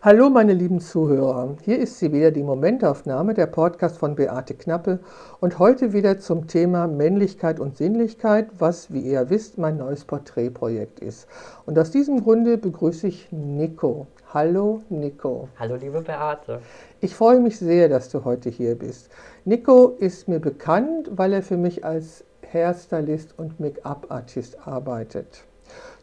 Hallo 0.00 0.30
meine 0.30 0.52
lieben 0.52 0.78
Zuhörer, 0.78 1.56
hier 1.64 1.76
ist 1.80 1.98
sie 1.98 2.12
wieder 2.12 2.30
die 2.30 2.44
Momentaufnahme, 2.44 3.34
der 3.34 3.48
Podcast 3.48 3.98
von 3.98 4.14
Beate 4.14 4.54
Knappe 4.54 5.00
und 5.40 5.58
heute 5.58 5.92
wieder 5.92 6.20
zum 6.20 6.46
Thema 6.46 6.86
Männlichkeit 6.86 7.58
und 7.58 7.76
Sinnlichkeit, 7.76 8.46
was, 8.60 8.92
wie 8.92 9.00
ihr 9.00 9.28
wisst, 9.28 9.58
mein 9.58 9.78
neues 9.78 10.04
Porträtprojekt 10.04 11.00
ist. 11.00 11.26
Und 11.66 11.76
aus 11.80 11.90
diesem 11.90 12.22
Grunde 12.22 12.58
begrüße 12.58 13.08
ich 13.08 13.26
Nico. 13.32 14.06
Hallo 14.32 14.82
Nico. 14.88 15.48
Hallo 15.58 15.74
liebe 15.74 16.00
Beate. 16.00 16.60
Ich 17.00 17.16
freue 17.16 17.40
mich 17.40 17.58
sehr, 17.58 17.88
dass 17.88 18.08
du 18.08 18.24
heute 18.24 18.50
hier 18.50 18.76
bist. 18.76 19.10
Nico 19.44 19.96
ist 19.98 20.28
mir 20.28 20.38
bekannt, 20.38 21.10
weil 21.10 21.32
er 21.32 21.42
für 21.42 21.56
mich 21.56 21.84
als 21.84 22.24
Hairstylist 22.52 23.36
und 23.36 23.58
Make-up-Artist 23.58 24.64
arbeitet. 24.64 25.47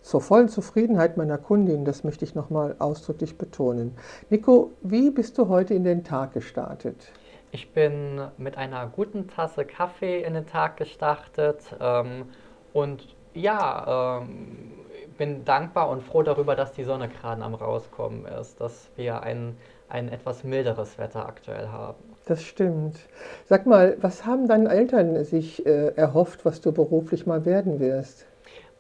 Zur 0.05 0.21
vollen 0.21 0.49
Zufriedenheit 0.49 1.17
meiner 1.17 1.39
Kundin, 1.39 1.83
das 1.83 2.03
möchte 2.03 2.25
ich 2.25 2.35
nochmal 2.35 2.75
ausdrücklich 2.77 3.39
betonen. 3.39 3.97
Nico, 4.29 4.69
wie 4.83 5.09
bist 5.09 5.35
du 5.39 5.49
heute 5.49 5.73
in 5.73 5.83
den 5.83 6.03
Tag 6.03 6.33
gestartet? 6.33 7.11
Ich 7.49 7.73
bin 7.73 8.21
mit 8.37 8.55
einer 8.55 8.85
guten 8.85 9.27
Tasse 9.27 9.65
Kaffee 9.65 10.21
in 10.21 10.35
den 10.35 10.45
Tag 10.45 10.77
gestartet 10.77 11.75
ähm, 11.81 12.25
und 12.71 13.15
ja, 13.33 14.19
ähm, 14.21 14.73
bin 15.17 15.43
dankbar 15.43 15.89
und 15.89 16.03
froh 16.03 16.21
darüber, 16.21 16.55
dass 16.55 16.73
die 16.73 16.83
Sonne 16.83 17.09
gerade 17.09 17.41
am 17.41 17.55
Rauskommen 17.55 18.27
ist, 18.27 18.61
dass 18.61 18.91
wir 18.95 19.23
ein, 19.23 19.57
ein 19.89 20.09
etwas 20.09 20.43
milderes 20.43 20.99
Wetter 20.99 21.25
aktuell 21.27 21.69
haben. 21.69 21.97
Das 22.27 22.43
stimmt. 22.43 22.99
Sag 23.45 23.65
mal, 23.65 23.97
was 24.01 24.23
haben 24.23 24.47
deine 24.47 24.69
Eltern 24.69 25.23
sich 25.23 25.65
äh, 25.65 25.95
erhofft, 25.95 26.45
was 26.45 26.61
du 26.61 26.71
beruflich 26.71 27.25
mal 27.25 27.43
werden 27.43 27.79
wirst? 27.79 28.27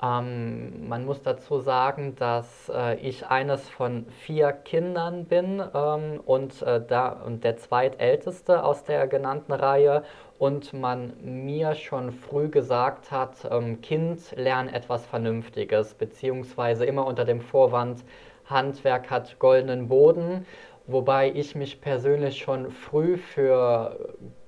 Ähm, 0.05 0.87
man 0.87 1.05
muss 1.05 1.21
dazu 1.21 1.59
sagen, 1.59 2.15
dass 2.15 2.69
äh, 2.73 2.95
ich 2.97 3.27
eines 3.27 3.69
von 3.69 4.05
vier 4.09 4.51
Kindern 4.51 5.25
bin 5.25 5.63
ähm, 5.73 6.19
und, 6.25 6.61
äh, 6.61 6.81
da, 6.85 7.09
und 7.09 7.43
der 7.43 7.57
zweitälteste 7.57 8.63
aus 8.63 8.83
der 8.83 9.07
genannten 9.07 9.53
Reihe. 9.53 10.03
Und 10.37 10.73
man 10.73 11.13
mir 11.23 11.75
schon 11.75 12.11
früh 12.11 12.49
gesagt 12.49 13.11
hat, 13.11 13.47
ähm, 13.49 13.81
Kind, 13.81 14.35
lern 14.35 14.67
etwas 14.67 15.05
Vernünftiges, 15.05 15.93
beziehungsweise 15.93 16.85
immer 16.85 17.07
unter 17.07 17.25
dem 17.25 17.41
Vorwand, 17.41 18.03
Handwerk 18.45 19.09
hat 19.09 19.39
goldenen 19.39 19.87
Boden, 19.87 20.45
wobei 20.87 21.31
ich 21.31 21.55
mich 21.55 21.81
persönlich 21.81 22.37
schon 22.37 22.69
früh 22.69 23.17
für 23.17 23.97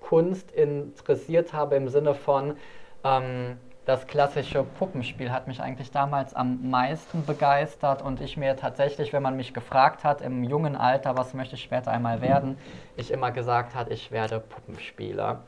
Kunst 0.02 0.52
interessiert 0.52 1.54
habe 1.54 1.76
im 1.78 1.88
Sinne 1.88 2.14
von, 2.14 2.58
ähm, 3.04 3.58
das 3.88 4.06
klassische 4.06 4.66
Puppenspiel 4.78 5.32
hat 5.32 5.48
mich 5.48 5.62
eigentlich 5.62 5.92
damals 5.92 6.34
am 6.34 6.70
meisten 6.70 7.26
begeistert 7.26 8.02
und 8.02 8.20
ich 8.20 8.36
mir 8.36 8.58
tatsächlich, 8.58 9.14
wenn 9.14 9.24
man 9.24 9.38
mich 9.38 9.54
gefragt 9.54 10.04
hat 10.04 10.22
im 10.22 10.44
jungen 10.44 10.76
Alter, 10.76 11.16
was 11.16 11.34
möchte 11.34 11.56
ich 11.56 11.64
später 11.64 11.92
einmal 11.92 12.22
werden, 12.22 12.58
ich 12.98 13.12
immer 13.12 13.32
gesagt 13.32 13.76
hat, 13.76 13.90
ich 13.90 14.12
werde 14.12 14.42
Puppenspieler. 14.42 15.40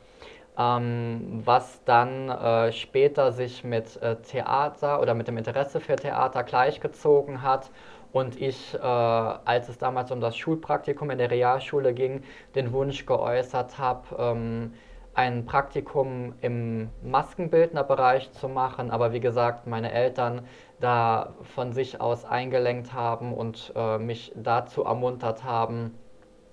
Ähm, 0.58 1.42
was 1.44 1.84
dann 1.84 2.30
äh, 2.30 2.72
später 2.72 3.30
sich 3.32 3.62
mit 3.62 4.00
äh, 4.00 4.16
Theater 4.16 5.02
oder 5.02 5.12
mit 5.12 5.28
dem 5.28 5.36
Interesse 5.36 5.78
für 5.78 5.96
Theater 5.96 6.42
gleichgezogen 6.42 7.42
hat 7.42 7.70
und 8.10 8.40
ich, 8.40 8.74
äh, 8.74 8.78
als 8.78 9.68
es 9.68 9.76
damals 9.76 10.10
um 10.12 10.20
das 10.22 10.34
Schulpraktikum 10.34 11.10
in 11.10 11.18
der 11.18 11.30
Realschule 11.30 11.92
ging, 11.92 12.22
den 12.54 12.72
Wunsch 12.72 13.04
geäußert 13.04 13.76
habe, 13.76 14.16
ähm, 14.18 14.72
ein 15.14 15.44
Praktikum 15.44 16.34
im 16.40 16.88
Maskenbildnerbereich 17.02 18.32
zu 18.32 18.48
machen, 18.48 18.90
aber 18.90 19.12
wie 19.12 19.20
gesagt, 19.20 19.66
meine 19.66 19.92
Eltern 19.92 20.42
da 20.78 21.34
von 21.54 21.72
sich 21.72 22.00
aus 22.00 22.24
eingelenkt 22.24 22.92
haben 22.92 23.34
und 23.34 23.72
äh, 23.74 23.98
mich 23.98 24.32
dazu 24.36 24.84
ermuntert 24.84 25.44
haben, 25.44 25.98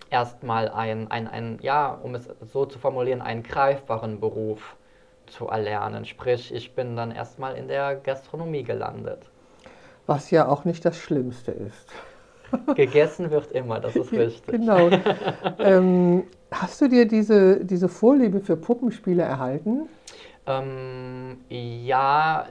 erstmal 0.09 0.69
ein, 0.69 1.09
ein, 1.11 1.27
ein, 1.27 1.59
ja, 1.61 1.91
um 1.91 2.15
es 2.15 2.29
so 2.41 2.65
zu 2.65 2.79
formulieren, 2.79 3.21
einen 3.21 3.43
greifbaren 3.43 4.19
Beruf 4.19 4.75
zu 5.27 5.47
erlernen. 5.47 6.05
Sprich, 6.05 6.53
ich 6.53 6.73
bin 6.73 6.95
dann 6.95 7.11
erstmal 7.11 7.55
in 7.55 7.67
der 7.67 7.95
Gastronomie 7.95 8.63
gelandet. 8.63 9.29
Was 10.05 10.31
ja 10.31 10.47
auch 10.47 10.65
nicht 10.65 10.85
das 10.85 10.97
Schlimmste 10.97 11.51
ist. 11.51 11.91
Gegessen 12.75 13.29
wird 13.29 13.51
immer, 13.51 13.79
das 13.79 13.95
ist 13.95 14.11
richtig. 14.13 14.59
Genau. 14.59 14.89
ähm, 15.59 16.23
hast 16.51 16.81
du 16.81 16.87
dir 16.87 17.07
diese, 17.07 17.63
diese 17.63 17.89
Vorliebe 17.89 18.39
für 18.39 18.57
Puppenspiele 18.57 19.23
erhalten? 19.23 19.87
Ähm, 20.49 21.39
ja, 21.49 22.45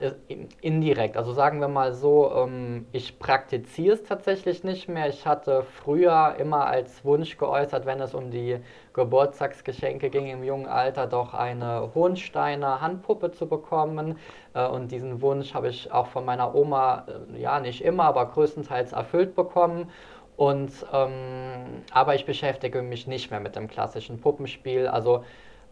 indirekt. 0.61 1.17
Also 1.17 1.33
sagen 1.33 1.59
wir 1.59 1.67
mal 1.67 1.93
so, 1.95 2.31
ähm, 2.31 2.85
ich 2.91 3.17
praktiziere 3.17 3.95
es 3.95 4.03
tatsächlich 4.03 4.63
nicht 4.63 4.87
mehr. 4.87 5.09
Ich 5.09 5.25
hatte 5.25 5.63
früher 5.63 6.35
immer 6.37 6.67
als 6.67 7.03
Wunsch 7.03 7.37
geäußert, 7.37 7.87
wenn 7.87 7.99
es 7.99 8.13
um 8.13 8.29
die 8.29 8.59
Geburtstagsgeschenke 8.93 10.11
ging 10.11 10.27
im 10.27 10.43
jungen 10.43 10.67
Alter, 10.67 11.07
doch 11.07 11.33
eine 11.33 11.89
Hohensteiner 11.95 12.81
Handpuppe 12.81 13.31
zu 13.31 13.47
bekommen. 13.47 14.19
Äh, 14.53 14.67
und 14.67 14.91
diesen 14.91 15.19
Wunsch 15.23 15.55
habe 15.55 15.69
ich 15.69 15.91
auch 15.91 16.05
von 16.07 16.23
meiner 16.23 16.53
Oma, 16.53 17.05
äh, 17.35 17.41
ja 17.41 17.59
nicht 17.59 17.83
immer, 17.83 18.03
aber 18.03 18.27
größtenteils 18.27 18.93
erfüllt 18.93 19.33
bekommen. 19.33 19.89
Und, 20.37 20.71
ähm, 20.93 21.81
aber 21.91 22.15
ich 22.15 22.25
beschäftige 22.25 22.83
mich 22.83 23.07
nicht 23.07 23.31
mehr 23.31 23.39
mit 23.39 23.55
dem 23.55 23.67
klassischen 23.67 24.21
Puppenspiel. 24.21 24.87
Also 24.87 25.23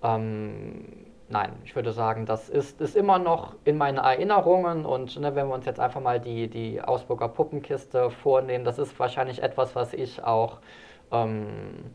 ähm, 0.04 1.06
nein, 1.30 1.52
ich 1.64 1.76
würde 1.76 1.92
sagen, 1.92 2.26
das 2.26 2.50
ist, 2.50 2.82
ist 2.82 2.96
immer 2.96 3.20
noch 3.20 3.56
in 3.64 3.78
meinen 3.78 4.00
Erinnerungen 4.00 4.86
und 4.86 5.20
ne, 5.20 5.36
wenn 5.36 5.48
wir 5.48 5.54
uns 5.54 5.66
jetzt 5.66 5.80
einfach 5.80 6.02
mal 6.02 6.20
die, 6.20 6.48
die 6.48 6.82
Augsburger 6.82 7.28
Puppenkiste 7.28 8.10
vornehmen, 8.10 8.66
das 8.66 8.80
ist 8.80 9.00
wahrscheinlich 9.00 9.42
etwas, 9.42 9.76
was 9.76 9.94
ich 9.94 10.24
auch 10.24 10.58
ähm, 11.12 11.92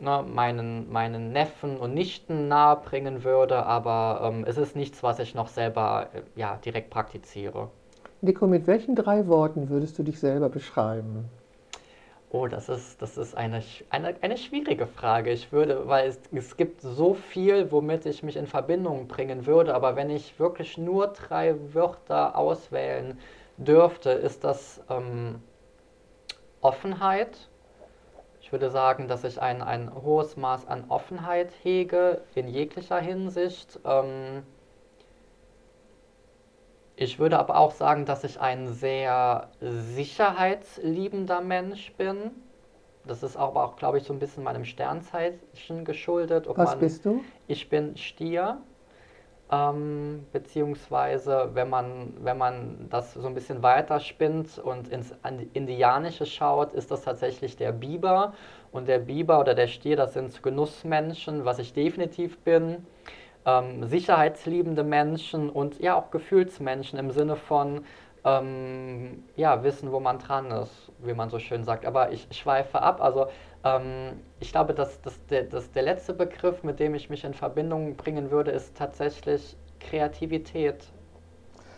ne, 0.00 0.24
meinen, 0.26 0.90
meinen 0.92 1.32
Neffen 1.32 1.76
und 1.76 1.94
Nichten 1.94 2.48
nahebringen 2.48 3.24
würde, 3.24 3.64
aber 3.64 4.22
ähm, 4.24 4.44
es 4.46 4.58
ist 4.58 4.76
nichts, 4.76 5.02
was 5.04 5.18
ich 5.20 5.34
noch 5.34 5.48
selber 5.48 6.08
äh, 6.12 6.22
ja, 6.34 6.56
direkt 6.64 6.90
praktiziere. 6.90 7.70
Nico, 8.20 8.46
mit 8.46 8.66
welchen 8.66 8.94
drei 8.94 9.26
Worten 9.26 9.68
würdest 9.68 9.98
du 9.98 10.02
dich 10.02 10.20
selber 10.20 10.48
beschreiben? 10.48 11.28
Oh, 12.34 12.46
das 12.46 12.70
ist, 12.70 13.02
das 13.02 13.18
ist 13.18 13.36
eine, 13.36 13.62
eine, 13.90 14.14
eine 14.22 14.38
schwierige 14.38 14.86
Frage. 14.86 15.30
Ich 15.32 15.52
würde, 15.52 15.86
weil 15.86 16.08
es, 16.08 16.18
es 16.32 16.56
gibt 16.56 16.80
so 16.80 17.12
viel, 17.12 17.70
womit 17.70 18.06
ich 18.06 18.22
mich 18.22 18.36
in 18.36 18.46
Verbindung 18.46 19.06
bringen 19.06 19.44
würde, 19.44 19.74
aber 19.74 19.96
wenn 19.96 20.08
ich 20.08 20.38
wirklich 20.40 20.78
nur 20.78 21.08
drei 21.08 21.54
Wörter 21.74 22.34
auswählen 22.38 23.18
dürfte, 23.58 24.12
ist 24.12 24.44
das 24.44 24.80
ähm, 24.88 25.42
Offenheit. 26.62 27.50
Ich 28.40 28.50
würde 28.50 28.70
sagen, 28.70 29.08
dass 29.08 29.24
ich 29.24 29.42
ein, 29.42 29.60
ein 29.60 29.94
hohes 29.94 30.38
Maß 30.38 30.66
an 30.68 30.86
Offenheit 30.88 31.52
hege 31.62 32.22
in 32.34 32.48
jeglicher 32.48 32.98
Hinsicht. 32.98 33.78
Ähm, 33.84 34.42
ich 36.96 37.18
würde 37.18 37.38
aber 37.38 37.56
auch 37.56 37.72
sagen, 37.72 38.04
dass 38.04 38.24
ich 38.24 38.40
ein 38.40 38.68
sehr 38.68 39.48
sicherheitsliebender 39.60 41.40
Mensch 41.40 41.92
bin. 41.94 42.30
Das 43.06 43.22
ist 43.22 43.36
aber 43.36 43.64
auch, 43.64 43.76
glaube 43.76 43.98
ich, 43.98 44.04
so 44.04 44.12
ein 44.12 44.18
bisschen 44.18 44.44
meinem 44.44 44.64
Sternzeichen 44.64 45.84
geschuldet. 45.84 46.46
Was 46.48 46.70
man, 46.70 46.80
bist 46.80 47.04
du? 47.04 47.24
Ich 47.48 47.68
bin 47.68 47.96
Stier. 47.96 48.58
Ähm, 49.50 50.24
beziehungsweise, 50.32 51.50
wenn 51.52 51.68
man, 51.68 52.14
wenn 52.20 52.38
man 52.38 52.86
das 52.88 53.12
so 53.12 53.26
ein 53.26 53.34
bisschen 53.34 53.62
weiterspinnt 53.62 54.58
und 54.58 54.88
ins 54.88 55.12
Indianische 55.52 56.24
schaut, 56.24 56.72
ist 56.72 56.90
das 56.90 57.02
tatsächlich 57.02 57.56
der 57.56 57.72
Biber. 57.72 58.34
Und 58.70 58.88
der 58.88 58.98
Biber 58.98 59.40
oder 59.40 59.54
der 59.54 59.66
Stier, 59.66 59.96
das 59.96 60.14
sind 60.14 60.42
Genussmenschen, 60.42 61.44
was 61.44 61.58
ich 61.58 61.72
definitiv 61.74 62.38
bin 62.38 62.86
ähm, 63.46 63.84
sicherheitsliebende 63.84 64.84
Menschen 64.84 65.50
und 65.50 65.80
ja 65.80 65.94
auch 65.94 66.10
Gefühlsmenschen 66.10 66.98
im 66.98 67.10
Sinne 67.10 67.36
von 67.36 67.82
ähm, 68.24 69.24
ja, 69.36 69.64
wissen, 69.64 69.90
wo 69.90 70.00
man 70.00 70.18
dran 70.18 70.50
ist, 70.50 70.92
wie 71.00 71.14
man 71.14 71.28
so 71.28 71.38
schön 71.38 71.64
sagt. 71.64 71.84
Aber 71.86 72.12
ich 72.12 72.28
schweife 72.30 72.80
ab. 72.80 73.02
Also 73.02 73.26
ähm, 73.64 74.20
ich 74.40 74.52
glaube, 74.52 74.74
dass, 74.74 75.00
dass, 75.02 75.24
der, 75.26 75.44
dass 75.44 75.72
der 75.72 75.82
letzte 75.82 76.14
Begriff, 76.14 76.62
mit 76.62 76.78
dem 76.78 76.94
ich 76.94 77.10
mich 77.10 77.24
in 77.24 77.34
Verbindung 77.34 77.96
bringen 77.96 78.30
würde, 78.30 78.52
ist 78.52 78.76
tatsächlich 78.76 79.56
Kreativität. 79.80 80.84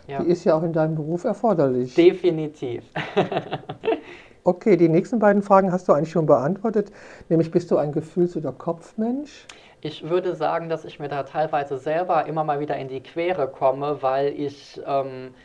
Ja. 0.07 0.21
Die 0.21 0.29
ist 0.29 0.43
ja 0.43 0.55
auch 0.55 0.63
in 0.63 0.73
deinem 0.73 0.95
Beruf 0.95 1.23
erforderlich. 1.23 1.95
Definitiv. 1.95 2.83
okay, 4.43 4.77
die 4.77 4.87
nächsten 4.87 5.17
beiden 5.17 5.41
Fragen 5.41 5.71
hast 5.71 5.87
du 5.87 5.93
eigentlich 5.93 6.11
schon 6.11 6.27
beantwortet. 6.27 6.91
Nämlich 7.27 7.49
bist 7.49 7.71
du 7.71 7.77
ein 7.77 7.91
Gefühls- 7.91 8.37
oder 8.37 8.51
Kopfmensch? 8.51 9.47
Ich 9.85 10.09
würde 10.09 10.33
sagen, 10.33 10.67
dass 10.67 10.83
ich 10.83 10.97
mir 10.99 11.09
da 11.09 11.21
teilweise 11.21 11.77
selber 11.77 12.25
immer 12.25 12.43
mal 12.43 12.59
wieder 12.59 12.75
in 12.75 12.87
die 12.87 13.01
Quere 13.03 13.47
komme, 13.47 14.01
weil 14.01 14.29
ich 14.29 14.81
ähm, 14.83 15.35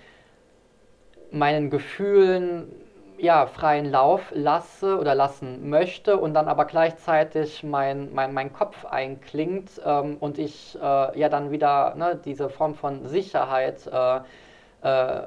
meinen 1.30 1.68
Gefühlen 1.68 2.72
ja, 3.18 3.46
freien 3.46 3.90
Lauf 3.90 4.32
lasse 4.34 4.98
oder 4.98 5.14
lassen 5.14 5.68
möchte 5.68 6.16
und 6.16 6.32
dann 6.32 6.48
aber 6.48 6.64
gleichzeitig 6.64 7.62
mein, 7.62 8.14
mein, 8.14 8.32
mein 8.32 8.50
Kopf 8.54 8.86
einklingt 8.86 9.72
ähm, 9.84 10.16
und 10.20 10.38
ich 10.38 10.74
äh, 10.80 11.18
ja 11.20 11.28
dann 11.28 11.50
wieder 11.50 11.94
ne, 11.96 12.18
diese 12.24 12.48
Form 12.48 12.74
von 12.74 13.06
Sicherheit 13.06 13.86
äh, 13.92 14.20
äh, 14.82 15.22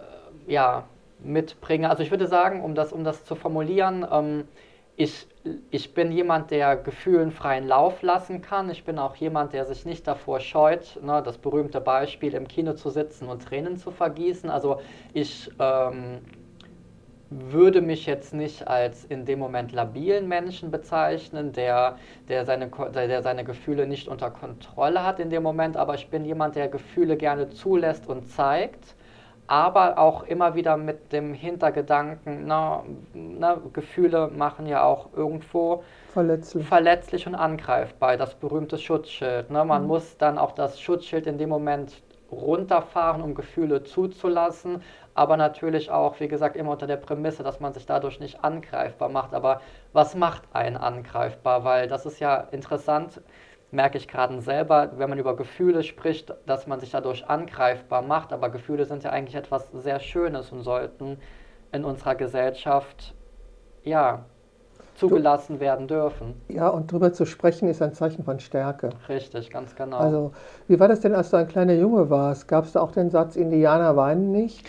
ja, 0.47 0.85
mitbringe. 1.19 1.87
Also 1.87 2.01
ich 2.01 2.09
würde 2.09 2.25
sagen, 2.25 2.63
um 2.63 2.73
das, 2.73 2.91
um 2.91 3.03
das 3.03 3.25
zu 3.25 3.35
formulieren, 3.35 4.07
ähm, 4.11 4.47
ich, 4.95 5.27
ich 5.71 5.93
bin 5.93 6.11
jemand, 6.11 6.51
der 6.51 6.77
Gefühlen 6.77 7.31
freien 7.31 7.67
Lauf 7.67 8.01
lassen 8.01 8.41
kann. 8.41 8.69
Ich 8.69 8.85
bin 8.85 8.97
auch 8.97 9.15
jemand, 9.15 9.53
der 9.53 9.65
sich 9.65 9.85
nicht 9.85 10.07
davor 10.07 10.39
scheut, 10.39 10.99
ne, 11.01 11.21
das 11.23 11.37
berühmte 11.37 11.81
Beispiel 11.81 12.33
im 12.33 12.47
Kino 12.47 12.73
zu 12.73 12.89
sitzen 12.89 13.27
und 13.27 13.43
Tränen 13.43 13.77
zu 13.77 13.91
vergießen. 13.91 14.49
Also 14.49 14.79
ich 15.13 15.51
ähm, 15.59 16.19
würde 17.29 17.81
mich 17.81 18.05
jetzt 18.05 18.33
nicht 18.33 18.67
als 18.67 19.03
in 19.05 19.25
dem 19.25 19.39
Moment 19.39 19.73
labilen 19.73 20.27
Menschen 20.27 20.71
bezeichnen, 20.71 21.51
der, 21.51 21.97
der, 22.29 22.45
seine, 22.45 22.69
der 22.93 23.21
seine 23.21 23.43
Gefühle 23.43 23.85
nicht 23.87 24.07
unter 24.07 24.31
Kontrolle 24.31 25.03
hat 25.03 25.19
in 25.19 25.29
dem 25.29 25.43
Moment, 25.43 25.75
aber 25.75 25.95
ich 25.95 26.09
bin 26.09 26.23
jemand, 26.23 26.55
der 26.55 26.69
Gefühle 26.69 27.17
gerne 27.17 27.49
zulässt 27.49 28.07
und 28.07 28.29
zeigt 28.29 28.95
aber 29.47 29.97
auch 29.97 30.23
immer 30.23 30.55
wieder 30.55 30.77
mit 30.77 31.11
dem 31.11 31.33
Hintergedanken, 31.33 32.45
na, 32.45 32.83
na, 33.13 33.57
Gefühle 33.73 34.29
machen 34.29 34.65
ja 34.65 34.83
auch 34.83 35.09
irgendwo 35.15 35.83
verletzlich, 36.13 36.67
verletzlich 36.67 37.27
und 37.27 37.35
angreifbar, 37.35 38.17
das 38.17 38.35
berühmte 38.35 38.77
Schutzschild. 38.77 39.49
Ne? 39.51 39.65
Man 39.65 39.83
mhm. 39.83 39.87
muss 39.87 40.17
dann 40.17 40.37
auch 40.37 40.53
das 40.53 40.79
Schutzschild 40.79 41.27
in 41.27 41.37
dem 41.37 41.49
Moment 41.49 42.01
runterfahren, 42.31 43.21
um 43.21 43.35
Gefühle 43.35 43.83
zuzulassen, 43.83 44.81
aber 45.13 45.37
natürlich 45.37 45.91
auch, 45.91 46.19
wie 46.19 46.27
gesagt, 46.27 46.55
immer 46.55 46.71
unter 46.71 46.87
der 46.87 46.97
Prämisse, 46.97 47.43
dass 47.43 47.59
man 47.59 47.73
sich 47.73 47.85
dadurch 47.85 48.19
nicht 48.19 48.43
angreifbar 48.43 49.09
macht. 49.09 49.33
Aber 49.33 49.61
was 49.91 50.15
macht 50.15 50.43
einen 50.53 50.77
angreifbar? 50.77 51.63
Weil 51.63 51.87
das 51.87 52.05
ist 52.05 52.19
ja 52.19 52.47
interessant, 52.51 53.21
merke 53.73 53.97
ich 53.97 54.07
gerade 54.07 54.39
selber, 54.41 54.91
wenn 54.97 55.09
man 55.09 55.19
über 55.19 55.35
Gefühle 55.35 55.83
spricht, 55.83 56.33
dass 56.45 56.67
man 56.67 56.79
sich 56.79 56.91
dadurch 56.91 57.27
angreifbar 57.27 58.01
macht. 58.01 58.31
Aber 58.31 58.49
Gefühle 58.49 58.85
sind 58.85 59.03
ja 59.03 59.09
eigentlich 59.09 59.35
etwas 59.35 59.69
sehr 59.71 59.99
Schönes 59.99 60.51
und 60.51 60.61
sollten 60.61 61.17
in 61.71 61.83
unserer 61.83 62.15
Gesellschaft 62.15 63.15
ja 63.83 64.25
zugelassen 64.95 65.59
werden 65.59 65.87
dürfen. 65.87 66.35
Ja, 66.49 66.69
und 66.69 66.91
darüber 66.91 67.13
zu 67.13 67.25
sprechen 67.25 67.67
ist 67.67 67.81
ein 67.81 67.93
Zeichen 67.93 68.23
von 68.23 68.39
Stärke. 68.39 68.89
Richtig, 69.09 69.49
ganz 69.49 69.75
genau. 69.75 69.97
Also, 69.97 70.31
wie 70.67 70.79
war 70.79 70.87
das 70.87 70.99
denn, 70.99 71.15
als 71.15 71.31
du 71.31 71.37
ein 71.37 71.47
kleiner 71.47 71.73
Junge 71.73 72.09
warst? 72.09 72.47
Gab 72.47 72.65
es 72.65 72.73
da 72.73 72.81
auch 72.81 72.91
den 72.91 73.09
Satz, 73.09 73.35
Indianer 73.35 73.95
weinen 73.95 74.31
nicht? 74.31 74.65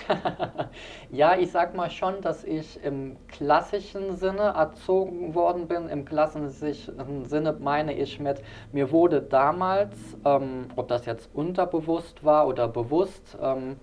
ja, 1.10 1.36
ich 1.36 1.50
sag 1.50 1.74
mal 1.74 1.90
schon, 1.90 2.20
dass 2.22 2.44
ich 2.44 2.82
im 2.82 3.16
klassischen 3.28 4.16
Sinne 4.16 4.54
erzogen 4.56 5.34
worden 5.34 5.68
bin. 5.68 5.88
Im 5.88 6.04
klassischen 6.04 7.24
Sinne 7.24 7.56
meine 7.60 7.94
ich 7.94 8.18
mit, 8.20 8.42
mir 8.72 8.90
wurde 8.90 9.20
damals, 9.20 10.16
ähm, 10.24 10.66
ob 10.76 10.88
das 10.88 11.06
jetzt 11.06 11.28
unterbewusst 11.34 12.24
war 12.24 12.46
oder 12.46 12.68
bewusst, 12.68 13.36
ähm, 13.40 13.76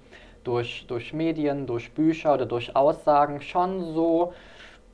durch, 0.43 0.85
durch 0.87 1.13
Medien, 1.13 1.67
durch 1.67 1.93
Bücher 1.93 2.33
oder 2.33 2.45
durch 2.45 2.75
Aussagen 2.75 3.41
schon 3.41 3.93
so 3.93 4.33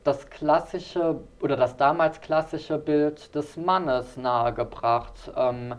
das 0.08 0.30
klassische 0.30 1.20
oder 1.42 1.58
das 1.58 1.76
damals 1.76 2.22
klassische 2.22 2.78
Bild 2.78 3.36
des 3.36 3.58
Mannes 3.58 4.16
nahegebracht. 4.16 5.32
Ähm, 5.36 5.76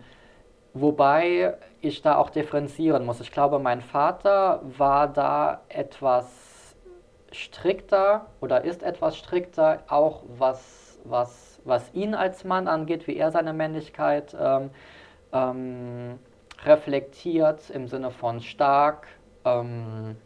wobei 0.74 1.56
ich 1.80 2.02
da 2.02 2.16
auch 2.16 2.28
differenzieren 2.28 3.06
muss. 3.06 3.20
Ich 3.20 3.32
glaube, 3.32 3.58
mein 3.58 3.80
Vater 3.80 4.60
war 4.62 5.08
da 5.08 5.62
etwas 5.70 6.76
strikter 7.32 8.26
oder 8.40 8.64
ist 8.64 8.82
etwas 8.82 9.16
strikter, 9.16 9.80
auch 9.88 10.22
was, 10.38 10.98
was, 11.04 11.60
was 11.64 11.92
ihn 11.94 12.14
als 12.14 12.44
Mann 12.44 12.68
angeht, 12.68 13.06
wie 13.06 13.16
er 13.16 13.30
seine 13.30 13.54
Männlichkeit 13.54 14.36
ähm, 14.38 14.70
ähm, 15.32 16.18
reflektiert 16.64 17.70
im 17.70 17.88
Sinne 17.88 18.10
von 18.10 18.40
stark. 18.40 19.06
Ähm, 19.44 20.16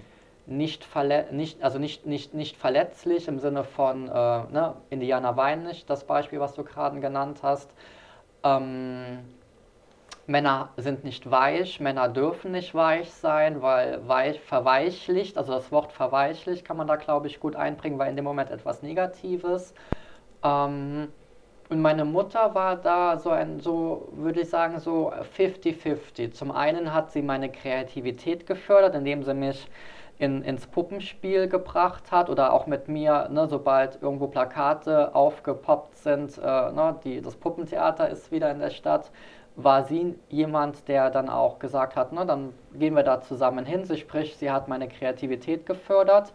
nicht, 0.46 0.86
nicht, 1.30 1.62
also 1.62 1.78
nicht, 1.78 2.06
nicht, 2.06 2.34
nicht 2.34 2.56
verletzlich 2.56 3.28
im 3.28 3.38
Sinne 3.38 3.64
von 3.64 4.08
äh, 4.08 4.10
ne, 4.10 4.76
Indianer 4.90 5.36
weinen 5.36 5.64
nicht, 5.64 5.88
das 5.88 6.04
Beispiel, 6.04 6.40
was 6.40 6.54
du 6.54 6.64
gerade 6.64 6.98
genannt 7.00 7.40
hast. 7.42 7.70
Ähm, 8.42 9.18
Männer 10.26 10.70
sind 10.76 11.04
nicht 11.04 11.30
weich, 11.30 11.80
Männer 11.80 12.08
dürfen 12.08 12.52
nicht 12.52 12.74
weich 12.74 13.12
sein, 13.12 13.60
weil 13.60 14.06
weich, 14.08 14.40
verweichlicht, 14.40 15.36
also 15.36 15.52
das 15.52 15.72
Wort 15.72 15.92
verweichlicht 15.92 16.64
kann 16.64 16.76
man 16.76 16.86
da, 16.86 16.96
glaube 16.96 17.26
ich, 17.26 17.40
gut 17.40 17.56
einbringen, 17.56 17.98
weil 17.98 18.10
in 18.10 18.16
dem 18.16 18.24
Moment 18.24 18.50
etwas 18.50 18.82
Negatives. 18.82 19.74
Ähm, 20.44 21.08
und 21.68 21.80
meine 21.80 22.04
Mutter 22.04 22.54
war 22.54 22.76
da 22.76 23.16
so 23.18 23.30
ein, 23.30 23.60
so 23.60 24.08
würde 24.12 24.42
ich 24.42 24.50
sagen, 24.50 24.78
so 24.78 25.12
50-50. 25.36 26.32
Zum 26.32 26.52
einen 26.52 26.92
hat 26.92 27.10
sie 27.12 27.22
meine 27.22 27.50
Kreativität 27.50 28.46
gefördert, 28.46 28.94
indem 28.94 29.22
sie 29.22 29.34
mich 29.34 29.66
in, 30.22 30.42
ins 30.42 30.68
Puppenspiel 30.68 31.48
gebracht 31.48 32.12
hat 32.12 32.30
oder 32.30 32.52
auch 32.52 32.68
mit 32.68 32.86
mir, 32.86 33.28
ne, 33.28 33.48
sobald 33.48 34.00
irgendwo 34.00 34.28
Plakate 34.28 35.16
aufgepoppt 35.16 35.96
sind, 35.96 36.38
äh, 36.38 36.40
ne, 36.42 36.94
die, 37.02 37.20
das 37.20 37.34
Puppentheater 37.34 38.08
ist 38.08 38.30
wieder 38.30 38.48
in 38.52 38.60
der 38.60 38.70
Stadt, 38.70 39.10
war 39.56 39.82
sie 39.82 40.14
jemand, 40.28 40.86
der 40.86 41.10
dann 41.10 41.28
auch 41.28 41.58
gesagt 41.58 41.96
hat, 41.96 42.12
ne, 42.12 42.24
dann 42.24 42.54
gehen 42.72 42.94
wir 42.94 43.02
da 43.02 43.20
zusammen 43.20 43.64
hin. 43.66 43.84
Sie 43.84 43.96
sprich, 43.96 44.36
sie 44.36 44.52
hat 44.52 44.68
meine 44.68 44.86
Kreativität 44.86 45.66
gefördert, 45.66 46.32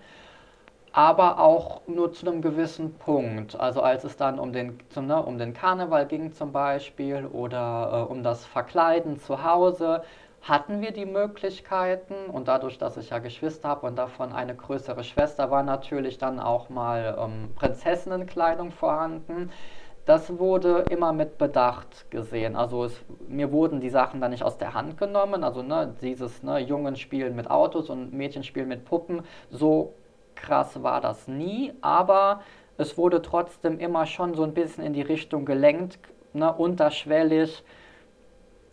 aber 0.91 1.39
auch 1.39 1.79
nur 1.87 2.11
zu 2.11 2.27
einem 2.27 2.41
gewissen 2.41 2.93
Punkt. 2.95 3.57
Also 3.57 3.81
als 3.81 4.03
es 4.03 4.17
dann 4.17 4.37
um 4.37 4.51
den, 4.51 4.79
zum, 4.89 5.07
ne, 5.07 5.23
um 5.23 5.37
den 5.37 5.53
Karneval 5.53 6.07
ging 6.07 6.33
zum 6.33 6.51
Beispiel 6.51 7.25
oder 7.25 8.07
äh, 8.09 8.11
um 8.11 8.21
das 8.21 8.45
Verkleiden 8.45 9.17
zu 9.17 9.45
Hause, 9.45 10.01
hatten 10.47 10.81
wir 10.81 10.91
die 10.91 11.05
Möglichkeiten 11.05 12.29
und 12.31 12.47
dadurch, 12.47 12.77
dass 12.77 12.95
ich 12.95 13.09
ja 13.09 13.19
Geschwister 13.19 13.67
habe 13.67 13.87
und 13.87 13.97
davon 13.97 14.31
eine 14.31 14.55
größere 14.55 15.03
Schwester, 15.03 15.51
war 15.51 15.63
natürlich 15.63 16.17
dann 16.17 16.39
auch 16.39 16.69
mal 16.69 17.17
ähm, 17.19 17.53
Prinzessinnenkleidung 17.55 18.71
vorhanden. 18.71 19.51
Das 20.05 20.39
wurde 20.39 20.85
immer 20.89 21.11
mit 21.11 21.37
Bedacht 21.37 22.09
gesehen. 22.11 22.55
Also 22.55 22.85
es, 22.85 23.03
mir 23.27 23.51
wurden 23.51 23.81
die 23.81 23.89
Sachen 23.89 24.21
dann 24.21 24.31
nicht 24.31 24.43
aus 24.43 24.57
der 24.57 24.73
Hand 24.73 24.97
genommen. 24.97 25.43
Also 25.43 25.63
ne, 25.63 25.93
dieses 26.01 26.43
ne, 26.43 26.59
Jungen 26.59 26.95
spielen 26.95 27.35
mit 27.35 27.51
Autos 27.51 27.89
und 27.89 28.13
Mädchen 28.13 28.43
spielen 28.43 28.69
mit 28.69 28.85
Puppen. 28.85 29.23
So 29.49 29.95
krass 30.35 30.81
war 30.81 31.01
das 31.01 31.27
nie, 31.27 31.73
aber 31.81 32.41
es 32.77 32.97
wurde 32.97 33.21
trotzdem 33.21 33.79
immer 33.79 34.05
schon 34.05 34.33
so 34.33 34.43
ein 34.43 34.53
bisschen 34.53 34.85
in 34.85 34.93
die 34.93 35.01
Richtung 35.01 35.43
gelenkt, 35.43 35.99
ne, 36.31 36.53
unterschwellig 36.53 37.65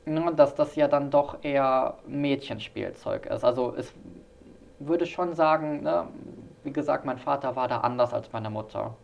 Ne, 0.07 0.33
dass 0.37 0.55
das 0.55 0.77
ja 0.77 0.87
dann 0.87 1.11
doch 1.11 1.39
eher 1.43 1.95
Mädchenspielzeug 2.07 3.27
ist. 3.27 3.43
Also 3.43 3.75
es 3.77 3.93
würde 4.79 5.07
schon 5.07 5.35
sagen, 5.35 5.83
ne, 5.83 6.09
wie 6.63 6.73
gesagt, 6.73 7.07
mein 7.07 7.19
Vater 7.19 7.57
war 7.57 7.69
da 7.69 7.79
anders 7.79 8.13
als 8.13 8.31
meine 8.33 8.51
Mutter. 8.51 8.95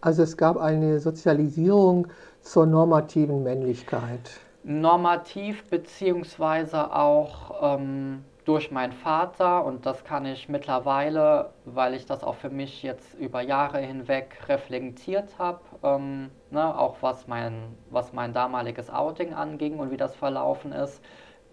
Also 0.00 0.22
es 0.22 0.36
gab 0.36 0.56
eine 0.56 1.00
Sozialisierung 1.00 2.06
zur 2.40 2.66
normativen 2.66 3.42
Männlichkeit. 3.42 4.38
Normativ 4.62 5.64
beziehungsweise 5.70 6.94
auch 6.94 7.76
ähm, 7.78 8.24
durch 8.44 8.70
meinen 8.70 8.92
Vater 8.92 9.64
und 9.64 9.86
das 9.86 10.04
kann 10.04 10.26
ich 10.26 10.48
mittlerweile, 10.48 11.52
weil 11.64 11.94
ich 11.94 12.04
das 12.06 12.22
auch 12.22 12.34
für 12.34 12.50
mich 12.50 12.82
jetzt 12.82 13.14
über 13.14 13.40
Jahre 13.40 13.78
hinweg 13.78 14.38
reflektiert 14.48 15.38
habe, 15.38 15.60
ähm, 15.82 16.30
ne, 16.50 16.78
auch 16.78 16.96
was 17.00 17.26
mein, 17.26 17.74
was 17.90 18.12
mein 18.12 18.32
damaliges 18.34 18.90
Outing 18.90 19.32
anging 19.32 19.78
und 19.78 19.90
wie 19.90 19.96
das 19.96 20.14
verlaufen 20.14 20.72
ist. 20.72 21.02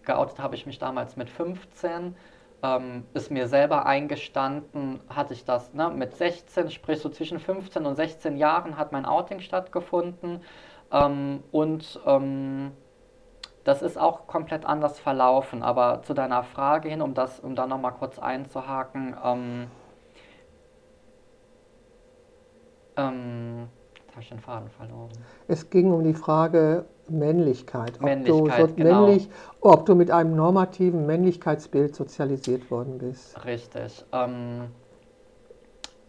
Geoutet 0.03 0.39
habe 0.39 0.55
ich 0.55 0.65
mich 0.65 0.79
damals 0.79 1.15
mit 1.15 1.29
15, 1.29 2.15
ähm, 2.63 3.05
ist 3.13 3.31
mir 3.31 3.47
selber 3.47 3.85
eingestanden, 3.85 4.99
hatte 5.09 5.33
ich 5.33 5.45
das 5.45 5.73
ne, 5.73 5.89
mit 5.89 6.15
16, 6.15 6.71
sprich 6.71 6.99
so 6.99 7.09
zwischen 7.09 7.39
15 7.39 7.85
und 7.85 7.95
16 7.95 8.37
Jahren 8.37 8.77
hat 8.77 8.91
mein 8.91 9.05
Outing 9.05 9.39
stattgefunden 9.39 10.41
ähm, 10.91 11.43
und 11.51 11.99
ähm, 12.05 12.71
das 13.63 13.81
ist 13.81 13.97
auch 13.97 14.27
komplett 14.27 14.65
anders 14.65 14.99
verlaufen, 14.99 15.63
aber 15.63 16.01
zu 16.03 16.13
deiner 16.13 16.43
Frage 16.43 16.89
hin, 16.89 17.01
um, 17.01 17.13
das, 17.13 17.39
um 17.39 17.55
da 17.55 17.67
nochmal 17.67 17.93
kurz 17.93 18.17
einzuhaken, 18.19 19.15
ähm, 19.23 19.67
ähm, 22.97 23.67
habe 24.11 24.21
ich 24.21 24.29
den 24.29 24.39
Faden 24.39 24.69
verloren. 24.69 25.11
Es 25.47 25.69
ging 25.69 25.91
um 25.91 26.03
die 26.03 26.13
Frage 26.13 26.85
Männlichkeit. 27.07 27.97
Ob 27.97 28.03
Männlichkeit, 28.03 28.59
du 28.59 28.67
so 28.67 28.73
genau. 28.75 29.05
männlich, 29.05 29.29
ob 29.59 29.85
du 29.85 29.95
mit 29.95 30.11
einem 30.11 30.35
normativen 30.35 31.05
Männlichkeitsbild 31.05 31.95
sozialisiert 31.95 32.71
worden 32.71 32.97
bist. 32.97 33.43
Richtig. 33.45 34.05
Ähm, 34.11 34.71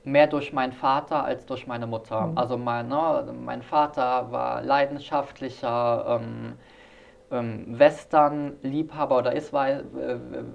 mehr 0.04 0.26
durch 0.26 0.52
meinen 0.52 0.72
Vater 0.72 1.24
als 1.24 1.46
durch 1.46 1.66
meine 1.66 1.86
Mutter. 1.86 2.28
Mhm. 2.28 2.38
Also 2.38 2.56
mein, 2.56 2.88
ne, 2.88 3.32
mein 3.40 3.62
Vater 3.62 4.30
war 4.30 4.62
leidenschaftlicher, 4.62 6.20
ähm, 6.20 6.54
ähm, 7.32 7.78
Western-Liebhaber 7.78 9.18
oder 9.18 9.32
ist 9.32 9.52
äh, 9.54 9.82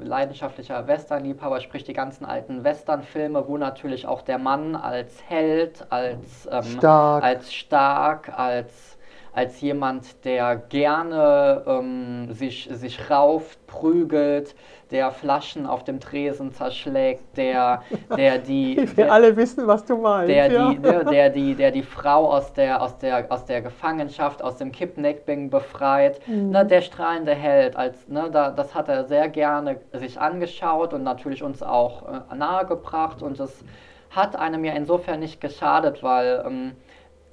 leidenschaftlicher 0.01 0.88
Western-Liebhaber, 0.88 1.60
sprich 1.60 1.84
die 1.84 1.93
ganzen 1.93 2.25
alten 2.25 2.63
Western-Filme, 2.63 3.48
wo 3.48 3.57
natürlich 3.57 4.07
auch 4.07 4.22
der 4.22 4.38
Mann 4.38 4.75
als 4.75 5.24
Held, 5.27 5.86
als, 5.91 6.48
ähm, 6.51 6.63
stark. 6.63 7.24
als 7.24 7.53
stark, 7.53 8.38
als 8.38 8.97
als 9.38 9.62
jemand, 9.62 10.25
der 10.25 10.56
gerne 10.56 11.62
ähm, 11.67 12.34
sich, 12.34 12.67
sich 12.72 13.12
rauft, 13.12 13.67
prügelt, 13.67 14.56
der 14.89 15.12
Flaschen 15.12 15.67
auf 15.67 15.84
dem 15.84 16.00
Tresen 16.00 16.51
zerschlägt, 16.51 17.38
der, 17.38 17.84
der 18.17 18.39
die. 18.39 18.77
Wir 18.96 19.06
der, 19.06 19.13
alle 19.13 19.38
wissen, 19.38 19.67
was 19.67 19.86
du 19.86 19.98
meinst. 19.98 20.29
Der, 20.29 20.51
ja. 20.51 20.72
die, 20.72 20.79
der, 20.79 21.03
der, 21.03 21.29
die, 21.29 21.53
der 21.53 21.70
die 21.70 21.84
Frau 21.84 22.34
aus 22.34 22.51
der, 22.53 22.82
aus 22.82 22.98
der, 22.98 23.32
aus 23.32 23.46
der 23.46 23.62
Gefangenschaft, 23.62 24.41
aus 24.41 24.58
dem 24.58 24.72
Kidnapping 24.72 25.51
befreit. 25.51 26.20
Mhm. 26.27 26.50
Ne, 26.50 26.65
der 26.65 26.82
strahlende 26.82 27.36
Held. 27.36 27.75
Als, 27.75 28.08
ne, 28.08 28.32
da, 28.32 28.50
das 28.50 28.74
hat 28.74 28.89
er 28.89 29.06
sehr 29.06 29.29
gerne 29.29 29.79
sich 29.94 30.20
angeschaut 30.20 30.96
und 30.96 31.03
natürlich 31.03 31.44
uns 31.44 31.62
auch 31.62 32.08
äh, 32.32 32.36
nahegebracht. 32.36 33.22
Und 33.22 33.39
es 33.39 33.63
hat 34.10 34.36
einem 34.36 34.65
ja 34.65 34.74
insofern 34.74 35.20
nicht 35.20 35.39
geschadet, 35.39 36.01
weil. 36.01 36.44
Ähm, 36.44 36.72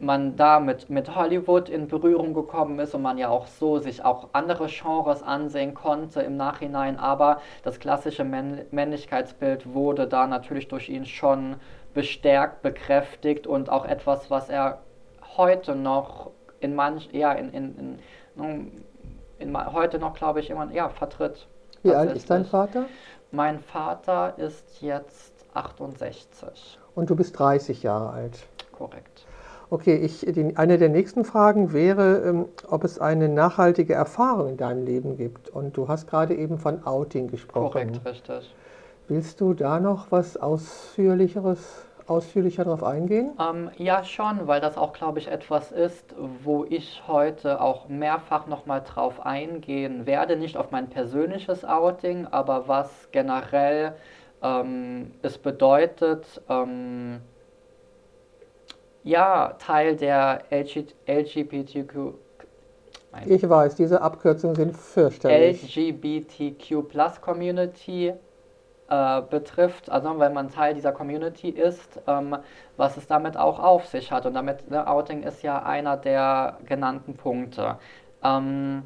man 0.05 0.37
da 0.37 0.61
mit, 0.61 0.91
mit 0.91 1.15
Hollywood 1.15 1.69
in 1.69 1.89
Berührung 1.89 2.35
gekommen 2.35 2.79
ist 2.79 2.95
und 2.95 3.03
man 3.03 3.19
ja 3.19 3.29
auch 3.29 3.47
so 3.47 3.79
sich 3.79 4.05
auch 4.05 4.29
andere 4.33 4.67
Genres 4.67 5.23
ansehen 5.23 5.75
konnte 5.75 6.21
im 6.23 6.37
Nachhinein, 6.37 6.99
aber 6.99 7.41
das 7.63 7.81
klassische 7.81 8.25
Männ 8.25 8.63
Männlichkeitsbild 8.71 9.75
wurde 9.75 10.07
da 10.07 10.27
natürlich 10.27 10.69
durch 10.69 10.89
ihn 10.89 11.07
schon 11.07 11.57
bestärkt, 11.95 12.63
bekräftigt 12.63 13.47
und 13.47 13.71
auch 13.71 13.85
etwas, 13.85 14.31
was 14.31 14.49
er 14.49 14.81
heute 15.37 15.75
noch 15.75 16.31
in 16.61 16.75
manch, 16.75 17.09
ja, 17.13 17.33
in, 17.33 17.51
in, 17.53 17.99
in, 18.37 18.85
in 19.39 19.73
heute 19.73 19.99
noch, 19.99 20.15
glaube 20.15 20.41
ich, 20.41 20.51
immer, 20.51 20.71
ja, 20.73 20.89
vertritt. 20.89 21.47
Wie 21.83 21.95
alt 21.95 22.17
ist 22.17 22.31
dein 22.31 22.45
Vater? 22.45 22.87
Mein 23.31 23.61
Vater 23.61 24.35
ist 24.39 24.81
jetzt 24.81 25.45
68. 25.55 26.79
Und 26.95 27.11
du 27.11 27.17
bist 27.17 27.39
30 27.39 27.83
Jahre 27.83 28.11
alt. 28.11 28.47
Korrekt. 28.73 29.27
Okay, 29.71 29.97
ich, 29.97 30.21
die, 30.21 30.57
eine 30.57 30.79
der 30.79 30.89
nächsten 30.89 31.25
Fragen 31.25 31.73
wäre, 31.73 32.19
ähm, 32.19 32.47
ob 32.69 32.85
es 32.85 32.99
eine 32.99 33.29
nachhaltige 33.29 33.95
Erfahrung 33.95 34.51
in 34.51 34.57
deinem 34.57 34.85
Leben 34.85 35.17
gibt. 35.17 35.49
Und 35.49 35.77
du 35.77 35.89
hast 35.89 36.07
gerade 36.07 36.35
eben 36.35 36.59
von 36.59 36.87
Outing 36.87 37.29
gesprochen. 37.29 37.73
Korrekt, 37.73 38.05
richtig. 38.05 38.55
Willst 39.09 39.41
du 39.41 39.53
da 39.55 39.81
noch 39.81 40.11
was 40.11 40.37
Ausführlicheres, 40.37 41.87
ausführlicher 42.07 42.65
darauf 42.65 42.83
eingehen? 42.83 43.33
Ähm, 43.39 43.71
ja, 43.77 44.05
schon, 44.05 44.47
weil 44.47 44.61
das 44.61 44.79
auch, 44.79 44.93
glaube 44.93 45.19
ich, 45.19 45.29
etwas 45.29 45.73
ist, 45.73 46.15
wo 46.43 46.65
ich 46.69 47.03
heute 47.07 47.61
auch 47.61 47.89
mehrfach 47.89 48.47
nochmal 48.47 48.83
drauf 48.83 49.25
eingehen 49.25 50.07
werde. 50.07 50.37
Nicht 50.37 50.57
auf 50.57 50.71
mein 50.71 50.89
persönliches 50.89 51.65
Outing, 51.65 52.27
aber 52.31 52.69
was 52.69 53.09
generell 53.13 53.95
ähm, 54.43 55.11
es 55.23 55.39
bedeutet, 55.39 56.41
ähm, 56.49 57.21
ja 59.05 59.55
Teil 59.59 59.97
der 59.97 60.43
LG, 60.51 60.87
LGBTQ. 61.07 62.15
Ich 63.27 63.49
weiß, 63.49 63.77
diese 63.77 64.03
Abkürzungen 64.03 64.57
sind 64.57 64.77
fürchterlich. 64.77 65.77
LGBTQ 65.77 66.89
Plus 66.89 67.21
Community 67.21 68.13
äh, 68.89 69.23
betrifft, 69.23 69.89
also 69.89 70.19
wenn 70.19 70.33
man 70.33 70.51
Teil 70.51 70.75
dieser 70.75 70.91
Community 70.93 71.49
ist, 71.51 72.01
ähm, 72.09 72.37
was 72.77 72.97
es 72.97 73.07
damit 73.07 73.37
auch 73.37 73.61
auf 73.61 73.87
sich 73.87 74.11
hat. 74.11 74.27
Und 74.27 74.35
damit, 74.35 74.69
ne, 74.69 74.87
Outing 74.89 75.23
ist 75.23 75.43
ja 75.43 75.63
einer 75.63 75.97
der 75.97 76.59
genannten 76.67 77.15
Punkte. 77.17 77.79
Ähm, 78.25 78.83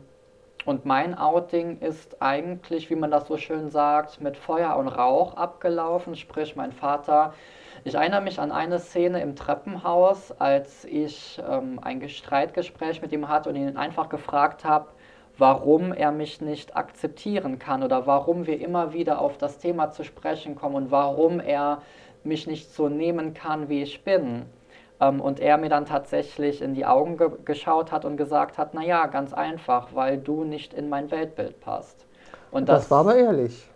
und 0.67 0.85
mein 0.85 1.17
Outing 1.17 1.79
ist 1.81 2.21
eigentlich, 2.21 2.91
wie 2.91 2.97
man 2.97 3.11
das 3.11 3.27
so 3.27 3.39
schön 3.39 3.71
sagt, 3.71 4.21
mit 4.21 4.37
Feuer 4.37 4.77
und 4.77 4.89
Rauch 4.89 5.35
abgelaufen. 5.35 6.15
Sprich, 6.15 6.57
mein 6.57 6.73
Vater 6.73 7.33
ich 7.85 7.95
erinnere 7.95 8.21
mich 8.21 8.39
an 8.41 8.53
eine 8.53 8.79
Szene 8.79 9.21
im 9.21 9.37
Treppenhaus, 9.37 10.33
als 10.39 10.85
ich 10.85 11.41
ähm, 11.49 11.79
ein 11.83 12.09
Streitgespräch 12.09 13.03
mit 13.03 13.13
ihm 13.13 13.29
hatte 13.29 13.49
und 13.49 13.57
ihn 13.57 13.77
einfach 13.77 14.09
gefragt 14.09 14.65
habe, 14.65 14.89
warum 15.39 15.93
er 15.93 16.11
mich 16.11 16.41
nicht 16.41 16.77
akzeptieren 16.77 17.59
kann 17.59 17.83
oder 17.83 18.07
warum 18.07 18.47
wir 18.47 18.61
immer 18.61 18.93
wieder 18.93 19.21
auf 19.21 19.39
das 19.39 19.59
Thema 19.59 19.91
zu 19.91 20.05
sprechen 20.05 20.57
kommen 20.57 20.75
und 20.75 20.91
warum 20.91 21.41
er 21.41 21.83
mich 22.25 22.47
nicht 22.47 22.75
so 22.75 22.89
nehmen 22.89 23.35
kann, 23.35 23.69
wie 23.69 23.83
ich 23.83 24.03
bin. 24.05 24.47
Ähm, 25.01 25.21
und 25.21 25.39
er 25.39 25.59
mir 25.59 25.69
dann 25.69 25.87
tatsächlich 25.87 26.61
in 26.61 26.75
die 26.75 26.85
Augen 26.85 27.17
ge 27.17 27.31
geschaut 27.45 27.93
hat 27.93 28.05
und 28.05 28.17
gesagt 28.17 28.59
hat, 28.59 28.75
naja, 28.75 29.07
ganz 29.07 29.33
einfach, 29.33 29.89
weil 29.95 30.19
du 30.19 30.45
nicht 30.45 30.75
in 30.75 30.89
mein 30.89 31.11
Weltbild 31.11 31.61
passt. 31.61 32.05
Und 32.51 32.69
das, 32.69 32.83
das 32.83 32.91
war 32.91 33.01
aber 33.01 33.17
ehrlich. 33.17 33.69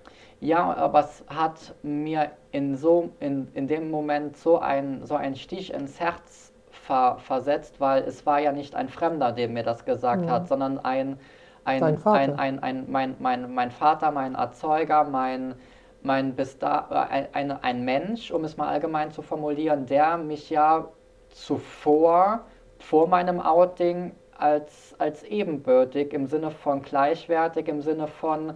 Ja, 0.42 0.74
aber 0.74 0.98
es 0.98 1.24
hat 1.28 1.72
mir 1.84 2.32
in, 2.50 2.74
so, 2.74 3.10
in, 3.20 3.46
in 3.54 3.68
dem 3.68 3.92
Moment 3.92 4.36
so 4.36 4.58
ein, 4.58 5.06
so 5.06 5.14
ein 5.14 5.36
Stich 5.36 5.72
ins 5.72 6.00
Herz 6.00 6.52
ver, 6.72 7.18
versetzt, 7.20 7.78
weil 7.78 8.02
es 8.02 8.26
war 8.26 8.40
ja 8.40 8.50
nicht 8.50 8.74
ein 8.74 8.88
Fremder, 8.88 9.30
der 9.30 9.48
mir 9.48 9.62
das 9.62 9.84
gesagt 9.84 10.24
ja. 10.24 10.32
hat, 10.32 10.48
sondern 10.48 10.80
ein, 10.80 11.16
ein, 11.62 11.80
ein, 11.80 12.38
ein, 12.40 12.58
ein, 12.58 12.90
mein, 12.90 13.14
mein, 13.20 13.54
mein 13.54 13.70
Vater, 13.70 14.10
mein 14.10 14.34
Erzeuger, 14.34 15.04
mein, 15.04 15.54
mein 16.02 16.34
bis 16.34 16.58
da, 16.58 16.88
ein, 16.88 17.28
ein, 17.32 17.52
ein 17.52 17.84
Mensch, 17.84 18.32
um 18.32 18.42
es 18.42 18.56
mal 18.56 18.66
allgemein 18.66 19.12
zu 19.12 19.22
formulieren, 19.22 19.86
der 19.86 20.16
mich 20.16 20.50
ja 20.50 20.88
zuvor, 21.28 22.40
vor 22.80 23.06
meinem 23.06 23.38
Outing, 23.40 24.10
als, 24.36 24.96
als 24.98 25.22
ebenbürtig 25.22 26.12
im 26.12 26.26
Sinne 26.26 26.50
von 26.50 26.82
gleichwertig, 26.82 27.68
im 27.68 27.80
Sinne 27.80 28.08
von 28.08 28.54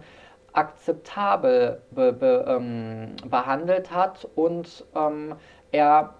akzeptabel 0.53 1.81
be, 1.91 2.13
be, 2.13 2.45
ähm, 2.47 3.15
behandelt 3.29 3.91
hat 3.91 4.27
und 4.35 4.85
ähm, 4.95 5.35
er 5.71 6.15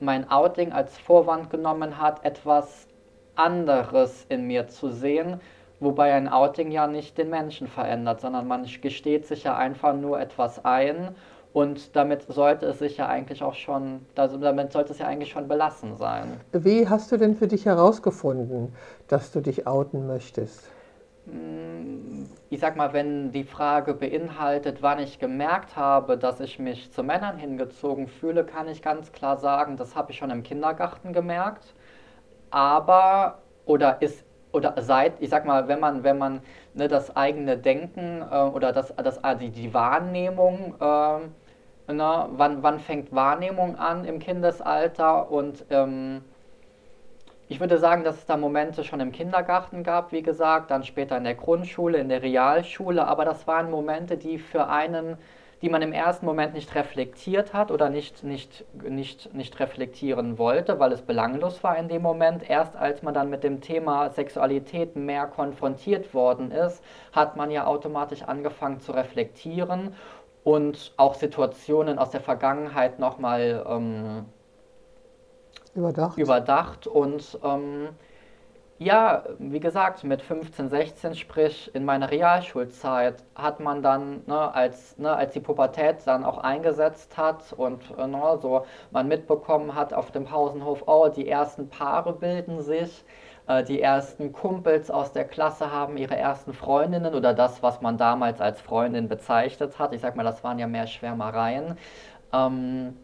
mein 0.00 0.30
Outing 0.30 0.72
als 0.72 0.98
Vorwand 0.98 1.50
genommen 1.50 2.00
hat, 2.00 2.24
etwas 2.24 2.86
anderes 3.34 4.26
in 4.28 4.46
mir 4.46 4.68
zu 4.68 4.90
sehen, 4.90 5.40
wobei 5.78 6.12
ein 6.12 6.28
Outing 6.28 6.70
ja 6.70 6.86
nicht 6.86 7.18
den 7.18 7.30
Menschen 7.30 7.66
verändert, 7.66 8.20
sondern 8.20 8.46
man 8.46 8.66
gesteht 8.80 9.26
sich 9.26 9.44
ja 9.44 9.56
einfach 9.56 9.94
nur 9.94 10.20
etwas 10.20 10.64
ein 10.64 11.14
und 11.52 11.96
damit 11.96 12.22
sollte 12.28 12.66
es 12.66 12.78
sich 12.78 12.98
ja 12.98 13.08
eigentlich 13.08 13.42
auch 13.42 13.54
schon, 13.54 14.06
also 14.14 14.36
damit 14.38 14.72
sollte 14.72 14.92
es 14.92 14.98
ja 14.98 15.06
eigentlich 15.06 15.30
schon 15.30 15.48
belassen 15.48 15.96
sein. 15.96 16.40
Wie 16.52 16.88
hast 16.88 17.10
du 17.10 17.16
denn 17.16 17.34
für 17.34 17.48
dich 17.48 17.66
herausgefunden, 17.66 18.72
dass 19.08 19.32
du 19.32 19.40
dich 19.40 19.66
outen 19.66 20.06
möchtest? 20.06 20.70
Ich 22.50 22.58
sag 22.58 22.76
mal, 22.76 22.92
wenn 22.92 23.30
die 23.30 23.44
Frage 23.44 23.94
beinhaltet, 23.94 24.82
wann 24.82 24.98
ich 24.98 25.18
gemerkt 25.18 25.76
habe, 25.76 26.18
dass 26.18 26.40
ich 26.40 26.58
mich 26.58 26.90
zu 26.92 27.02
Männern 27.02 27.38
hingezogen 27.38 28.08
fühle, 28.08 28.44
kann 28.44 28.68
ich 28.68 28.82
ganz 28.82 29.12
klar 29.12 29.36
sagen, 29.36 29.76
das 29.76 29.94
habe 29.94 30.12
ich 30.12 30.18
schon 30.18 30.30
im 30.30 30.42
Kindergarten 30.42 31.12
gemerkt. 31.12 31.74
Aber, 32.50 33.38
oder 33.66 34.02
ist, 34.02 34.24
oder 34.52 34.74
seit, 34.78 35.20
ich 35.20 35.30
sag 35.30 35.44
mal, 35.46 35.68
wenn 35.68 35.78
man, 35.78 36.02
wenn 36.02 36.18
man 36.18 36.40
ne, 36.74 36.88
das 36.88 37.14
eigene 37.16 37.56
Denken 37.56 38.22
äh, 38.30 38.36
oder 38.36 38.72
das, 38.72 38.92
das, 38.96 39.22
also 39.22 39.46
die, 39.46 39.72
Wahrnehmung, 39.72 40.74
äh, 40.80 41.92
ne, 41.92 42.28
wann, 42.32 42.62
wann 42.62 42.80
fängt 42.80 43.14
Wahrnehmung 43.14 43.76
an 43.76 44.04
im 44.04 44.18
Kindesalter 44.18 45.30
und 45.30 45.64
ähm, 45.70 46.22
ich 47.50 47.58
würde 47.58 47.78
sagen, 47.78 48.04
dass 48.04 48.18
es 48.18 48.26
da 48.26 48.36
Momente 48.36 48.84
schon 48.84 49.00
im 49.00 49.10
Kindergarten 49.10 49.82
gab, 49.82 50.12
wie 50.12 50.22
gesagt, 50.22 50.70
dann 50.70 50.84
später 50.84 51.16
in 51.16 51.24
der 51.24 51.34
Grundschule, 51.34 51.98
in 51.98 52.08
der 52.08 52.22
Realschule, 52.22 53.04
aber 53.04 53.24
das 53.24 53.48
waren 53.48 53.72
Momente, 53.72 54.16
die 54.16 54.38
für 54.38 54.68
einen, 54.68 55.16
die 55.60 55.68
man 55.68 55.82
im 55.82 55.92
ersten 55.92 56.26
Moment 56.26 56.54
nicht 56.54 56.72
reflektiert 56.76 57.52
hat 57.52 57.72
oder 57.72 57.90
nicht, 57.90 58.22
nicht, 58.22 58.64
nicht, 58.88 59.34
nicht 59.34 59.58
reflektieren 59.58 60.38
wollte, 60.38 60.78
weil 60.78 60.92
es 60.92 61.02
belanglos 61.02 61.64
war 61.64 61.76
in 61.76 61.88
dem 61.88 62.02
Moment. 62.02 62.48
Erst 62.48 62.76
als 62.76 63.02
man 63.02 63.14
dann 63.14 63.30
mit 63.30 63.42
dem 63.42 63.60
Thema 63.60 64.10
Sexualität 64.10 64.94
mehr 64.94 65.26
konfrontiert 65.26 66.14
worden 66.14 66.52
ist, 66.52 66.84
hat 67.10 67.36
man 67.36 67.50
ja 67.50 67.66
automatisch 67.66 68.22
angefangen 68.22 68.78
zu 68.78 68.92
reflektieren 68.92 69.96
und 70.44 70.92
auch 70.96 71.14
Situationen 71.14 71.98
aus 71.98 72.10
der 72.10 72.20
Vergangenheit 72.20 73.00
nochmal 73.00 73.66
ähm, 73.68 74.26
überdacht. 75.74 76.18
überdacht 76.18 76.86
und 76.86 77.38
ähm, 77.44 77.88
ja, 78.78 79.24
wie 79.38 79.60
gesagt, 79.60 80.04
mit 80.04 80.22
15, 80.22 80.70
16, 80.70 81.14
sprich 81.14 81.70
in 81.74 81.84
meiner 81.84 82.10
Realschulzeit, 82.10 83.22
hat 83.34 83.60
man 83.60 83.82
dann, 83.82 84.22
ne, 84.26 84.54
als, 84.54 84.96
ne, 84.96 85.14
als 85.14 85.34
die 85.34 85.40
Pubertät 85.40 85.98
dann 86.06 86.24
auch 86.24 86.38
eingesetzt 86.38 87.18
hat 87.18 87.52
und 87.52 87.82
äh, 87.98 88.06
ne, 88.06 88.38
so 88.40 88.64
man 88.90 89.06
mitbekommen 89.06 89.74
hat 89.74 89.92
auf 89.92 90.10
dem 90.12 90.24
Pausenhof, 90.24 90.84
oh, 90.86 91.08
die 91.08 91.28
ersten 91.28 91.68
Paare 91.68 92.14
bilden 92.14 92.62
sich, 92.62 93.04
äh, 93.48 93.62
die 93.64 93.82
ersten 93.82 94.32
Kumpels 94.32 94.90
aus 94.90 95.12
der 95.12 95.26
Klasse 95.26 95.70
haben 95.70 95.98
ihre 95.98 96.16
ersten 96.16 96.54
Freundinnen 96.54 97.14
oder 97.14 97.34
das, 97.34 97.62
was 97.62 97.82
man 97.82 97.98
damals 97.98 98.40
als 98.40 98.62
Freundin 98.62 99.08
bezeichnet 99.08 99.78
hat. 99.78 99.92
Ich 99.92 100.00
sag 100.00 100.16
mal, 100.16 100.22
das 100.24 100.42
waren 100.42 100.58
ja 100.58 100.66
mehr 100.66 100.86
Schwärmereien. 100.86 101.76
Ähm, 102.32 102.96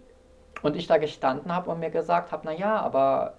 und 0.63 0.77
ich 0.77 0.87
da 0.87 0.99
gestanden 0.99 1.55
habe 1.55 1.71
und 1.71 1.81
mir 1.81 1.91
gesagt 1.91 2.33
habe, 2.33 2.47
naja, 2.47 2.77
aber 2.81 3.35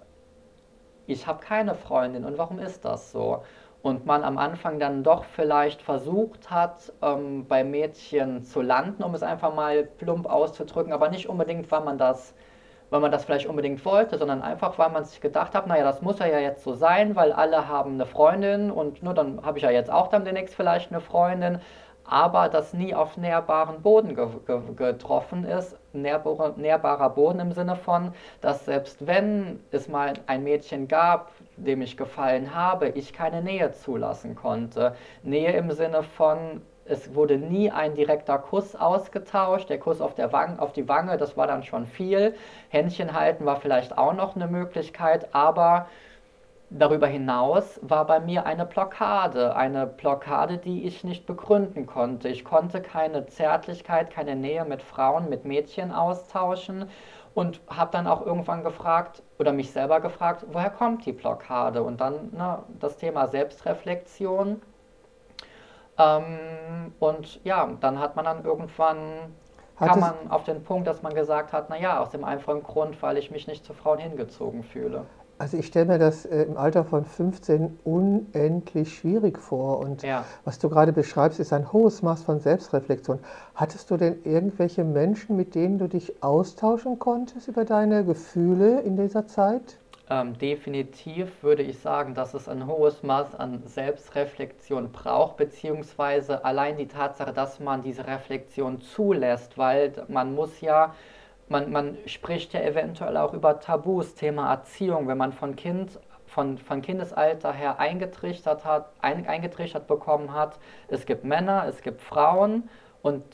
ich 1.06 1.26
habe 1.26 1.40
keine 1.40 1.74
Freundin 1.74 2.24
und 2.24 2.38
warum 2.38 2.58
ist 2.58 2.84
das 2.84 3.12
so? 3.12 3.42
Und 3.82 4.06
man 4.06 4.24
am 4.24 4.38
Anfang 4.38 4.78
dann 4.80 5.04
doch 5.04 5.24
vielleicht 5.24 5.82
versucht 5.82 6.50
hat, 6.50 6.92
ähm, 7.02 7.46
bei 7.46 7.64
Mädchen 7.64 8.42
zu 8.42 8.60
landen, 8.60 9.02
um 9.02 9.14
es 9.14 9.22
einfach 9.22 9.54
mal 9.54 9.84
plump 9.84 10.26
auszudrücken, 10.26 10.92
aber 10.92 11.08
nicht 11.10 11.28
unbedingt, 11.28 11.70
weil 11.70 11.82
man 11.82 11.98
das 11.98 12.34
weil 12.90 13.00
man 13.00 13.12
das 13.12 13.24
vielleicht 13.24 13.46
unbedingt 13.46 13.84
wollte, 13.84 14.16
sondern 14.18 14.42
einfach, 14.42 14.78
weil 14.78 14.90
man 14.90 15.04
sich 15.04 15.20
gedacht 15.20 15.54
hat, 15.54 15.66
naja, 15.66 15.84
das 15.84 16.00
muss 16.02 16.18
ja 16.20 16.26
jetzt 16.26 16.64
so 16.64 16.74
sein, 16.74 17.16
weil 17.16 17.32
alle 17.32 17.68
haben 17.68 17.94
eine 17.94 18.06
Freundin 18.06 18.70
und 18.70 19.02
nur 19.02 19.14
dann 19.14 19.44
habe 19.44 19.58
ich 19.58 19.64
ja 19.64 19.70
jetzt 19.70 19.90
auch 19.90 20.08
dann 20.08 20.24
demnächst 20.24 20.54
vielleicht 20.54 20.90
eine 20.90 21.00
Freundin, 21.00 21.60
aber 22.08 22.48
das 22.48 22.72
nie 22.72 22.94
auf 22.94 23.16
nährbaren 23.16 23.82
Boden 23.82 24.14
ge 24.14 24.28
ge 24.46 24.60
getroffen 24.74 25.44
ist. 25.44 25.76
Nährbar, 25.92 26.54
nährbarer 26.56 27.10
Boden 27.10 27.40
im 27.40 27.52
Sinne 27.52 27.76
von, 27.76 28.12
dass 28.40 28.64
selbst 28.64 29.06
wenn 29.06 29.60
es 29.70 29.88
mal 29.88 30.14
ein 30.26 30.42
Mädchen 30.42 30.88
gab, 30.88 31.32
dem 31.56 31.82
ich 31.82 31.96
gefallen 31.96 32.54
habe, 32.54 32.88
ich 32.88 33.12
keine 33.12 33.42
Nähe 33.42 33.72
zulassen 33.72 34.34
konnte. 34.34 34.94
Nähe 35.22 35.52
im 35.52 35.70
Sinne 35.72 36.02
von, 36.02 36.62
es 36.84 37.14
wurde 37.14 37.36
nie 37.36 37.70
ein 37.70 37.94
direkter 37.94 38.38
Kuss 38.38 38.74
ausgetauscht. 38.74 39.68
Der 39.68 39.78
Kuss 39.78 40.00
auf, 40.00 40.14
der 40.14 40.32
Wange, 40.32 40.60
auf 40.60 40.72
die 40.72 40.88
Wange, 40.88 41.18
das 41.18 41.36
war 41.36 41.46
dann 41.46 41.62
schon 41.62 41.86
viel. 41.86 42.34
Händchen 42.70 43.12
halten 43.12 43.44
war 43.44 43.56
vielleicht 43.56 43.98
auch 43.98 44.14
noch 44.14 44.34
eine 44.34 44.46
Möglichkeit, 44.46 45.34
aber 45.34 45.88
darüber 46.70 47.06
hinaus 47.06 47.80
war 47.82 48.06
bei 48.06 48.20
mir 48.20 48.46
eine 48.46 48.66
Blockade. 48.66 49.56
Eine 49.56 49.86
Blockade, 49.86 50.58
die 50.58 50.84
ich 50.84 51.04
nicht 51.04 51.26
begründen 51.26 51.86
konnte. 51.86 52.28
Ich 52.28 52.44
konnte 52.44 52.80
keine 52.80 53.26
Zärtlichkeit, 53.26 54.10
keine 54.10 54.36
Nähe 54.36 54.64
mit 54.64 54.82
Frauen, 54.82 55.28
mit 55.28 55.44
Mädchen 55.44 55.92
austauschen 55.92 56.90
und 57.34 57.60
habe 57.68 57.90
dann 57.92 58.06
auch 58.06 58.24
irgendwann 58.24 58.64
gefragt 58.64 59.22
oder 59.38 59.52
mich 59.52 59.70
selber 59.70 60.00
gefragt, 60.00 60.46
woher 60.52 60.70
kommt 60.70 61.06
die 61.06 61.12
Blockade? 61.12 61.82
Und 61.82 62.00
dann 62.00 62.32
ne, 62.32 62.62
das 62.80 62.96
Thema 62.96 63.28
Selbstreflexion 63.28 64.60
ähm, 65.98 66.92
und 67.00 67.44
ja, 67.44 67.68
dann 67.80 67.98
hat 67.98 68.16
man 68.16 68.24
dann 68.24 68.44
irgendwann, 68.44 69.34
hat 69.76 69.88
kam 69.90 70.00
man 70.00 70.14
auf 70.30 70.44
den 70.44 70.62
Punkt, 70.64 70.86
dass 70.86 71.02
man 71.02 71.14
gesagt 71.14 71.52
hat, 71.52 71.70
naja, 71.70 72.00
aus 72.00 72.10
dem 72.10 72.24
einfachen 72.24 72.62
Grund, 72.62 73.00
weil 73.02 73.18
ich 73.18 73.30
mich 73.30 73.46
nicht 73.46 73.64
zu 73.64 73.74
Frauen 73.74 73.98
hingezogen 73.98 74.62
fühle. 74.62 75.06
Also 75.38 75.56
ich 75.56 75.66
stelle 75.66 75.86
mir 75.86 75.98
das 75.98 76.26
äh, 76.26 76.42
im 76.42 76.56
Alter 76.56 76.84
von 76.84 77.04
15 77.04 77.78
unendlich 77.84 78.96
schwierig 78.96 79.38
vor. 79.38 79.78
Und 79.78 80.02
ja. 80.02 80.24
was 80.44 80.58
du 80.58 80.68
gerade 80.68 80.92
beschreibst, 80.92 81.38
ist 81.38 81.52
ein 81.52 81.72
hohes 81.72 82.02
Maß 82.02 82.24
von 82.24 82.40
Selbstreflexion. 82.40 83.20
Hattest 83.54 83.90
du 83.90 83.96
denn 83.96 84.16
irgendwelche 84.24 84.82
Menschen, 84.82 85.36
mit 85.36 85.54
denen 85.54 85.78
du 85.78 85.88
dich 85.88 86.22
austauschen 86.22 86.98
konntest 86.98 87.46
über 87.46 87.64
deine 87.64 88.04
Gefühle 88.04 88.80
in 88.80 88.96
dieser 88.96 89.28
Zeit? 89.28 89.78
Ähm, 90.10 90.38
definitiv 90.38 91.42
würde 91.42 91.62
ich 91.62 91.78
sagen, 91.78 92.14
dass 92.14 92.32
es 92.32 92.48
ein 92.48 92.66
hohes 92.66 93.02
Maß 93.02 93.34
an 93.34 93.62
Selbstreflexion 93.66 94.90
braucht, 94.90 95.36
beziehungsweise 95.36 96.44
allein 96.44 96.78
die 96.78 96.88
Tatsache, 96.88 97.32
dass 97.32 97.60
man 97.60 97.82
diese 97.82 98.06
Reflexion 98.06 98.80
zulässt, 98.80 99.58
weil 99.58 99.92
man 100.08 100.34
muss 100.34 100.62
ja, 100.62 100.94
man, 101.48 101.70
man 101.72 101.96
spricht 102.06 102.52
ja 102.52 102.60
eventuell 102.60 103.16
auch 103.16 103.34
über 103.34 103.60
Tabus, 103.60 104.14
Thema 104.14 104.50
Erziehung, 104.50 105.08
wenn 105.08 105.18
man 105.18 105.32
von 105.32 105.56
Kind 105.56 105.98
von, 106.28 106.58
von 106.58 106.82
Kindesalter 106.82 107.52
her 107.52 107.80
eingetrichtert 107.80 108.64
hat, 108.64 108.90
ein, 109.00 109.26
eingetrichtert 109.26 109.86
bekommen 109.86 110.34
hat, 110.34 110.58
es 110.88 111.06
gibt 111.06 111.24
Männer, 111.24 111.64
es 111.66 111.82
gibt 111.82 112.02
Frauen 112.02 112.68
und 113.02 113.24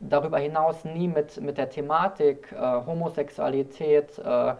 darüber 0.00 0.38
hinaus 0.38 0.84
nie 0.84 1.08
mit, 1.08 1.40
mit 1.40 1.58
der 1.58 1.70
Thematik 1.70 2.52
äh, 2.52 2.56
Homosexualität, 2.56 4.18
äh, 4.18 4.54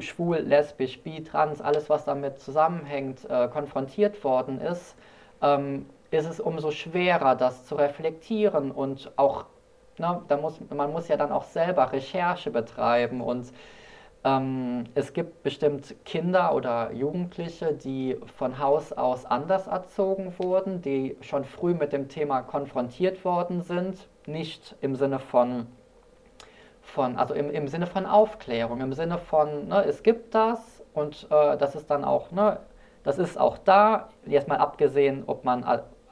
schwul, 0.00 0.38
lesbisch, 0.38 1.02
bi, 1.02 1.22
trans, 1.22 1.60
alles 1.60 1.90
was 1.90 2.04
damit 2.04 2.40
zusammenhängt, 2.40 3.28
äh, 3.28 3.48
konfrontiert 3.48 4.22
worden 4.24 4.60
ist, 4.60 4.96
ähm, 5.42 5.86
ist 6.10 6.28
es 6.28 6.40
umso 6.40 6.70
schwerer, 6.70 7.34
das 7.34 7.66
zu 7.66 7.74
reflektieren 7.74 8.70
und 8.70 9.10
auch, 9.16 9.46
ne, 9.98 10.22
da 10.28 10.36
muss, 10.36 10.60
man 10.70 10.92
muss 10.92 11.08
ja 11.08 11.16
dann 11.16 11.32
auch 11.32 11.44
selber 11.44 11.92
Recherche 11.92 12.50
betreiben 12.50 13.20
und 13.20 13.52
ähm, 14.24 14.84
es 14.94 15.12
gibt 15.12 15.42
bestimmt 15.42 15.94
Kinder 16.04 16.54
oder 16.54 16.92
Jugendliche, 16.92 17.74
die 17.74 18.16
von 18.38 18.58
Haus 18.58 18.92
aus 18.92 19.26
anders 19.26 19.66
erzogen 19.66 20.32
wurden, 20.38 20.80
die 20.80 21.16
schon 21.20 21.44
früh 21.44 21.74
mit 21.74 21.92
dem 21.92 22.08
Thema 22.08 22.42
konfrontiert 22.42 23.24
worden 23.24 23.62
sind, 23.62 24.08
nicht 24.26 24.76
im 24.80 24.96
Sinne 24.96 25.18
von 25.18 25.66
von, 26.84 27.16
also 27.16 27.34
im, 27.34 27.50
im 27.50 27.66
Sinne 27.66 27.86
von 27.86 28.06
Aufklärung, 28.06 28.80
im 28.80 28.92
Sinne 28.92 29.18
von, 29.18 29.68
ne, 29.68 29.84
es 29.84 30.02
gibt 30.02 30.34
das 30.34 30.82
und 30.92 31.26
äh, 31.30 31.56
das 31.56 31.74
ist 31.74 31.90
dann 31.90 32.04
auch, 32.04 32.30
ne, 32.30 32.60
das 33.02 33.18
ist 33.18 33.38
auch 33.38 33.58
da, 33.58 34.10
jetzt 34.26 34.48
mal 34.48 34.58
abgesehen, 34.58 35.24
ob 35.26 35.44
man 35.44 35.64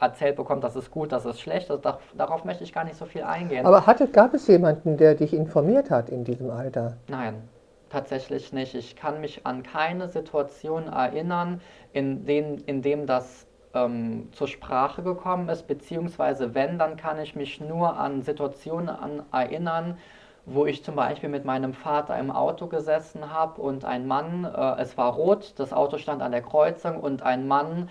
erzählt 0.03 0.37
bekommt, 0.37 0.65
das 0.65 0.77
ist 0.77 0.91
gut, 0.91 1.13
das 1.13 1.25
ist 1.25 1.41
schlecht, 1.41 1.71
also 1.71 1.81
darauf, 1.81 2.03
darauf 2.17 2.45
möchte 2.45 2.65
ich 2.65 2.73
gar 2.73 2.85
nicht 2.85 2.97
so 2.97 3.07
viel 3.07 3.23
eingehen. 3.23 3.65
Aber 3.65 3.87
hatte, 3.87 4.09
gab 4.09 4.35
es 4.35 4.47
jemanden, 4.49 4.97
der 4.97 5.15
dich 5.15 5.33
informiert 5.33 5.91
hat 5.91 6.11
in 6.11 6.25
diesem 6.25 6.51
Alter? 6.51 6.97
Nein, 7.09 7.49
tatsächlich 7.89 8.53
nicht. 8.53 8.75
Ich 8.75 8.97
kann 8.97 9.21
mich 9.21 9.47
an 9.47 9.63
keine 9.63 10.09
Situation 10.09 10.89
erinnern, 10.89 11.61
in, 11.93 12.27
den, 12.27 12.59
in 12.59 12.83
dem 12.83 13.07
das 13.07 13.47
ähm, 13.75 14.29
zur 14.33 14.49
Sprache 14.49 15.03
gekommen 15.03 15.49
ist, 15.49 15.67
beziehungsweise 15.67 16.55
wenn, 16.55 16.79
dann 16.79 16.97
kann 16.97 17.19
ich 17.21 17.37
mich 17.37 17.61
nur 17.61 17.97
an 17.97 18.23
Situationen 18.23 18.89
an 18.89 19.23
erinnern, 19.33 19.99
wo 20.45 20.67
ich 20.67 20.83
zum 20.83 20.97
Beispiel 20.97 21.29
mit 21.29 21.45
meinem 21.45 21.73
Vater 21.73 22.19
im 22.19 22.33
Auto 22.33 22.67
gesessen 22.67 23.33
habe 23.33 23.63
und 23.63 23.85
ein 23.85 24.07
Mann, 24.09 24.45
äh, 24.45 24.81
es 24.83 24.99
war 24.99 25.15
rot, 25.15 25.55
das 25.57 25.73
Auto 25.73 25.99
stand 25.99 26.21
an 26.21 26.33
der 26.33 26.43
Kreuzung 26.43 26.99
und 26.99 27.23
ein 27.23 27.47
Mann 27.47 27.89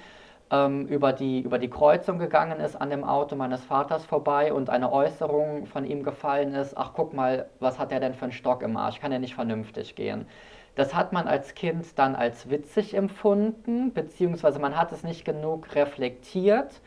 ähm, 0.52 0.86
über, 0.88 1.14
die, 1.14 1.42
über 1.42 1.58
die 1.58 1.70
Kreuzung 1.70 2.20
gegangen 2.20 2.60
ist 2.60 2.76
an 2.76 2.90
dem 2.90 3.04
Auto 3.04 3.36
meines 3.36 3.64
Vaters 3.64 4.06
vorbei 4.06 4.54
und 4.54 4.70
eine 4.70 4.92
Äußerung 4.92 5.66
von 5.66 5.86
ihm 5.86 6.04
gefallen 6.04 6.54
ist, 6.54 6.78
ach 6.78 6.92
guck 6.94 7.14
mal, 7.14 7.48
was 7.60 7.80
hat 7.80 7.92
er 7.92 8.00
denn 8.00 8.14
für 8.14 8.26
einen 8.26 8.34
Stock 8.34 8.62
im 8.62 8.76
Arsch, 8.78 9.00
kann 9.00 9.12
er 9.12 9.20
nicht 9.20 9.36
vernünftig 9.36 9.96
gehen. 9.96 10.28
Das 10.76 10.94
hat 10.94 11.12
man 11.12 11.28
als 11.28 11.54
Kind 11.54 11.98
dann 11.98 12.16
als 12.16 12.50
witzig 12.50 12.94
empfunden, 12.94 13.94
beziehungsweise 13.94 14.60
man 14.60 14.78
hat 14.78 14.92
es 14.92 15.04
nicht 15.04 15.26
genug 15.26 15.76
reflektiert 15.76 16.82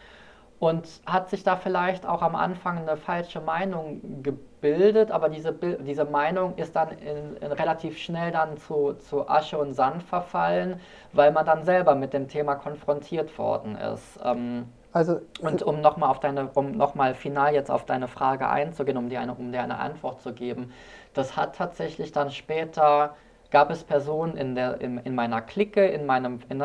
und 0.66 0.88
hat 1.06 1.28
sich 1.28 1.42
da 1.42 1.56
vielleicht 1.56 2.06
auch 2.06 2.22
am 2.22 2.34
Anfang 2.34 2.78
eine 2.78 2.96
falsche 2.96 3.40
Meinung 3.40 4.22
gebildet, 4.22 5.10
aber 5.10 5.28
diese, 5.28 5.52
diese 5.52 6.04
Meinung 6.04 6.56
ist 6.56 6.74
dann 6.74 6.90
in, 6.92 7.36
in 7.36 7.52
relativ 7.52 7.98
schnell 7.98 8.32
dann 8.32 8.56
zu, 8.56 8.94
zu 8.94 9.28
Asche 9.28 9.58
und 9.58 9.74
Sand 9.74 10.02
verfallen, 10.02 10.80
weil 11.12 11.32
man 11.32 11.44
dann 11.44 11.64
selber 11.64 11.94
mit 11.94 12.12
dem 12.14 12.28
Thema 12.28 12.54
konfrontiert 12.54 13.36
worden 13.38 13.76
ist. 13.76 14.18
Ähm, 14.24 14.66
also, 14.92 15.20
und 15.40 15.62
um 15.62 15.80
nochmal 15.80 16.08
auf 16.10 16.20
deine, 16.20 16.48
um 16.54 16.70
nochmal 16.70 17.14
final 17.14 17.52
jetzt 17.52 17.70
auf 17.70 17.84
deine 17.84 18.06
Frage 18.08 18.48
einzugehen, 18.48 18.96
um 18.96 19.08
dir 19.08 19.20
eine, 19.20 19.34
um 19.34 19.50
dir 19.52 19.62
eine 19.62 19.78
Antwort 19.78 20.20
zu 20.22 20.32
geben, 20.32 20.72
das 21.14 21.36
hat 21.36 21.56
tatsächlich 21.56 22.12
dann 22.12 22.30
später 22.30 23.16
gab 23.54 23.70
es 23.70 23.84
Personen 23.84 24.36
in, 24.36 24.56
der, 24.56 24.80
in, 24.80 24.98
in 24.98 25.14
meiner 25.14 25.40
Clique, 25.40 25.86
in 25.86 26.06
meinem 26.06 26.40
in, 26.48 26.60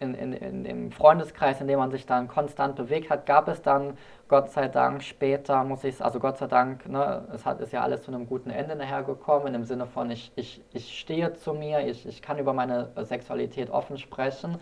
in, 0.00 0.14
in, 0.14 0.32
in, 0.32 0.64
dem 0.64 0.90
Freundeskreis, 0.90 1.60
in 1.60 1.68
dem 1.68 1.78
man 1.78 1.92
sich 1.92 2.04
dann 2.04 2.26
konstant 2.26 2.74
bewegt 2.74 3.10
hat, 3.10 3.26
gab 3.26 3.46
es 3.46 3.62
dann 3.62 3.96
Gott 4.26 4.50
sei 4.50 4.66
Dank 4.66 5.04
später, 5.04 5.62
muss 5.62 5.84
ich 5.84 6.04
also 6.04 6.18
Gott 6.18 6.38
sei 6.38 6.48
Dank, 6.48 6.88
ne, 6.88 7.28
es 7.32 7.46
hat, 7.46 7.60
ist 7.60 7.72
ja 7.72 7.82
alles 7.82 8.02
zu 8.02 8.10
einem 8.10 8.26
guten 8.26 8.50
Ende 8.50 8.74
nachher 8.74 9.04
gekommen, 9.04 9.54
im 9.54 9.62
Sinne 9.62 9.86
von, 9.86 10.10
ich, 10.10 10.32
ich, 10.34 10.60
ich 10.72 10.98
stehe 10.98 11.32
zu 11.34 11.54
mir, 11.54 11.86
ich, 11.86 12.04
ich 12.08 12.22
kann 12.22 12.40
über 12.40 12.52
meine 12.52 12.90
Sexualität 13.02 13.70
offen 13.70 13.96
sprechen. 13.96 14.58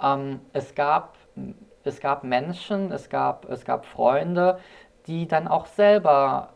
Ähm, 0.00 0.38
es, 0.52 0.76
gab, 0.76 1.16
es 1.82 1.98
gab 1.98 2.22
Menschen, 2.22 2.92
es 2.92 3.08
gab, 3.08 3.50
es 3.50 3.64
gab 3.64 3.84
Freunde, 3.84 4.60
die 5.08 5.26
dann 5.26 5.48
auch 5.48 5.66
selber 5.66 6.50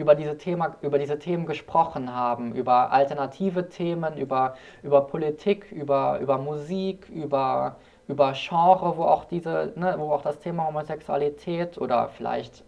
über 0.00 0.14
diese, 0.14 0.38
Thema, 0.38 0.76
über 0.80 0.98
diese 0.98 1.18
Themen 1.18 1.46
gesprochen 1.46 2.14
haben, 2.14 2.54
über 2.54 2.90
alternative 2.90 3.68
Themen, 3.68 4.16
über, 4.16 4.54
über 4.82 5.02
Politik, 5.06 5.70
über, 5.70 6.18
über 6.20 6.38
Musik, 6.38 7.08
über, 7.10 7.76
über 8.08 8.32
Genre, 8.32 8.96
wo 8.96 9.04
auch, 9.04 9.24
diese, 9.26 9.72
ne, 9.76 9.94
wo 9.98 10.12
auch 10.12 10.22
das 10.22 10.40
Thema 10.40 10.66
Homosexualität 10.66 11.78
oder 11.78 12.08
vielleicht 12.08 12.64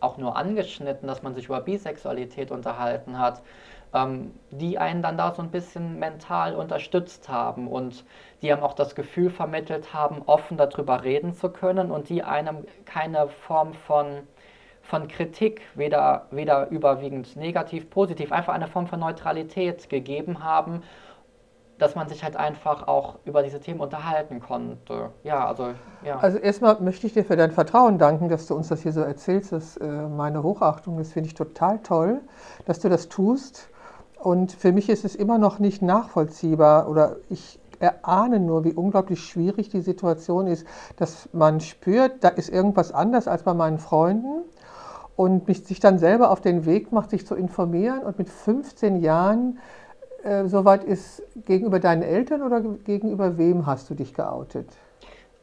auch 0.00 0.16
nur 0.16 0.36
angeschnitten, 0.36 1.08
dass 1.08 1.22
man 1.22 1.34
sich 1.34 1.46
über 1.46 1.60
Bisexualität 1.60 2.50
unterhalten 2.52 3.18
hat, 3.18 3.42
ähm, 3.94 4.32
die 4.50 4.78
einen 4.78 5.02
dann 5.02 5.18
da 5.18 5.32
so 5.32 5.42
ein 5.42 5.50
bisschen 5.50 5.98
mental 5.98 6.54
unterstützt 6.54 7.28
haben 7.28 7.66
und 7.66 8.04
die 8.42 8.52
einem 8.52 8.62
auch 8.62 8.74
das 8.74 8.94
Gefühl 8.94 9.30
vermittelt 9.30 9.92
haben, 9.92 10.22
offen 10.26 10.56
darüber 10.56 11.02
reden 11.02 11.32
zu 11.34 11.50
können 11.50 11.90
und 11.90 12.08
die 12.08 12.22
einem 12.22 12.64
keine 12.84 13.28
Form 13.28 13.72
von 13.74 14.22
von 14.88 15.08
Kritik, 15.08 15.62
weder, 15.74 16.26
weder 16.30 16.68
überwiegend 16.70 17.36
negativ, 17.36 17.90
positiv, 17.90 18.32
einfach 18.32 18.54
eine 18.54 18.68
Form 18.68 18.86
von 18.86 19.00
Neutralität 19.00 19.88
gegeben 19.88 20.44
haben, 20.44 20.82
dass 21.78 21.94
man 21.94 22.08
sich 22.08 22.24
halt 22.24 22.36
einfach 22.36 22.88
auch 22.88 23.16
über 23.24 23.42
diese 23.42 23.60
Themen 23.60 23.80
unterhalten 23.80 24.40
konnte. 24.40 25.10
Ja, 25.24 25.46
also, 25.46 25.68
ja. 26.04 26.18
Also 26.18 26.38
erstmal 26.38 26.80
möchte 26.80 27.06
ich 27.06 27.12
dir 27.12 27.24
für 27.24 27.36
dein 27.36 27.50
Vertrauen 27.50 27.98
danken, 27.98 28.28
dass 28.28 28.46
du 28.46 28.54
uns 28.54 28.68
das 28.68 28.82
hier 28.82 28.92
so 28.92 29.02
erzählst. 29.02 29.52
Das 29.52 29.76
ist 29.76 29.76
äh, 29.78 29.86
meine 29.86 30.42
Hochachtung, 30.42 30.96
das 30.96 31.12
finde 31.12 31.28
ich 31.28 31.34
total 31.34 31.80
toll, 31.80 32.20
dass 32.64 32.80
du 32.80 32.88
das 32.88 33.08
tust. 33.08 33.68
Und 34.18 34.52
für 34.52 34.72
mich 34.72 34.88
ist 34.88 35.04
es 35.04 35.14
immer 35.14 35.38
noch 35.38 35.58
nicht 35.58 35.82
nachvollziehbar 35.82 36.88
oder 36.88 37.16
ich 37.28 37.60
erahne 37.78 38.40
nur, 38.40 38.64
wie 38.64 38.72
unglaublich 38.72 39.20
schwierig 39.20 39.68
die 39.68 39.82
Situation 39.82 40.46
ist, 40.46 40.66
dass 40.96 41.28
man 41.34 41.60
spürt, 41.60 42.24
da 42.24 42.28
ist 42.28 42.48
irgendwas 42.48 42.92
anders 42.92 43.28
als 43.28 43.42
bei 43.42 43.52
meinen 43.52 43.78
Freunden 43.78 44.42
und 45.16 45.46
sich 45.66 45.80
dann 45.80 45.98
selber 45.98 46.30
auf 46.30 46.40
den 46.40 46.66
Weg 46.66 46.92
macht, 46.92 47.10
sich 47.10 47.26
zu 47.26 47.34
informieren 47.34 48.02
und 48.02 48.18
mit 48.18 48.28
15 48.28 49.00
Jahren 49.00 49.58
äh, 50.22 50.46
soweit 50.46 50.84
ist, 50.84 51.22
gegenüber 51.44 51.80
deinen 51.80 52.02
Eltern 52.02 52.42
oder 52.42 52.60
gegenüber 52.60 53.38
wem 53.38 53.66
hast 53.66 53.88
du 53.90 53.94
dich 53.94 54.12
geoutet? 54.12 54.68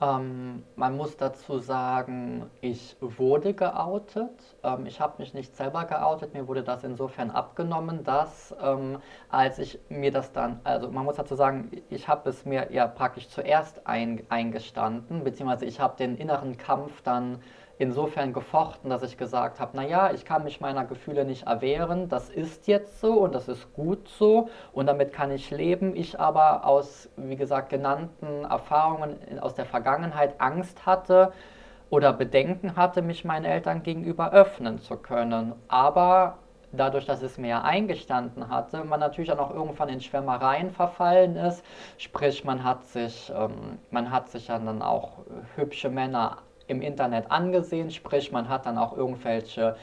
Ähm, 0.02 0.64
man 0.76 0.98
muss 0.98 1.16
dazu 1.16 1.60
sagen, 1.60 2.50
ich 2.60 2.98
wurde 3.00 3.54
geoutet. 3.54 4.58
Ähm, 4.64 4.86
ich 4.86 5.00
habe 5.00 5.14
mich 5.20 5.34
nicht 5.34 5.56
selber 5.56 5.86
geoutet. 5.86 6.34
Mir 6.34 6.48
wurde 6.48 6.64
das 6.64 6.84
insofern 6.84 7.32
abgenommen, 7.32 8.04
dass 8.04 8.54
ähm, 8.62 8.98
als 9.30 9.60
ich 9.60 9.80
mir 9.90 10.12
das 10.12 10.34
dann, 10.34 10.60
also 10.66 10.90
man 10.92 11.06
muss 11.06 11.16
dazu 11.16 11.36
sagen, 11.36 11.72
ich 11.90 12.08
habe 12.10 12.30
es 12.30 12.46
mir 12.46 12.74
ja 12.74 12.86
praktisch 12.88 13.30
zuerst 13.30 13.88
ein, 13.88 14.24
eingestanden, 14.28 15.24
beziehungsweise 15.24 15.66
ich 15.66 15.80
habe 15.80 15.96
den 15.96 16.18
inneren 16.18 16.58
Kampf 16.58 17.02
dann 17.04 17.40
insofern 17.78 18.34
gefochten, 18.34 18.90
dass 18.90 19.04
ich 19.04 19.18
gesagt 19.18 19.60
habe, 19.60 19.76
naja, 19.76 20.12
ich 20.14 20.26
kann 20.26 20.44
mich 20.44 20.62
meiner 20.62 20.86
Gefühle 20.86 21.26
nicht 21.26 21.48
erwehren, 21.48 22.08
das 22.08 22.30
ist 22.30 22.68
jetzt 22.68 23.00
so 23.00 23.14
und 23.14 23.34
das 23.34 23.48
ist 23.48 23.74
gut 23.74 24.08
so 24.08 24.50
und 24.74 24.86
damit 24.86 25.12
kann 25.12 25.32
ich 25.32 25.50
leben. 25.52 25.96
Ich 25.96 26.20
aber 26.20 26.66
aus, 26.66 27.10
wie 27.18 27.36
gesagt, 27.36 27.70
genannten 27.70 28.46
Erfahrungen 28.46 29.18
aus 29.40 29.56
der 29.56 29.66
Vergangenheit 29.66 30.40
Angst 30.40 30.86
hatte 30.86 31.34
oder 31.90 32.14
Bedenken 32.14 32.76
hatte, 32.76 33.02
mich 33.02 33.26
meinen 33.26 33.46
Eltern 33.46 33.84
gegenüber 33.84 34.32
öffnen 34.32 34.80
zu 34.80 34.98
können. 34.98 35.54
Aber 35.68 36.38
dadurch, 36.72 37.06
dass 37.06 37.22
es 37.22 37.38
mir 37.38 37.64
eingestanden 37.64 38.50
hatte, 38.50 38.84
man 38.84 39.00
natürlich 39.00 39.32
auch 39.32 39.38
noch 39.38 39.54
irgendwann 39.54 39.90
in 39.90 40.02
Schwärmereien 40.02 40.72
verfallen 40.72 41.36
ist. 41.36 41.64
Sprich, 41.98 42.44
man 42.44 42.64
hat 42.64 42.86
sich, 42.86 43.32
ähm, 43.36 43.80
man 43.92 44.12
hat 44.12 44.30
sich 44.30 44.48
dann 44.48 44.82
auch 44.82 45.20
hübsche 45.56 45.90
Männer 45.90 46.38
im 46.68 46.82
Internet 46.82 47.32
angesehen, 47.32 47.92
sprich 47.92 48.32
man 48.32 48.50
hat 48.50 48.66
dann 48.66 48.78
auch 48.78 48.96
irgendwelche 48.96 49.76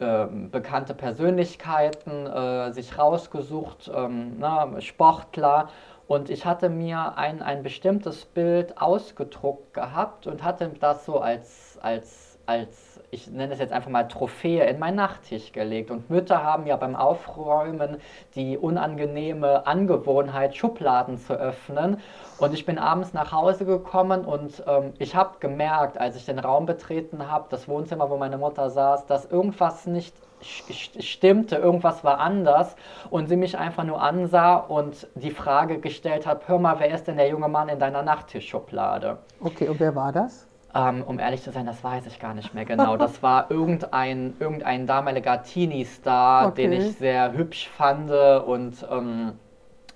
äh, 0.00 0.26
bekannte 0.26 0.94
Persönlichkeiten 0.94 2.26
äh, 2.26 2.72
sich 2.72 2.96
rausgesucht, 2.96 3.90
ähm, 3.94 4.36
na, 4.38 4.80
Sportler. 4.80 5.68
Und 6.06 6.30
ich 6.30 6.46
hatte 6.46 6.70
mir 6.70 7.18
ein, 7.18 7.42
ein 7.42 7.62
bestimmtes 7.62 8.24
Bild 8.24 8.80
ausgedruckt 8.80 9.74
gehabt 9.74 10.26
und 10.26 10.42
hatte 10.42 10.70
das 10.80 11.04
so 11.04 11.20
als, 11.20 11.78
als, 11.82 12.38
als 12.46 12.89
ich 13.10 13.28
nenne 13.28 13.52
es 13.52 13.58
jetzt 13.58 13.72
einfach 13.72 13.90
mal 13.90 14.04
Trophäe, 14.04 14.64
in 14.66 14.78
meinen 14.78 14.96
Nachttisch 14.96 15.52
gelegt. 15.52 15.90
Und 15.90 16.10
Mütter 16.10 16.42
haben 16.42 16.66
ja 16.66 16.76
beim 16.76 16.94
Aufräumen 16.94 17.98
die 18.34 18.56
unangenehme 18.56 19.66
Angewohnheit, 19.66 20.56
Schubladen 20.56 21.18
zu 21.18 21.34
öffnen. 21.34 21.98
Und 22.38 22.54
ich 22.54 22.64
bin 22.64 22.78
abends 22.78 23.12
nach 23.12 23.32
Hause 23.32 23.64
gekommen 23.64 24.24
und 24.24 24.62
ähm, 24.66 24.92
ich 24.98 25.14
habe 25.14 25.38
gemerkt, 25.40 25.98
als 25.98 26.16
ich 26.16 26.24
den 26.24 26.38
Raum 26.38 26.66
betreten 26.66 27.30
habe, 27.30 27.46
das 27.50 27.68
Wohnzimmer, 27.68 28.10
wo 28.10 28.16
meine 28.16 28.38
Mutter 28.38 28.70
saß, 28.70 29.06
dass 29.06 29.26
irgendwas 29.26 29.86
nicht 29.86 30.14
stimmte, 30.42 31.56
irgendwas 31.56 32.02
war 32.02 32.18
anders 32.18 32.74
und 33.10 33.28
sie 33.28 33.36
mich 33.36 33.58
einfach 33.58 33.84
nur 33.84 34.00
ansah 34.00 34.56
und 34.56 35.06
die 35.14 35.32
Frage 35.32 35.80
gestellt 35.80 36.26
hat, 36.26 36.48
hör 36.48 36.58
mal, 36.58 36.78
wer 36.78 36.94
ist 36.94 37.06
denn 37.08 37.18
der 37.18 37.28
junge 37.28 37.48
Mann 37.48 37.68
in 37.68 37.78
deiner 37.78 38.02
Nachttischschublade? 38.02 39.18
Okay, 39.40 39.68
und 39.68 39.80
wer 39.80 39.94
war 39.94 40.12
das? 40.12 40.49
Ähm, 40.74 41.02
um 41.02 41.18
ehrlich 41.18 41.42
zu 41.42 41.50
sein, 41.50 41.66
das 41.66 41.82
weiß 41.82 42.06
ich 42.06 42.20
gar 42.20 42.34
nicht 42.34 42.54
mehr 42.54 42.64
genau. 42.64 42.96
Das 42.96 43.22
war 43.22 43.50
irgendein, 43.50 44.34
irgendein 44.38 44.86
damaliger 44.86 45.42
Teenie-Star, 45.42 46.48
okay. 46.48 46.62
den 46.62 46.72
ich 46.72 46.96
sehr 46.96 47.32
hübsch 47.32 47.68
fand 47.68 48.10
und 48.10 48.86
ähm, 48.90 49.32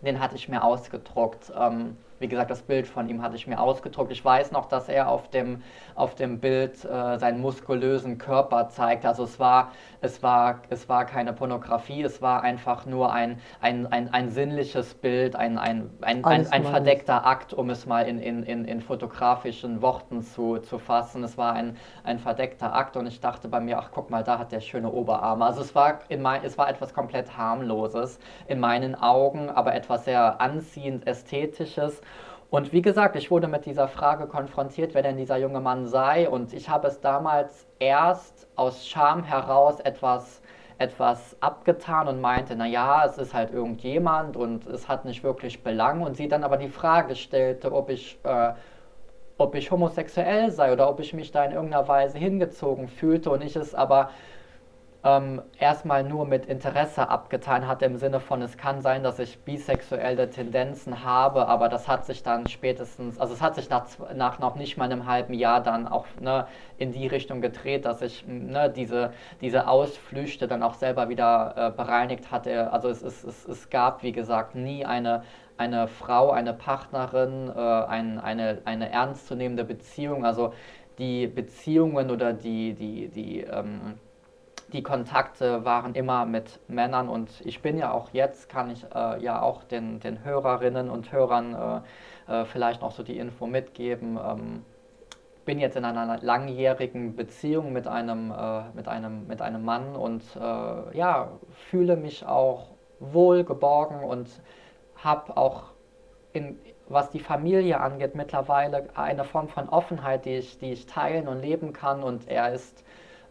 den 0.02 0.20
hatte 0.20 0.36
ich 0.36 0.48
mir 0.48 0.64
ausgedruckt. 0.64 1.52
Ähm, 1.58 1.96
wie 2.18 2.28
gesagt, 2.28 2.50
das 2.50 2.62
Bild 2.62 2.86
von 2.86 3.08
ihm 3.08 3.22
hatte 3.22 3.36
ich 3.36 3.46
mir 3.46 3.60
ausgedruckt. 3.60 4.12
Ich 4.12 4.24
weiß 4.24 4.52
noch, 4.52 4.66
dass 4.66 4.88
er 4.88 5.08
auf 5.08 5.28
dem, 5.30 5.62
auf 5.94 6.14
dem 6.14 6.38
Bild 6.38 6.84
äh, 6.84 7.18
seinen 7.18 7.40
muskulösen 7.40 8.18
Körper 8.18 8.68
zeigt. 8.68 9.04
Also 9.04 9.24
es 9.24 9.40
war, 9.40 9.72
es, 10.00 10.22
war, 10.22 10.60
es 10.70 10.88
war 10.88 11.04
keine 11.04 11.32
Pornografie, 11.32 12.02
es 12.02 12.22
war 12.22 12.42
einfach 12.42 12.86
nur 12.86 13.12
ein, 13.12 13.40
ein, 13.60 13.86
ein, 13.86 14.12
ein 14.12 14.30
sinnliches 14.30 14.94
Bild, 14.94 15.36
ein, 15.36 15.58
ein, 15.58 15.90
ein, 16.02 16.24
ein, 16.24 16.46
ein 16.50 16.64
verdeckter 16.64 17.26
Akt, 17.26 17.52
um 17.52 17.70
es 17.70 17.86
mal 17.86 18.06
in, 18.06 18.18
in, 18.18 18.42
in, 18.44 18.64
in 18.64 18.80
fotografischen 18.80 19.82
Worten 19.82 20.22
zu, 20.22 20.58
zu 20.58 20.78
fassen. 20.78 21.24
Es 21.24 21.36
war 21.36 21.52
ein, 21.54 21.76
ein 22.04 22.18
verdeckter 22.18 22.74
Akt 22.74 22.96
und 22.96 23.06
ich 23.06 23.20
dachte 23.20 23.48
bei 23.48 23.60
mir, 23.60 23.78
ach 23.78 23.90
guck 23.92 24.10
mal, 24.10 24.22
da 24.22 24.38
hat 24.38 24.52
der 24.52 24.60
schöne 24.60 24.90
Oberarme. 24.90 25.44
Also 25.44 25.62
es 25.62 25.74
war, 25.74 25.98
in 26.08 26.22
mein, 26.22 26.44
es 26.44 26.56
war 26.58 26.68
etwas 26.68 26.94
komplett 26.94 27.36
harmloses 27.36 28.18
in 28.46 28.60
meinen 28.60 28.94
Augen, 28.94 29.50
aber 29.50 29.74
etwas 29.74 30.04
sehr 30.04 30.40
anziehend 30.40 31.06
Ästhetisches. 31.06 32.00
Und 32.50 32.72
wie 32.72 32.82
gesagt, 32.82 33.16
ich 33.16 33.30
wurde 33.30 33.48
mit 33.48 33.66
dieser 33.66 33.88
Frage 33.88 34.26
konfrontiert, 34.26 34.94
wer 34.94 35.02
denn 35.02 35.16
dieser 35.16 35.36
junge 35.38 35.60
Mann 35.60 35.86
sei. 35.86 36.28
Und 36.28 36.52
ich 36.52 36.68
habe 36.68 36.88
es 36.88 37.00
damals 37.00 37.66
erst 37.78 38.46
aus 38.54 38.86
Scham 38.86 39.24
heraus 39.24 39.80
etwas, 39.80 40.40
etwas 40.78 41.36
abgetan 41.40 42.08
und 42.08 42.20
meinte, 42.20 42.54
naja, 42.54 43.04
es 43.06 43.18
ist 43.18 43.34
halt 43.34 43.52
irgendjemand 43.52 44.36
und 44.36 44.66
es 44.66 44.88
hat 44.88 45.04
nicht 45.04 45.24
wirklich 45.24 45.62
Belang. 45.64 46.02
Und 46.02 46.16
sie 46.16 46.28
dann 46.28 46.44
aber 46.44 46.56
die 46.56 46.68
Frage 46.68 47.16
stellte, 47.16 47.72
ob 47.72 47.90
ich, 47.90 48.18
äh, 48.24 48.52
ob 49.36 49.54
ich 49.56 49.70
homosexuell 49.70 50.50
sei 50.52 50.72
oder 50.72 50.88
ob 50.88 51.00
ich 51.00 51.12
mich 51.12 51.32
da 51.32 51.44
in 51.44 51.52
irgendeiner 51.52 51.88
Weise 51.88 52.18
hingezogen 52.18 52.88
fühlte. 52.88 53.30
Und 53.30 53.42
ich 53.42 53.56
es 53.56 53.74
aber 53.74 54.10
ähm, 55.04 55.42
erstmal 55.58 56.02
nur 56.02 56.26
mit 56.26 56.46
Interesse 56.46 57.10
abgetan 57.10 57.68
hatte, 57.68 57.84
im 57.84 57.96
Sinne 57.96 58.20
von, 58.20 58.40
es 58.40 58.56
kann 58.56 58.80
sein, 58.80 59.02
dass 59.02 59.18
ich 59.18 59.38
bisexuelle 59.40 60.30
Tendenzen 60.30 61.04
habe, 61.04 61.46
aber 61.46 61.68
das 61.68 61.88
hat 61.88 62.06
sich 62.06 62.22
dann 62.22 62.48
spätestens, 62.48 63.20
also 63.20 63.34
es 63.34 63.42
hat 63.42 63.54
sich 63.54 63.68
nach, 63.68 63.86
nach 64.14 64.38
noch 64.38 64.56
nicht 64.56 64.78
mal 64.78 64.86
einem 64.86 65.06
halben 65.06 65.34
Jahr 65.34 65.62
dann 65.62 65.86
auch 65.86 66.06
ne, 66.20 66.46
in 66.78 66.92
die 66.92 67.06
Richtung 67.06 67.42
gedreht, 67.42 67.84
dass 67.84 68.00
ich 68.00 68.26
ne, 68.26 68.70
diese, 68.70 69.12
diese 69.42 69.68
Ausflüchte 69.68 70.48
dann 70.48 70.62
auch 70.62 70.74
selber 70.74 71.10
wieder 71.10 71.54
äh, 71.54 71.70
bereinigt 71.70 72.30
hatte. 72.30 72.72
Also 72.72 72.88
es, 72.88 73.02
es, 73.02 73.24
es, 73.24 73.46
es 73.46 73.68
gab, 73.68 74.02
wie 74.02 74.12
gesagt, 74.12 74.54
nie 74.54 74.86
eine, 74.86 75.22
eine 75.58 75.86
Frau, 75.86 76.30
eine 76.30 76.54
Partnerin, 76.54 77.52
äh, 77.54 77.60
ein, 77.60 78.18
eine, 78.18 78.62
eine 78.64 78.90
ernstzunehmende 78.90 79.64
Beziehung. 79.64 80.24
Also 80.24 80.54
die 80.98 81.26
Beziehungen 81.26 82.10
oder 82.10 82.32
die, 82.32 82.72
die, 82.72 83.08
die 83.08 83.40
ähm, 83.40 83.98
die 84.74 84.82
Kontakte 84.82 85.64
waren 85.64 85.94
immer 85.94 86.26
mit 86.26 86.58
Männern 86.68 87.08
und 87.08 87.30
ich 87.46 87.62
bin 87.62 87.78
ja 87.78 87.92
auch 87.92 88.10
jetzt, 88.12 88.48
kann 88.48 88.70
ich 88.70 88.84
äh, 88.92 89.22
ja 89.22 89.40
auch 89.40 89.62
den, 89.62 90.00
den 90.00 90.24
Hörerinnen 90.24 90.90
und 90.90 91.12
Hörern 91.12 91.82
äh, 92.28 92.40
äh, 92.40 92.44
vielleicht 92.44 92.82
noch 92.82 92.90
so 92.90 93.04
die 93.04 93.16
Info 93.16 93.46
mitgeben. 93.46 94.18
Ähm, 94.18 94.64
bin 95.44 95.60
jetzt 95.60 95.76
in 95.76 95.84
einer 95.84 96.18
langjährigen 96.20 97.14
Beziehung 97.14 97.72
mit 97.72 97.86
einem, 97.86 98.32
äh, 98.32 98.62
mit 98.74 98.88
einem, 98.88 99.28
mit 99.28 99.40
einem 99.40 99.64
Mann 99.64 99.94
und 99.94 100.24
äh, 100.34 100.98
ja, 100.98 101.30
fühle 101.70 101.96
mich 101.96 102.26
auch 102.26 102.66
wohl 102.98 103.44
geborgen 103.44 104.02
und 104.02 104.28
habe 104.96 105.36
auch 105.36 105.74
in, 106.32 106.58
was 106.88 107.10
die 107.10 107.20
Familie 107.20 107.78
angeht, 107.78 108.16
mittlerweile 108.16 108.88
eine 108.96 109.22
Form 109.22 109.48
von 109.48 109.68
Offenheit, 109.68 110.24
die 110.24 110.38
ich, 110.38 110.58
die 110.58 110.72
ich 110.72 110.86
teilen 110.86 111.28
und 111.28 111.40
leben 111.40 111.72
kann. 111.72 112.02
Und 112.02 112.26
er 112.26 112.52
ist 112.52 112.84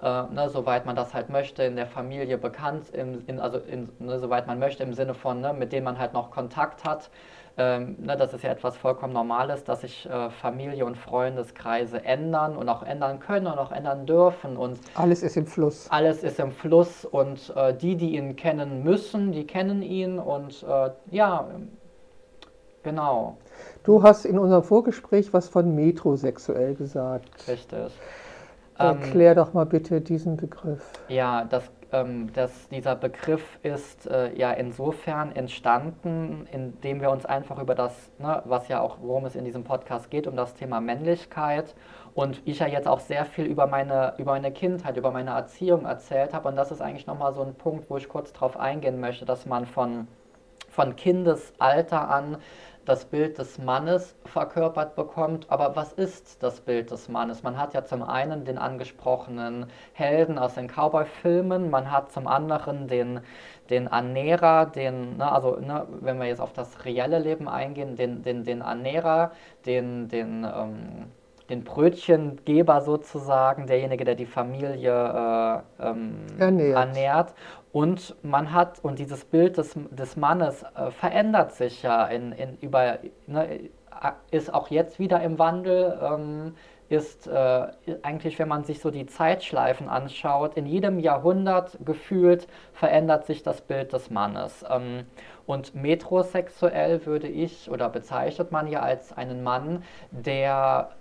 äh, 0.04 0.24
ne, 0.34 0.50
soweit 0.50 0.86
man 0.86 0.96
das 0.96 1.14
halt 1.14 1.30
möchte, 1.30 1.64
in 1.64 1.76
der 1.78 1.88
Familie 1.88 2.38
bekannt, 2.38 2.90
im, 2.94 3.24
in, 3.28 3.40
also 3.40 3.58
in, 3.58 3.90
ne, 4.00 4.20
soweit 4.20 4.48
man 4.48 4.60
möchte, 4.60 4.84
im 4.84 4.94
Sinne 4.94 5.14
von, 5.14 5.40
ne, 5.40 5.54
mit 5.54 5.72
denen 5.72 5.86
man 5.86 5.98
halt 5.98 6.14
noch 6.14 6.30
Kontakt 6.30 6.84
hat. 6.84 7.10
Ähm, 7.56 7.96
ne, 8.00 8.18
das 8.18 8.34
ist 8.34 8.44
ja 8.44 8.50
etwas 8.50 8.76
vollkommen 8.76 9.14
Normales, 9.14 9.64
dass 9.64 9.82
sich 9.82 10.10
äh, 10.10 10.30
Familie 10.30 10.86
und 10.86 10.98
Freundeskreise 10.98 12.04
ändern 12.04 12.58
und 12.58 12.68
auch 12.68 12.84
ändern 12.84 13.20
können 13.20 13.48
und 13.48 13.58
auch 13.60 13.72
ändern 13.72 14.06
dürfen. 14.06 14.58
Und 14.58 14.80
alles 14.96 15.24
ist 15.24 15.38
im 15.38 15.46
Fluss. 15.46 15.88
Alles 15.90 16.24
ist 16.24 16.40
im 16.40 16.52
Fluss 16.52 17.06
und 17.06 17.54
äh, 17.56 17.74
die, 17.74 17.96
die 17.96 18.16
ihn 18.16 18.36
kennen 18.36 18.84
müssen, 18.84 19.32
die 19.32 19.46
kennen 19.48 19.84
ihn 19.84 20.20
und 20.20 20.64
äh, 20.64 20.90
ja, 21.12 21.48
genau. 22.82 23.38
Du 23.84 24.04
hast 24.04 24.26
in 24.26 24.40
unserem 24.40 24.64
Vorgespräch 24.64 25.32
was 25.32 25.48
von 25.48 25.76
metrosexuell 25.76 26.74
gesagt. 26.74 27.48
Richtig. 27.48 27.94
Erklär 28.78 29.32
ähm, 29.32 29.36
doch 29.38 29.54
mal 29.54 29.66
bitte 29.66 30.02
diesen 30.02 30.38
Begriff. 30.38 30.84
Ja, 31.08 31.46
das, 31.46 31.72
ähm, 31.92 32.32
das, 32.34 32.70
dieser 32.70 32.96
Begriff 32.96 33.60
ist 33.62 34.08
äh, 34.08 34.34
ja 34.36 34.52
insofern 34.52 35.36
entstanden, 35.36 36.48
indem 36.52 37.02
wir 37.02 37.12
uns 37.12 37.26
einfach 37.26 37.62
über 37.62 37.76
das, 37.76 38.12
ne, 38.18 38.42
was 38.46 38.68
ja 38.68 38.82
auch, 38.82 38.98
worum 39.02 39.26
es 39.26 39.36
in 39.36 39.46
diesem 39.46 39.64
Podcast 39.64 40.10
geht, 40.10 40.26
um 40.28 40.36
das 40.36 40.56
Thema 40.56 40.82
Männlichkeit 40.82 41.76
und 42.16 42.42
ich 42.46 42.60
ja 42.60 42.68
jetzt 42.68 42.88
auch 42.88 43.00
sehr 43.00 43.26
viel 43.26 43.46
über 43.46 43.68
meine, 43.68 44.14
über 44.18 44.32
meine 44.32 44.52
Kindheit, 44.52 44.98
über 44.98 45.12
meine 45.12 45.32
Erziehung 45.32 45.86
erzählt 45.86 46.34
habe 46.34 46.50
und 46.50 46.56
das 46.56 46.72
ist 46.72 46.82
eigentlich 46.82 47.08
nochmal 47.08 47.34
so 47.34 47.42
ein 47.42 47.54
Punkt, 47.54 47.90
wo 47.90 47.98
ich 47.98 48.10
kurz 48.10 48.34
darauf 48.34 48.58
eingehen 48.58 49.00
möchte, 49.00 49.26
dass 49.26 49.46
man 49.46 49.68
von, 49.68 50.08
von 50.70 50.96
Kindesalter 50.96 52.10
an 52.10 52.38
das 52.86 53.06
Bild 53.06 53.38
des 53.38 53.58
Mannes 53.58 54.16
verkörpert 54.26 54.96
bekommt. 54.96 55.50
Aber 55.50 55.76
was 55.76 55.94
ist 55.94 56.42
das 56.44 56.62
Bild 56.62 56.92
des 56.92 57.10
Mannes? 57.10 57.44
Man 57.44 57.58
hat 57.58 57.74
ja 57.74 57.84
zum 57.86 58.04
einen 58.04 58.46
den 58.46 58.58
angesprochenen 58.58 59.68
Helden 59.94 60.38
aus 60.38 60.56
den 60.56 60.68
Cowboy-Filmen, 60.68 61.70
man 61.70 61.92
hat 61.92 62.12
zum 62.12 62.28
anderen 62.28 62.88
den, 62.88 63.22
den 63.70 63.88
Ernährer, 63.88 64.66
den, 64.66 65.18
ne, 65.18 65.32
also 65.32 65.58
ne, 65.58 65.88
wenn 66.02 66.20
wir 66.20 66.28
jetzt 66.28 66.42
auf 66.42 66.54
das 66.54 66.86
reelle 66.86 67.20
Leben 67.20 67.48
eingehen, 67.48 67.96
den, 67.96 68.22
den, 68.24 68.44
den 68.44 68.62
Ernährer, 68.62 69.32
den, 69.66 70.10
den 70.10 70.44
ähm, 70.44 71.06
den 71.50 71.64
Brötchengeber 71.64 72.82
sozusagen, 72.82 73.68
derjenige, 73.68 74.06
der 74.06 74.16
die 74.16 74.26
Familie 74.26 74.92
äh, 74.92 75.88
ähm, 75.90 76.26
ernährt. 76.38 76.76
ernährt. 76.76 77.34
Und 77.74 78.16
man 78.24 78.54
hat, 78.54 78.80
und 78.84 79.00
dieses 79.00 79.26
Bild 79.26 79.58
des, 79.58 79.76
des 79.90 80.16
Mannes 80.16 80.64
äh, 80.76 80.92
verändert 80.92 81.54
sich 81.54 81.82
ja 81.82 82.06
in, 82.06 82.32
in 82.32 82.58
über, 82.62 83.00
ne, 83.28 83.70
ist 84.32 84.54
auch 84.54 84.70
jetzt 84.70 85.00
wieder 85.00 85.22
im 85.22 85.40
Wandel. 85.40 86.00
Ähm, 86.02 86.56
ist 86.90 87.28
äh, 87.28 87.68
eigentlich, 88.04 88.38
wenn 88.38 88.48
man 88.48 88.64
sich 88.64 88.80
so 88.80 88.92
die 88.92 89.08
Zeitschleifen 89.08 89.90
anschaut, 89.90 90.56
in 90.56 90.68
jedem 90.68 91.00
Jahrhundert 91.00 91.80
gefühlt 91.84 92.48
verändert 92.74 93.26
sich 93.26 93.42
das 93.42 93.62
Bild 93.62 93.94
des 93.94 94.12
Mannes. 94.12 94.64
Ähm, 94.70 95.06
und 95.48 95.74
metrosexuell 95.74 97.06
würde 97.08 97.28
ich 97.28 97.72
oder 97.72 97.90
bezeichnet 97.90 98.52
man 98.52 98.68
ja 98.68 98.82
als 98.82 99.12
einen 99.12 99.42
Mann, 99.42 99.84
der, 100.12 100.92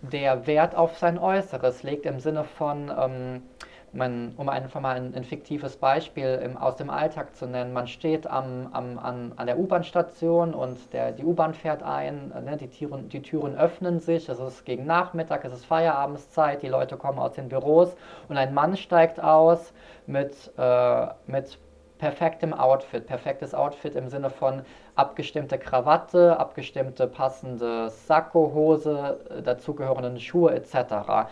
der 0.00 0.46
Wert 0.48 0.74
auf 0.74 0.98
sein 0.98 1.18
Äußeres 1.18 1.84
legt 1.84 2.04
im 2.04 2.18
Sinne 2.18 2.42
von, 2.42 2.90
ähm, 2.98 3.42
man, 3.92 4.32
um 4.36 4.48
einfach 4.48 4.80
mal 4.80 4.96
ein, 4.96 5.14
ein 5.14 5.24
fiktives 5.24 5.76
Beispiel 5.76 6.40
im, 6.42 6.56
aus 6.56 6.76
dem 6.76 6.90
Alltag 6.90 7.36
zu 7.36 7.46
nennen, 7.46 7.72
man 7.72 7.86
steht 7.86 8.26
am, 8.26 8.68
am, 8.72 8.98
an, 8.98 9.32
an 9.36 9.46
der 9.46 9.58
U-Bahn-Station 9.58 10.54
und 10.54 10.92
der, 10.92 11.12
die 11.12 11.24
U-Bahn 11.24 11.54
fährt 11.54 11.82
ein, 11.82 12.32
ne, 12.44 12.56
die, 12.56 12.68
Türen, 12.68 13.08
die 13.08 13.20
Türen 13.20 13.56
öffnen 13.56 14.00
sich, 14.00 14.28
es 14.28 14.38
ist 14.38 14.64
gegen 14.64 14.86
Nachmittag, 14.86 15.44
es 15.44 15.52
ist 15.52 15.66
Feierabendszeit, 15.66 16.62
die 16.62 16.68
Leute 16.68 16.96
kommen 16.96 17.18
aus 17.18 17.32
den 17.32 17.48
Büros 17.48 17.94
und 18.28 18.36
ein 18.36 18.54
Mann 18.54 18.76
steigt 18.76 19.22
aus 19.22 19.72
mit, 20.06 20.50
äh, 20.56 21.06
mit 21.26 21.58
perfektem 21.98 22.52
Outfit, 22.52 23.06
perfektes 23.06 23.54
Outfit 23.54 23.94
im 23.94 24.08
Sinne 24.08 24.28
von 24.28 24.62
abgestimmte 24.96 25.56
Krawatte, 25.58 26.36
abgestimmte 26.38 27.06
passende 27.06 27.90
Sakko, 27.90 28.50
Hose, 28.54 29.20
äh, 29.30 29.42
dazugehörenden 29.42 30.18
Schuhe 30.18 30.52
etc. 30.52 31.28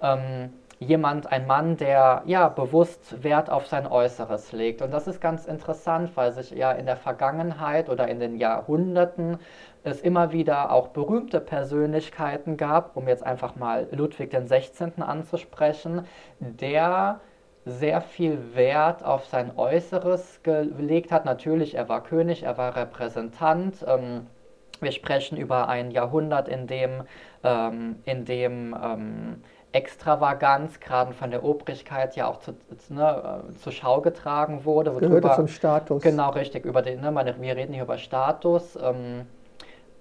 Ähm, 0.00 0.52
jemand, 0.78 1.30
ein 1.30 1.46
Mann, 1.46 1.76
der 1.76 2.22
ja 2.26 2.48
bewusst 2.48 3.22
Wert 3.22 3.50
auf 3.50 3.66
sein 3.66 3.86
Äußeres 3.86 4.52
legt. 4.52 4.82
Und 4.82 4.92
das 4.92 5.06
ist 5.06 5.20
ganz 5.20 5.46
interessant, 5.46 6.16
weil 6.16 6.32
sich 6.32 6.50
ja 6.50 6.72
in 6.72 6.86
der 6.86 6.96
Vergangenheit 6.96 7.88
oder 7.88 8.08
in 8.08 8.20
den 8.20 8.36
Jahrhunderten 8.36 9.38
es 9.82 10.00
immer 10.00 10.32
wieder 10.32 10.72
auch 10.72 10.88
berühmte 10.88 11.40
Persönlichkeiten 11.40 12.56
gab, 12.56 12.96
um 12.96 13.06
jetzt 13.06 13.24
einfach 13.24 13.56
mal 13.56 13.86
Ludwig 13.92 14.30
XVI. 14.30 15.02
anzusprechen, 15.02 16.06
der 16.40 17.20
sehr 17.66 18.00
viel 18.00 18.54
Wert 18.54 19.04
auf 19.04 19.26
sein 19.26 19.52
Äußeres 19.56 20.40
gelegt 20.42 21.12
hat. 21.12 21.24
Natürlich, 21.24 21.74
er 21.74 21.88
war 21.88 22.02
König, 22.02 22.42
er 22.42 22.58
war 22.58 22.76
Repräsentant. 22.76 23.84
Ähm, 23.86 24.26
wir 24.80 24.92
sprechen 24.92 25.38
über 25.38 25.68
ein 25.68 25.90
Jahrhundert, 25.90 26.48
in 26.48 26.66
dem, 26.66 27.04
ähm, 27.42 27.96
in 28.04 28.24
dem 28.24 28.76
ähm, 28.82 29.42
Extravaganz, 29.74 30.78
gerade 30.78 31.12
von 31.12 31.32
der 31.32 31.42
Obrigkeit, 31.42 32.14
ja 32.14 32.28
auch 32.28 32.38
zu, 32.38 32.54
ne, 32.90 33.42
äh, 33.50 33.58
zur 33.58 33.72
Schau 33.72 34.00
getragen 34.00 34.64
wurde. 34.64 34.92
Gehörte 34.92 35.32
zum 35.34 35.48
Status. 35.48 36.00
Genau, 36.00 36.30
richtig. 36.30 36.64
Über 36.64 36.80
den, 36.80 37.00
ne, 37.00 37.10
meine, 37.10 37.40
wir 37.40 37.56
reden 37.56 37.72
hier 37.72 37.82
über 37.82 37.98
Status. 37.98 38.78
Ähm, 38.80 39.26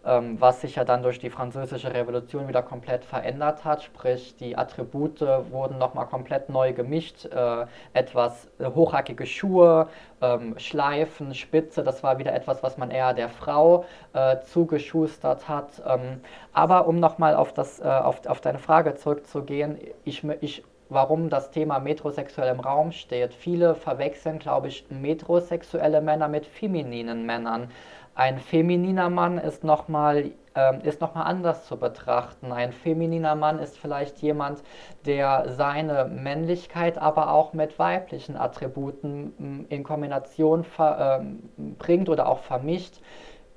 was 0.04 0.60
sich 0.62 0.76
ja 0.76 0.84
dann 0.84 1.02
durch 1.02 1.20
die 1.20 1.30
französische 1.30 1.94
Revolution 1.94 2.48
wieder 2.50 2.62
komplett 2.62 3.06
verändert 3.06 3.64
hat, 3.64 3.84
sprich 3.84 4.36
die 4.36 4.58
Attribute 4.58 5.22
wurden 5.22 5.78
nochmal 5.78 6.08
komplett 6.08 6.50
neu 6.50 6.74
gemischt, 6.74 7.26
äh, 7.26 7.66
etwas 7.94 8.50
hochhackige 8.60 9.26
Schuhe, 9.26 9.88
ähm, 10.22 10.56
Schleifen, 10.58 11.34
Spitze, 11.34 11.84
das 11.84 12.04
war 12.04 12.18
wieder 12.18 12.34
etwas, 12.34 12.64
was 12.64 12.78
man 12.78 12.92
eher 12.92 13.14
der 13.14 13.30
Frau 13.30 13.86
äh, 14.14 14.42
zugeschustert 14.42 15.48
hat. 15.48 15.82
Ähm, 15.88 16.22
aber 16.52 16.88
um 16.88 17.00
nochmal 17.00 17.36
auf, 17.36 17.54
äh, 17.58 17.88
auf, 17.88 18.26
auf 18.26 18.42
deine 18.42 18.60
Frage 18.60 18.96
zurückzugehen, 18.96 19.78
ich, 20.04 20.24
ich 20.42 20.64
warum 20.90 21.30
das 21.30 21.52
Thema 21.52 21.80
metrosexuell 21.80 22.54
im 22.54 22.60
Raum 22.60 22.92
steht. 22.92 23.34
Viele 23.34 23.76
verwechseln, 23.76 24.40
glaube 24.40 24.68
ich, 24.68 24.86
metrosexuelle 24.90 26.02
Männer 26.02 26.28
mit 26.28 26.46
femininen 26.46 27.26
Männern. 27.26 27.70
Ein 28.16 28.38
femininer 28.38 29.10
Mann 29.10 29.38
ist 29.38 29.64
nochmal 29.64 30.32
ähm, 30.56 30.82
noch 31.00 31.16
anders 31.16 31.66
zu 31.66 31.78
betrachten. 31.78 32.52
Ein 32.52 32.72
femininer 32.72 33.36
Mann 33.36 33.60
ist 33.60 33.78
vielleicht 33.78 34.20
jemand, 34.20 34.62
der 35.06 35.46
seine 35.50 36.06
Männlichkeit 36.06 36.98
aber 36.98 37.32
auch 37.32 37.54
mit 37.54 37.80
weiblichen 37.80 38.38
Attributen 38.38 39.34
mm, 39.38 39.66
in 39.70 39.84
Kombination 39.84 40.66
ähm, 40.80 41.50
bringt 41.80 42.08
oder 42.08 42.28
auch 42.28 42.40
vermischt. 42.40 43.02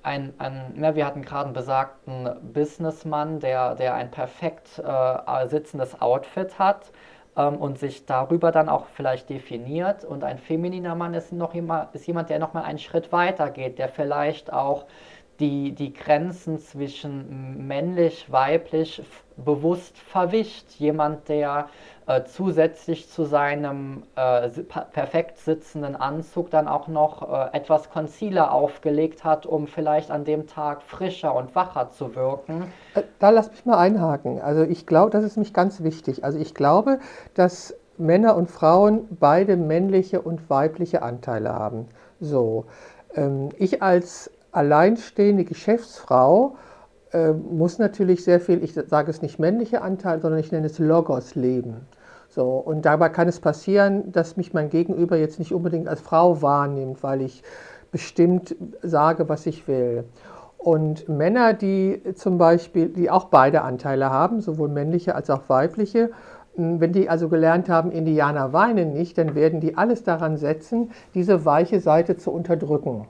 Ein, 0.03 0.33
ein, 0.39 0.73
ne, 0.77 0.95
wir 0.95 1.05
hatten 1.05 1.23
gerade 1.23 1.47
einen 1.47 1.53
besagten 1.53 2.31
Businessmann, 2.55 3.41
der, 3.41 3.75
der 3.75 3.95
ein 3.95 4.11
perfekt 4.11 4.79
äh, 4.79 5.49
sitzendes 5.49 6.01
Outfit 6.01 6.59
hat 6.59 6.93
und 7.37 7.79
sich 7.79 8.07
darüber 8.07 8.51
dann 8.51 8.69
auch 8.69 8.87
vielleicht 8.95 9.29
definiert. 9.29 10.05
Und 10.05 10.25
ein 10.25 10.39
femininer 10.39 10.95
Mann 10.95 11.15
ist, 11.15 11.33
noch 11.33 11.55
immer, 11.55 11.91
ist 11.93 12.07
jemand, 12.07 12.31
der 12.31 12.39
nochmal 12.39 12.65
einen 12.65 12.79
Schritt 12.79 13.13
weiter 13.13 13.51
geht, 13.51 13.79
der 13.79 13.89
vielleicht 13.89 14.53
auch 14.53 14.87
die, 15.39 15.73
die 15.73 15.93
Grenzen 15.93 16.59
zwischen 16.59 17.67
männlich, 17.67 18.33
weiblich 18.33 19.03
bewusst 19.37 19.99
verwischt. 19.99 20.71
Jemand, 20.79 21.29
der 21.29 21.69
äh, 22.07 22.25
zusätzlich 22.25 23.11
zu 23.11 23.25
seinem 23.25 24.05
äh, 24.15 24.49
perfekt 24.93 25.39
sitzenden 25.39 25.97
Anzug 25.97 26.51
dann 26.51 26.69
auch 26.69 26.87
noch 26.87 27.29
äh, 27.29 27.57
etwas 27.57 27.91
Concealer 27.91 28.53
aufgelegt 28.53 29.25
hat, 29.25 29.45
um 29.45 29.67
vielleicht 29.67 30.11
an 30.11 30.25
dem 30.25 30.47
Tag 30.47 30.83
frischer 30.83 31.35
und 31.35 31.55
wacher 31.55 31.91
zu 31.91 32.15
wirken. 32.15 32.73
Äh, 32.95 33.03
da 33.19 33.31
lass 33.31 33.51
mich 33.51 33.65
mal 33.67 33.79
einhaken. 33.79 34.41
Also 34.41 34.63
ich 34.63 34.87
glaube, 34.87 35.11
das 35.11 35.25
ist 35.25 35.37
mich 35.37 35.53
ganz 35.53 35.83
wichtig. 35.83 36.25
Also 36.25 36.39
ich 36.39 36.55
glaube, 36.55 37.01
dass 37.35 37.75
Männer 37.99 38.37
und 38.37 38.51
Frauen 38.51 39.09
beide 39.19 39.57
männliche 39.57 40.21
und 40.21 40.49
weibliche 40.49 41.03
Anteile 41.03 41.55
haben. 41.55 41.89
So, 42.21 42.67
ähm, 43.15 43.49
ich 43.59 43.83
als 43.83 44.31
alleinstehende 44.53 45.45
Geschäftsfrau 45.45 46.57
äh, 47.13 47.33
muss 47.33 47.79
natürlich 47.79 48.25
sehr 48.25 48.41
viel, 48.41 48.63
ich 48.63 48.75
sage 48.75 49.11
es 49.11 49.23
nicht 49.23 49.39
männliche 49.39 49.83
Anteil, 49.83 50.21
sondern 50.21 50.41
ich 50.41 50.53
nenne 50.53 50.67
es 50.67 50.79
Logos 50.79 51.35
leben. 51.35 51.87
So, 52.37 52.59
und 52.59 52.85
dabei 52.85 53.09
kann 53.09 53.29
es 53.29 53.41
passieren, 53.41 54.13
dass 54.13 54.37
mich 54.37 54.53
mein 54.53 54.69
Gegenüber 54.69 55.17
jetzt 55.17 55.39
nicht 55.39 55.55
unbedingt 55.55 55.89
als 55.89 56.03
Frau 56.03 56.43
wahrnimmt, 56.43 57.03
weil 57.03 57.23
ich 57.23 57.43
bestimmt 57.91 58.55
sage, 58.83 59.31
was 59.31 59.47
ich 59.47 59.67
will. 59.67 60.05
Und 60.59 61.09
Männer, 61.09 61.55
die 61.55 62.03
zum 62.15 62.37
Beispiel, 62.37 62.91
die 62.91 63.09
auch 63.09 63.25
beide 63.29 63.63
Anteile 63.63 64.11
haben, 64.11 64.43
sowohl 64.43 64.69
männliche 64.69 65.15
als 65.15 65.31
auch 65.31 65.49
weibliche, 65.49 66.11
wenn 66.57 66.93
die 66.93 67.09
also 67.09 67.31
gelernt 67.31 67.71
haben, 67.71 67.91
Indianer 67.91 68.53
weinen 68.53 68.93
nicht, 68.93 69.17
dann 69.17 69.35
werden 69.35 69.61
die 69.61 69.79
alles 69.79 70.03
daran 70.03 70.37
setzen, 70.37 70.91
diese 71.15 71.47
weiche 71.47 71.81
Seite 71.81 72.19
zu 72.19 72.31
unterdrücken. 72.31 73.07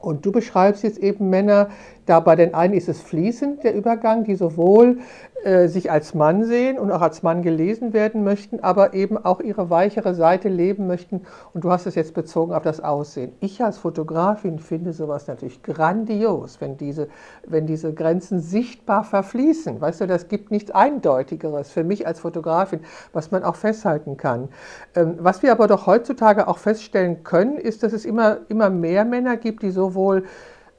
Und 0.00 0.26
du 0.26 0.32
beschreibst 0.32 0.82
jetzt 0.82 0.98
eben 0.98 1.30
Männer, 1.30 1.68
da 2.06 2.20
bei 2.20 2.36
den 2.36 2.54
einen 2.54 2.74
ist 2.74 2.88
es 2.88 3.00
fließend, 3.00 3.64
der 3.64 3.74
Übergang, 3.74 4.24
die 4.24 4.34
sowohl 4.34 4.98
äh, 5.44 5.68
sich 5.68 5.90
als 5.90 6.14
Mann 6.14 6.44
sehen 6.44 6.78
und 6.78 6.90
auch 6.90 7.02
als 7.02 7.22
Mann 7.22 7.42
gelesen 7.42 7.92
werden 7.92 8.24
möchten, 8.24 8.60
aber 8.60 8.94
eben 8.94 9.22
auch 9.22 9.40
ihre 9.40 9.68
weichere 9.68 10.14
Seite 10.14 10.48
leben 10.48 10.86
möchten. 10.86 11.22
Und 11.52 11.64
du 11.64 11.70
hast 11.70 11.86
es 11.86 11.94
jetzt 11.94 12.14
bezogen 12.14 12.54
auf 12.54 12.62
das 12.62 12.80
Aussehen. 12.80 13.32
Ich 13.40 13.62
als 13.62 13.78
Fotografin 13.78 14.58
finde 14.58 14.92
sowas 14.92 15.26
natürlich 15.26 15.62
grandios, 15.62 16.60
wenn 16.60 16.76
diese, 16.76 17.08
wenn 17.46 17.66
diese 17.66 17.92
Grenzen 17.92 18.40
sichtbar 18.40 19.04
verfließen. 19.04 19.80
Weißt 19.80 20.00
du, 20.00 20.06
das 20.06 20.28
gibt 20.28 20.50
nichts 20.50 20.70
Eindeutigeres 20.70 21.70
für 21.70 21.84
mich 21.84 22.06
als 22.06 22.20
Fotografin, 22.20 22.80
was 23.12 23.30
man 23.30 23.44
auch 23.44 23.56
festhalten 23.56 24.16
kann. 24.16 24.48
Ähm, 24.94 25.16
was 25.18 25.42
wir 25.42 25.52
aber 25.52 25.66
doch 25.66 25.86
heutzutage 25.86 26.48
auch 26.48 26.58
feststellen 26.58 27.22
können, 27.22 27.56
ist, 27.56 27.82
dass 27.82 27.92
es 27.92 28.04
immer, 28.04 28.38
immer 28.48 28.70
mehr 28.70 29.04
Männer 29.04 29.36
gibt, 29.36 29.62
die 29.62 29.70
sowohl 29.70 30.24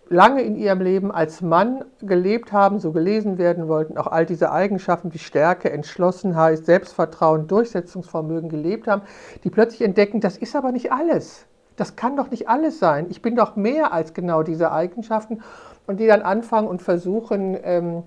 lange 0.09 0.41
in 0.41 0.55
ihrem 0.55 0.81
Leben 0.81 1.11
als 1.11 1.41
Mann 1.41 1.85
gelebt 2.01 2.51
haben, 2.51 2.79
so 2.79 2.91
gelesen 2.91 3.37
werden 3.37 3.67
wollten, 3.67 3.97
auch 3.97 4.07
all 4.07 4.25
diese 4.25 4.51
Eigenschaften 4.51 5.13
wie 5.13 5.19
Stärke, 5.19 5.71
Entschlossenheit, 5.71 6.65
Selbstvertrauen, 6.65 7.47
Durchsetzungsvermögen 7.47 8.49
gelebt 8.49 8.87
haben, 8.87 9.01
die 9.43 9.49
plötzlich 9.49 9.81
entdecken, 9.81 10.21
das 10.21 10.37
ist 10.37 10.55
aber 10.55 10.71
nicht 10.71 10.91
alles. 10.91 11.45
Das 11.75 11.95
kann 11.95 12.15
doch 12.15 12.31
nicht 12.31 12.47
alles 12.47 12.79
sein. 12.79 13.07
Ich 13.09 13.21
bin 13.21 13.35
doch 13.35 13.55
mehr 13.55 13.91
als 13.91 14.13
genau 14.13 14.43
diese 14.43 14.71
Eigenschaften 14.71 15.41
und 15.87 15.99
die 15.99 16.07
dann 16.07 16.21
anfangen 16.21 16.67
und 16.67 16.81
versuchen, 16.81 17.57
ähm, 17.63 18.03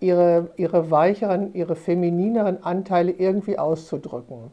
ihre, 0.00 0.50
ihre 0.56 0.90
weicheren, 0.90 1.52
ihre 1.54 1.76
feminineren 1.76 2.64
Anteile 2.64 3.12
irgendwie 3.12 3.58
auszudrücken. 3.58 4.50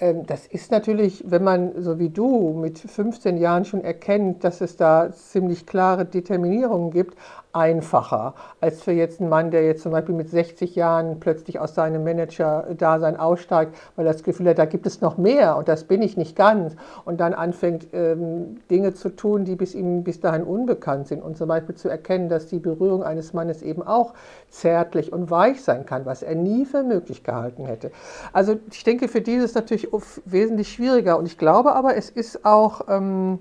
Ähm, 0.00 0.26
das 0.26 0.46
ist 0.46 0.70
natürlich, 0.70 1.24
wenn 1.26 1.44
man 1.44 1.82
so 1.82 1.98
wie 1.98 2.08
du 2.08 2.54
mit 2.54 2.78
15 2.78 3.36
Jahren 3.36 3.64
schon 3.64 3.84
erkennt, 3.84 4.44
dass 4.44 4.60
es 4.60 4.76
da 4.76 5.12
ziemlich 5.12 5.66
klare 5.66 6.06
Determinierungen 6.06 6.90
gibt, 6.90 7.16
einfacher 7.52 8.34
als 8.60 8.82
für 8.82 8.92
jetzt 8.92 9.20
einen 9.20 9.28
Mann, 9.28 9.50
der 9.50 9.64
jetzt 9.64 9.82
zum 9.82 9.92
Beispiel 9.92 10.14
mit 10.14 10.30
60 10.30 10.76
Jahren 10.76 11.20
plötzlich 11.20 11.58
aus 11.58 11.74
seinem 11.74 12.04
Manager-Dasein 12.04 13.16
aussteigt, 13.16 13.74
weil 13.96 14.06
er 14.06 14.12
das 14.12 14.22
Gefühl 14.22 14.48
hat, 14.48 14.58
da 14.58 14.66
gibt 14.66 14.86
es 14.86 15.00
noch 15.00 15.16
mehr 15.16 15.56
und 15.56 15.68
das 15.68 15.84
bin 15.84 16.02
ich 16.02 16.16
nicht 16.16 16.36
ganz. 16.36 16.76
Und 17.04 17.20
dann 17.20 17.34
anfängt 17.34 17.88
ähm, 17.92 18.60
Dinge 18.70 18.94
zu 18.94 19.10
tun, 19.10 19.44
die 19.44 19.56
bis 19.56 19.74
ihm 19.74 20.04
bis 20.04 20.20
dahin 20.20 20.44
unbekannt 20.44 21.08
sind. 21.08 21.22
Und 21.22 21.36
zum 21.36 21.48
Beispiel 21.48 21.74
zu 21.74 21.88
erkennen, 21.88 22.28
dass 22.28 22.46
die 22.46 22.58
Berührung 22.58 23.02
eines 23.02 23.32
Mannes 23.32 23.62
eben 23.62 23.82
auch 23.82 24.14
zärtlich 24.48 25.12
und 25.12 25.30
weich 25.30 25.62
sein 25.62 25.86
kann, 25.86 26.06
was 26.06 26.22
er 26.22 26.34
nie 26.34 26.64
für 26.64 26.82
möglich 26.82 27.24
gehalten 27.24 27.64
hätte. 27.64 27.90
Also 28.32 28.56
ich 28.70 28.84
denke, 28.84 29.08
für 29.08 29.20
die 29.20 29.34
ist 29.34 29.44
es 29.44 29.54
natürlich 29.54 29.88
wesentlich 30.24 30.72
schwieriger. 30.72 31.18
Und 31.18 31.26
ich 31.26 31.38
glaube 31.38 31.74
aber, 31.74 31.96
es 31.96 32.10
ist 32.10 32.44
auch 32.44 32.82
ähm, 32.88 33.40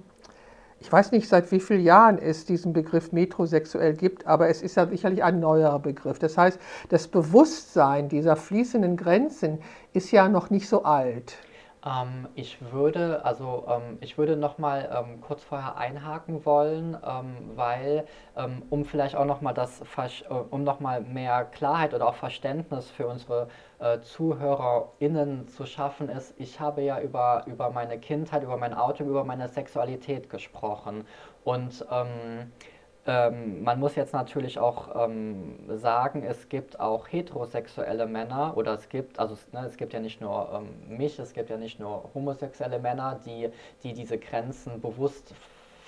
ich 0.82 0.92
weiß 0.92 1.12
nicht, 1.12 1.28
seit 1.28 1.52
wie 1.52 1.60
vielen 1.60 1.84
Jahren 1.84 2.18
es 2.18 2.46
diesen 2.46 2.72
Begriff 2.72 3.12
metrosexuell 3.12 3.94
gibt, 3.94 4.26
aber 4.26 4.48
es 4.50 4.62
ist 4.62 4.76
ja 4.76 4.88
sicherlich 4.88 5.24
ein 5.24 5.40
neuerer 5.40 5.80
Begriff. 5.80 6.20
Das 6.20 6.38
heißt, 6.38 6.60
das 6.90 7.08
Bewusstsein 7.08 8.08
dieser 8.08 8.36
fließenden 8.36 8.96
Grenzen 8.96 9.60
ist 9.94 10.12
ja 10.12 10.30
noch 10.30 10.50
nicht 10.50 10.70
so 10.70 10.84
alt. 10.84 11.38
Ähm, 11.90 12.28
ich 12.36 12.72
würde, 12.72 13.26
also 13.26 13.66
ähm, 13.68 13.98
ich 14.02 14.18
würde 14.18 14.36
noch 14.36 14.58
mal 14.58 14.90
ähm, 14.94 15.22
kurz 15.22 15.44
vorher 15.44 15.78
einhaken 15.78 16.46
wollen, 16.46 16.98
ähm, 17.06 17.52
weil 17.56 18.06
ähm, 18.36 18.64
um 18.70 18.86
vielleicht 18.86 19.16
auch 19.16 19.26
noch 19.26 19.42
mal 19.42 19.54
das, 19.54 19.82
äh, 19.82 20.34
um 20.50 20.66
mehr 21.12 21.46
Klarheit 21.46 21.94
oder 21.94 22.08
auch 22.08 22.16
Verständnis 22.16 22.90
für 22.92 23.08
unsere 23.08 23.48
äh, 23.80 24.00
ZuhörerInnen 24.02 25.48
zu 25.48 25.66
schaffen 25.66 26.10
ist, 26.10 26.34
ich 26.38 26.60
habe 26.60 26.82
ja 26.82 27.00
über, 27.02 27.44
über 27.48 27.72
meine 27.72 27.98
Kindheit, 28.00 28.44
über 28.44 28.58
mein 28.58 28.74
Auto, 28.74 29.04
über 29.04 29.24
meine 29.24 29.48
Sexualität 29.48 30.30
gesprochen. 30.30 31.06
Und 31.44 31.86
ähm, 31.92 32.52
ähm, 33.10 33.64
man 33.64 33.80
muss 33.80 33.96
jetzt 33.96 34.14
natürlich 34.14 34.60
auch 34.60 35.06
ähm, 35.06 35.56
sagen, 35.68 36.24
es 36.24 36.48
gibt 36.48 36.80
auch 36.80 37.08
heterosexuelle 37.12 38.06
Männer 38.06 38.56
oder 38.56 38.76
es 38.76 38.88
gibt, 38.88 39.18
also 39.18 39.36
ne, 39.52 39.66
es 39.66 39.78
gibt 39.78 39.94
ja 39.94 40.00
nicht 40.00 40.22
nur 40.22 40.50
ähm, 40.54 40.98
mich, 40.98 41.18
es 41.18 41.34
gibt 41.34 41.50
ja 41.50 41.58
nicht 41.58 41.80
nur 41.80 42.12
homosexuelle 42.14 42.78
Männer, 42.78 43.20
die, 43.26 43.50
die 43.82 43.94
diese 43.94 44.20
Grenzen 44.20 44.80
bewusst 44.80 45.34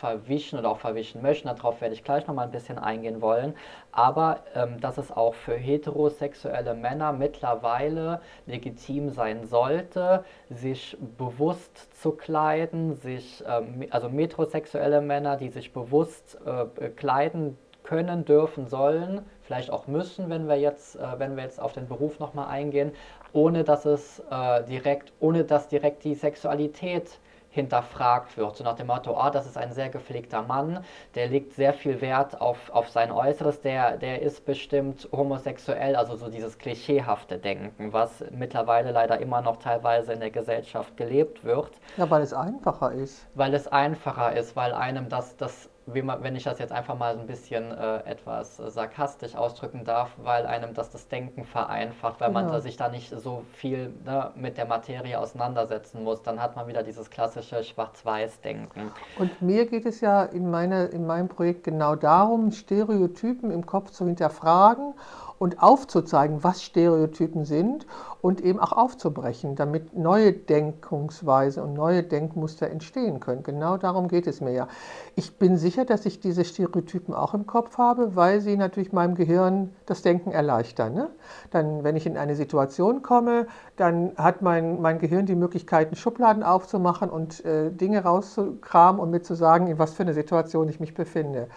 verwischen 0.02 0.58
oder 0.58 0.70
auch 0.70 0.80
verwischen 0.80 1.22
möchten. 1.22 1.48
Darauf 1.48 1.80
werde 1.80 1.94
ich 1.94 2.04
gleich 2.04 2.26
nochmal 2.26 2.46
ein 2.46 2.52
bisschen 2.52 2.80
eingehen 2.80 3.22
wollen. 3.22 3.54
Aber 3.92 4.40
ähm, 4.56 4.82
dass 4.82 4.98
es 4.98 5.12
auch 5.12 5.36
für 5.36 5.54
heterosexuelle 5.54 6.74
Männer 6.74 7.14
mittlerweile 7.14 8.20
legitim 8.48 9.10
sein 9.10 9.46
sollte, 9.46 10.26
sich 10.50 10.98
bewusst 11.18 11.94
zu 12.02 12.14
kleiden, 12.14 12.96
sich, 12.96 13.44
ähm, 13.48 13.86
also 13.92 14.10
metrosexuelle 14.10 15.02
Männer, 15.02 15.38
die 15.38 15.50
sich 15.50 15.72
bewusst 15.72 16.40
äh, 16.46 16.90
kleiden 16.90 17.58
können, 17.84 18.26
dürfen, 18.26 18.68
sollen, 18.68 19.22
vielleicht 19.44 19.70
auch 19.70 19.86
müssen, 19.86 20.30
wenn 20.30 20.48
wir 20.48 20.56
jetzt, 20.56 20.96
äh, 20.96 21.20
wenn 21.20 21.36
wir 21.36 21.44
jetzt 21.44 21.62
auf 21.62 21.74
den 21.74 21.88
Beruf 21.88 22.20
nochmal 22.20 22.48
eingehen, 22.48 22.92
ohne 23.34 23.64
dass 23.64 23.86
es 23.86 24.20
äh, 24.32 24.64
direkt, 24.64 25.14
ohne 25.20 25.44
dass 25.44 25.68
direkt 25.68 26.04
die 26.04 26.16
Sexualität 26.16 27.20
hinterfragt 27.52 28.38
wird. 28.38 28.56
So 28.56 28.64
nach 28.64 28.76
dem 28.76 28.88
Motto, 28.88 29.16
ah, 29.16 29.30
das 29.30 29.46
ist 29.46 29.58
ein 29.58 29.74
sehr 29.74 29.90
gepflegter 29.90 30.42
Mann, 30.42 30.84
der 31.16 31.28
legt 31.28 31.54
sehr 31.54 31.74
viel 31.74 32.02
Wert 32.02 32.40
auf, 32.42 32.70
auf 32.72 32.90
sein 32.90 33.12
Äußeres, 33.12 33.62
der, 33.62 33.98
der 33.98 34.22
ist 34.22 34.46
bestimmt 34.46 35.08
homosexuell, 35.12 35.96
also 35.96 36.16
so 36.16 36.30
dieses 36.30 36.58
klischeehafte 36.58 37.38
Denken, 37.38 37.92
was 37.92 38.24
mittlerweile 38.32 38.92
leider 38.92 39.20
immer 39.20 39.42
noch 39.42 39.58
teilweise 39.58 40.14
in 40.14 40.22
der 40.22 40.32
Gesellschaft 40.32 40.96
gelebt 40.98 41.44
wird. 41.44 41.72
Ja, 41.98 42.10
weil 42.10 42.22
es 42.22 42.34
einfacher 42.34 42.94
ist. 42.94 43.28
Weil 43.36 43.54
es 43.54 43.68
einfacher 43.68 44.34
ist, 44.36 44.56
weil 44.56 44.74
einem 44.74 45.10
das, 45.10 45.36
das 45.36 45.70
wenn 45.94 46.36
ich 46.36 46.44
das 46.44 46.60
jetzt 46.60 46.72
einfach 46.72 46.98
mal 46.98 47.18
ein 47.18 47.28
bisschen 47.28 47.72
äh, 47.72 47.98
etwas 48.06 48.58
sarkastisch 48.58 49.36
ausdrücken 49.36 49.84
darf, 49.84 50.12
weil 50.18 50.46
einem 50.46 50.74
das 50.74 50.90
das 50.90 51.08
Denken 51.08 51.46
vereinfacht, 51.46 52.20
weil 52.20 52.34
genau. 52.34 52.52
man 52.52 52.62
sich 52.62 52.78
da 52.78 52.90
nicht 52.90 53.10
so 53.10 53.44
viel 53.54 53.94
ne, 54.06 54.32
mit 54.36 54.58
der 54.58 54.66
Materie 54.66 55.20
auseinandersetzen 55.20 56.04
muss, 56.04 56.22
dann 56.22 56.42
hat 56.42 56.56
man 56.56 56.68
wieder 56.68 56.84
dieses 56.84 57.10
klassische 57.10 57.64
Schwarz-Weiß-Denken. 57.64 58.92
Und 59.18 59.42
mir 59.42 59.66
geht 59.66 59.86
es 59.86 60.02
ja 60.02 60.24
in, 60.24 60.50
meine, 60.50 60.86
in 60.86 61.06
meinem 61.06 61.28
Projekt 61.28 61.64
genau 61.64 61.96
darum, 61.96 62.52
Stereotypen 62.52 63.52
im 63.52 63.66
Kopf 63.66 63.92
zu 63.92 64.06
hinterfragen 64.06 64.94
und 65.42 65.60
aufzuzeigen, 65.60 66.44
was 66.44 66.62
Stereotypen 66.62 67.46
sind 67.46 67.88
und 68.22 68.42
eben 68.42 68.60
auch 68.60 68.74
aufzubrechen, 68.74 69.56
damit 69.56 69.98
neue 69.98 70.34
Denkungsweise 70.34 71.64
und 71.64 71.74
neue 71.74 72.04
Denkmuster 72.04 72.70
entstehen 72.70 73.20
können. 73.20 73.42
Genau 73.42 73.78
darum 73.78 74.08
geht 74.08 74.28
es 74.28 74.40
mir 74.40 74.52
ja. 74.52 74.68
Ich 75.16 75.40
bin 75.40 75.58
sicher, 75.58 75.84
dass 75.84 76.06
ich 76.06 76.20
diese 76.20 76.46
Stereotypen 76.46 77.16
auch 77.16 77.34
im 77.34 77.48
Kopf 77.48 77.80
habe, 77.80 78.16
weil 78.16 78.40
sie 78.40 78.56
natürlich 78.56 78.94
meinem 78.94 79.16
Gehirn 79.16 79.72
das 79.88 80.04
Denken 80.04 80.30
erleichtern. 80.30 80.94
Ne? 80.94 81.10
Dann, 81.50 81.84
wenn 81.84 81.96
ich 81.96 82.06
in 82.06 82.18
eine 82.18 82.36
Situation 82.36 83.02
komme, 83.02 83.48
dann 83.78 84.12
hat 84.18 84.44
mein, 84.44 84.80
mein 84.80 85.00
Gehirn 85.00 85.26
die 85.26 85.34
Möglichkeit, 85.34 85.98
Schubladen 85.98 86.44
aufzumachen 86.44 87.10
und 87.10 87.44
äh, 87.46 87.72
Dinge 87.72 88.04
rauszukramen 88.04 89.02
und 89.02 89.10
mir 89.10 89.24
zu 89.24 89.34
sagen, 89.34 89.66
in 89.66 89.80
was 89.80 89.96
für 89.96 90.04
eine 90.04 90.14
Situation 90.14 90.70
ich 90.70 90.80
mich 90.80 90.94
befinde. 90.94 91.48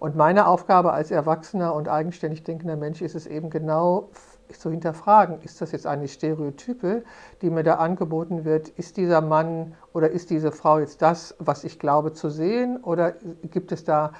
Und 0.00 0.16
meine 0.16 0.46
Aufgabe 0.46 0.94
als 0.94 1.10
erwachsener 1.10 1.74
und 1.74 1.86
eigenständig 1.86 2.42
denkender 2.42 2.76
Mensch 2.76 3.02
ist 3.02 3.14
es 3.14 3.26
eben 3.26 3.50
genau 3.50 4.08
zu 4.48 4.70
hinterfragen, 4.70 5.42
ist 5.42 5.60
das 5.60 5.72
jetzt 5.72 5.86
eine 5.86 6.08
Stereotype, 6.08 7.04
die 7.42 7.50
mir 7.50 7.62
da 7.62 7.74
angeboten 7.74 8.46
wird? 8.46 8.70
Ist 8.70 8.96
dieser 8.96 9.20
Mann 9.20 9.74
oder 9.92 10.10
ist 10.10 10.30
diese 10.30 10.52
Frau 10.52 10.78
jetzt 10.78 11.02
das, 11.02 11.36
was 11.38 11.64
ich 11.64 11.78
glaube 11.78 12.14
zu 12.14 12.30
sehen? 12.30 12.78
Oder 12.82 13.12
gibt 13.42 13.72
es 13.72 13.84
da 13.84 14.12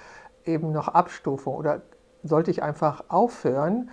eben 0.45 0.71
noch 0.71 0.89
Abstufung? 0.89 1.57
Oder 1.57 1.81
sollte 2.23 2.51
ich 2.51 2.63
einfach 2.63 3.05
aufhören, 3.09 3.91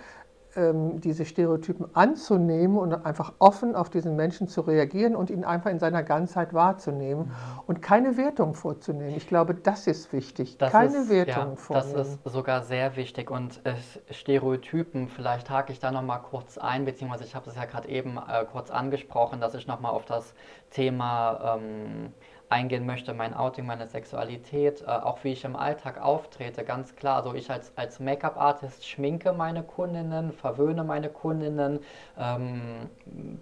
diese 0.94 1.24
Stereotypen 1.24 1.86
anzunehmen 1.94 2.76
und 2.76 2.92
einfach 2.92 3.32
offen 3.38 3.74
auf 3.74 3.90
diesen 3.90 4.16
Menschen 4.16 4.48
zu 4.48 4.62
reagieren 4.62 5.14
und 5.14 5.30
ihn 5.30 5.44
einfach 5.44 5.70
in 5.70 5.78
seiner 5.78 6.02
Ganzheit 6.02 6.52
wahrzunehmen 6.52 7.26
mhm. 7.26 7.32
und 7.66 7.82
keine 7.82 8.16
Wertung 8.16 8.54
vorzunehmen. 8.54 9.14
Ich 9.16 9.28
glaube, 9.28 9.54
das 9.54 9.86
ist 9.86 10.12
wichtig. 10.12 10.58
Das 10.58 10.72
keine 10.72 10.98
ist, 10.98 11.10
Wertung 11.10 11.50
ja, 11.50 11.56
vornehmen. 11.56 11.94
Das 11.94 12.08
ist 12.08 12.18
sogar 12.24 12.62
sehr 12.62 12.96
wichtig. 12.96 13.30
Und 13.30 13.60
äh, 13.64 13.74
Stereotypen, 14.10 15.08
vielleicht 15.08 15.50
hake 15.50 15.72
ich 15.72 15.78
da 15.78 15.92
nochmal 15.92 16.20
kurz 16.22 16.58
ein, 16.58 16.84
beziehungsweise 16.84 17.24
ich 17.24 17.34
habe 17.34 17.48
es 17.48 17.56
ja 17.56 17.64
gerade 17.64 17.88
eben 17.88 18.18
äh, 18.18 18.44
kurz 18.50 18.70
angesprochen, 18.70 19.40
dass 19.40 19.54
ich 19.54 19.66
nochmal 19.66 19.92
auf 19.92 20.04
das 20.04 20.34
Thema 20.70 21.58
ähm, 21.58 22.12
eingehen 22.50 22.86
möchte, 22.86 23.14
mein 23.14 23.34
Outing, 23.34 23.66
meine 23.66 23.86
Sexualität, 23.86 24.82
äh, 24.82 24.86
auch 24.86 25.22
wie 25.24 25.32
ich 25.32 25.44
im 25.44 25.56
Alltag 25.56 26.00
auftrete, 26.00 26.64
ganz 26.64 26.96
klar. 26.96 27.16
Also 27.16 27.34
ich 27.34 27.50
als, 27.50 27.72
als 27.76 28.00
Make-up-Artist 28.00 28.86
schminke 28.86 29.32
meine 29.32 29.62
Kundinnen, 29.62 30.32
verwöhne 30.32 30.84
meine 30.84 31.08
Kundinnen, 31.10 31.80
ähm, 32.18 32.88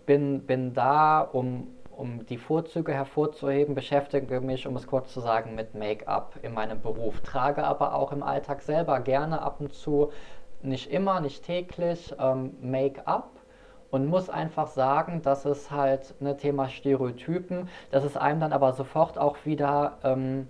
bin, 0.07 0.42
bin 0.47 0.75
da, 0.75 1.21
um, 1.21 1.69
um 1.90 2.27
die 2.27 2.38
Vorzüge 2.38 2.92
hervorzuheben, 2.92 3.75
beschäftige 3.75 4.40
mich, 4.40 4.66
um 4.66 4.77
es 4.77 4.87
kurz 4.87 5.12
zu 5.12 5.21
sagen, 5.21 5.55
mit 5.55 5.75
Make-up 5.75 6.35
in 6.42 6.55
meinem 6.55 6.81
Beruf, 6.81 7.21
trage 7.21 7.64
aber 7.64 7.95
auch 7.95 8.12
im 8.12 8.23
Alltag 8.23 8.62
selber 8.62 9.01
gerne 9.01 9.40
ab 9.42 9.61
und 9.61 9.73
zu, 9.73 10.11
nicht 10.62 10.90
immer, 10.90 11.21
nicht 11.21 11.45
täglich, 11.45 12.14
ähm, 12.19 12.57
Make-up 12.61 13.36
und 13.90 14.07
muss 14.07 14.29
einfach 14.29 14.66
sagen, 14.68 15.22
dass 15.22 15.44
es 15.44 15.70
halt 15.70 16.14
ein 16.20 16.37
Thema 16.38 16.68
Stereotypen, 16.68 17.68
dass 17.90 18.05
es 18.05 18.16
einem 18.16 18.40
dann 18.40 18.53
aber 18.53 18.72
sofort 18.72 19.18
auch 19.18 19.37
wieder 19.44 19.99
ähm, 20.05 20.49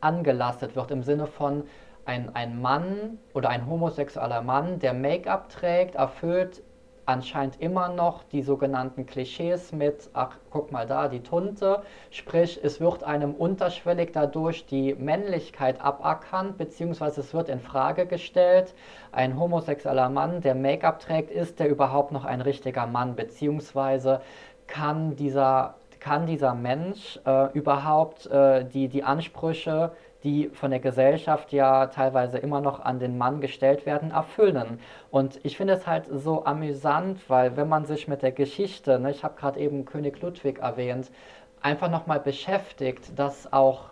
angelastet 0.00 0.76
wird 0.76 0.90
im 0.90 1.02
Sinne 1.02 1.26
von 1.26 1.64
ein, 2.04 2.34
ein 2.34 2.60
Mann 2.60 3.18
oder 3.34 3.50
ein 3.50 3.66
homosexueller 3.66 4.42
Mann, 4.42 4.80
der 4.80 4.92
Make-up 4.92 5.48
trägt, 5.48 5.94
erfüllt 5.94 6.62
anscheinend 7.06 7.60
immer 7.60 7.88
noch 7.88 8.22
die 8.24 8.42
sogenannten 8.42 9.06
Klischees 9.06 9.72
mit, 9.72 10.08
ach, 10.12 10.36
guck 10.50 10.70
mal 10.72 10.86
da, 10.86 11.08
die 11.08 11.22
Tunte. 11.22 11.82
Sprich, 12.10 12.60
es 12.62 12.80
wird 12.80 13.02
einem 13.04 13.34
unterschwellig 13.34 14.10
dadurch 14.12 14.66
die 14.66 14.94
Männlichkeit 14.94 15.80
aberkannt, 15.80 16.58
beziehungsweise 16.58 17.20
es 17.20 17.34
wird 17.34 17.48
in 17.48 17.60
Frage 17.60 18.06
gestellt, 18.06 18.74
ein 19.10 19.38
homosexueller 19.38 20.08
Mann, 20.08 20.40
der 20.40 20.54
Make-up 20.54 21.00
trägt, 21.00 21.30
ist 21.30 21.58
der 21.58 21.68
überhaupt 21.68 22.12
noch 22.12 22.24
ein 22.24 22.40
richtiger 22.40 22.86
Mann, 22.86 23.16
beziehungsweise 23.16 24.20
kann 24.66 25.16
dieser, 25.16 25.74
kann 26.00 26.26
dieser 26.26 26.54
Mensch 26.54 27.18
äh, 27.26 27.52
überhaupt 27.52 28.26
äh, 28.26 28.64
die, 28.64 28.88
die 28.88 29.02
Ansprüche 29.02 29.92
die 30.24 30.48
von 30.50 30.70
der 30.70 30.80
Gesellschaft 30.80 31.52
ja 31.52 31.86
teilweise 31.86 32.38
immer 32.38 32.60
noch 32.60 32.80
an 32.80 32.98
den 32.98 33.18
Mann 33.18 33.40
gestellt 33.40 33.86
werden, 33.86 34.10
erfüllen. 34.12 34.78
Und 35.10 35.40
ich 35.42 35.56
finde 35.56 35.74
es 35.74 35.86
halt 35.86 36.06
so 36.10 36.44
amüsant, 36.44 37.18
weil 37.28 37.56
wenn 37.56 37.68
man 37.68 37.84
sich 37.86 38.08
mit 38.08 38.22
der 38.22 38.32
Geschichte, 38.32 38.98
ne, 38.98 39.10
ich 39.10 39.24
habe 39.24 39.34
gerade 39.38 39.58
eben 39.60 39.84
König 39.84 40.20
Ludwig 40.20 40.60
erwähnt, 40.60 41.10
einfach 41.60 41.90
nochmal 41.90 42.20
beschäftigt, 42.20 43.18
dass 43.18 43.52
auch 43.52 43.90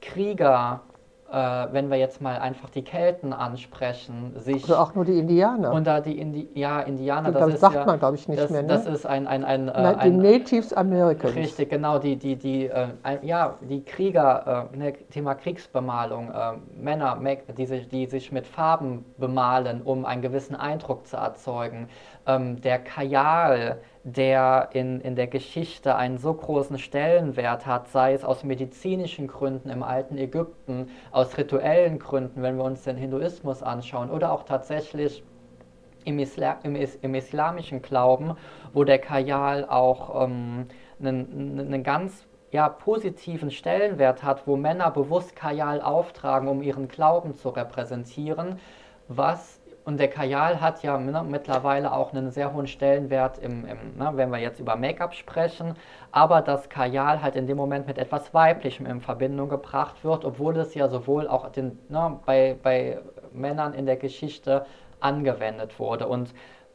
Krieger 0.00 0.82
äh, 1.30 1.66
wenn 1.72 1.90
wir 1.90 1.96
jetzt 1.96 2.20
mal 2.20 2.38
einfach 2.38 2.70
die 2.70 2.82
Kelten 2.82 3.32
ansprechen, 3.32 4.32
sich. 4.36 4.64
Oder 4.64 4.80
auch 4.80 4.94
nur 4.94 5.04
die 5.04 5.18
Indianer. 5.18 5.72
Und 5.72 5.86
da 5.86 6.00
die 6.00 6.18
Indi 6.18 6.48
ja, 6.54 6.80
Indianer, 6.80 7.32
das, 7.32 7.52
das 7.52 7.60
sagt 7.60 7.74
ja, 7.74 7.84
man, 7.84 7.98
glaube 7.98 8.16
ich, 8.16 8.28
nicht 8.28 8.40
das, 8.40 8.50
mehr. 8.50 8.62
Ne? 8.62 8.68
Das 8.68 8.86
ist 8.86 9.06
ein. 9.06 9.26
ein, 9.26 9.44
ein, 9.44 9.68
äh, 9.68 9.72
Nein, 9.72 9.94
die 9.94 10.00
ein, 10.00 10.16
Natives 10.18 10.72
Americans. 10.72 11.34
Richtig, 11.34 11.70
genau, 11.70 11.98
die, 11.98 12.16
die, 12.16 12.36
die, 12.36 12.66
äh, 12.66 12.88
ja, 13.22 13.54
die 13.60 13.84
Krieger, 13.84 14.68
äh, 14.72 14.76
ne, 14.76 14.92
Thema 15.10 15.34
Kriegsbemalung, 15.34 16.30
äh, 16.30 16.52
Männer, 16.80 17.18
die 17.56 17.66
sich, 17.66 17.88
die 17.88 18.06
sich 18.06 18.30
mit 18.30 18.46
Farben 18.46 19.04
bemalen, 19.18 19.82
um 19.82 20.04
einen 20.04 20.22
gewissen 20.22 20.54
Eindruck 20.54 21.06
zu 21.06 21.16
erzeugen. 21.16 21.88
Ähm, 22.26 22.60
der 22.60 22.78
Kajal, 22.78 23.78
der 24.08 24.68
in, 24.72 25.00
in 25.00 25.16
der 25.16 25.26
Geschichte 25.26 25.96
einen 25.96 26.18
so 26.18 26.32
großen 26.32 26.78
Stellenwert 26.78 27.66
hat, 27.66 27.88
sei 27.88 28.12
es 28.12 28.24
aus 28.24 28.44
medizinischen 28.44 29.26
Gründen 29.26 29.68
im 29.68 29.82
alten 29.82 30.16
Ägypten, 30.16 30.90
aus 31.10 31.36
rituellen 31.36 31.98
Gründen, 31.98 32.40
wenn 32.40 32.56
wir 32.56 32.62
uns 32.62 32.84
den 32.84 32.96
Hinduismus 32.96 33.64
anschauen, 33.64 34.10
oder 34.10 34.30
auch 34.30 34.44
tatsächlich 34.44 35.24
im, 36.04 36.20
Isla 36.20 36.58
im, 36.62 36.76
Is 36.76 36.94
im 37.02 37.16
islamischen 37.16 37.82
Glauben, 37.82 38.36
wo 38.72 38.84
der 38.84 39.00
Kajal 39.00 39.64
auch 39.68 40.22
ähm, 40.22 40.68
einen, 41.00 41.58
einen 41.58 41.82
ganz 41.82 42.28
ja, 42.52 42.68
positiven 42.68 43.50
Stellenwert 43.50 44.22
hat, 44.22 44.46
wo 44.46 44.56
Männer 44.56 44.92
bewusst 44.92 45.34
Kajal 45.34 45.80
auftragen, 45.80 46.46
um 46.46 46.62
ihren 46.62 46.86
Glauben 46.86 47.34
zu 47.34 47.48
repräsentieren, 47.48 48.60
was 49.08 49.55
und 49.86 49.98
der 50.00 50.08
Kajal 50.08 50.60
hat 50.60 50.82
ja 50.82 50.98
ne, 50.98 51.22
mittlerweile 51.22 51.92
auch 51.92 52.12
einen 52.12 52.32
sehr 52.32 52.52
hohen 52.52 52.66
Stellenwert, 52.66 53.38
im, 53.38 53.64
im 53.64 53.96
ne, 53.96 54.10
wenn 54.14 54.30
wir 54.30 54.38
jetzt 54.38 54.58
über 54.58 54.74
Make-up 54.74 55.14
sprechen, 55.14 55.74
aber 56.10 56.42
das 56.42 56.68
Kajal 56.68 57.22
halt 57.22 57.36
in 57.36 57.46
dem 57.46 57.56
Moment 57.56 57.86
mit 57.86 57.96
etwas 57.96 58.34
Weiblichem 58.34 58.84
in 58.84 59.00
Verbindung 59.00 59.48
gebracht 59.48 60.02
wird, 60.02 60.24
obwohl 60.24 60.56
es 60.56 60.74
ja 60.74 60.88
sowohl 60.88 61.28
auch 61.28 61.50
den, 61.50 61.78
ne, 61.88 62.18
bei, 62.26 62.56
bei 62.60 62.98
Männern 63.32 63.74
in 63.74 63.86
der 63.86 63.96
Geschichte 63.96 64.66
angewendet 64.98 65.78
wurde. 65.78 66.08
Und 66.08 66.34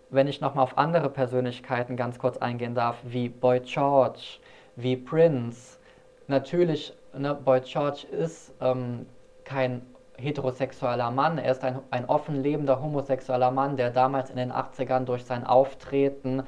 wenn 0.10 0.28
ich 0.28 0.40
nochmal 0.40 0.64
auf 0.64 0.78
andere 0.78 1.10
Persönlichkeiten 1.10 1.98
ganz 1.98 2.18
kurz 2.18 2.38
eingehen 2.38 2.76
darf, 2.76 2.96
wie 3.04 3.28
Boy 3.28 3.60
George, 3.60 4.40
wie 4.78 4.96
Prince, 4.96 5.80
natürlich, 6.28 6.94
ne, 7.14 7.36
Boy 7.36 7.60
George 7.60 8.08
ist 8.10 8.54
ähm, 8.62 9.06
kein 9.44 9.82
heterosexueller 10.22 11.12
Mann, 11.12 11.38
er 11.38 11.52
ist 11.52 11.64
ein, 11.64 11.80
ein 11.90 12.06
offen 12.06 12.42
lebender 12.42 12.82
homosexueller 12.82 13.52
Mann, 13.52 13.76
der 13.76 13.90
damals 13.90 14.30
in 14.30 14.38
den 14.38 14.52
80ern 14.52 15.06
durch 15.06 15.26
sein 15.26 15.46
Auftreten 15.46 16.44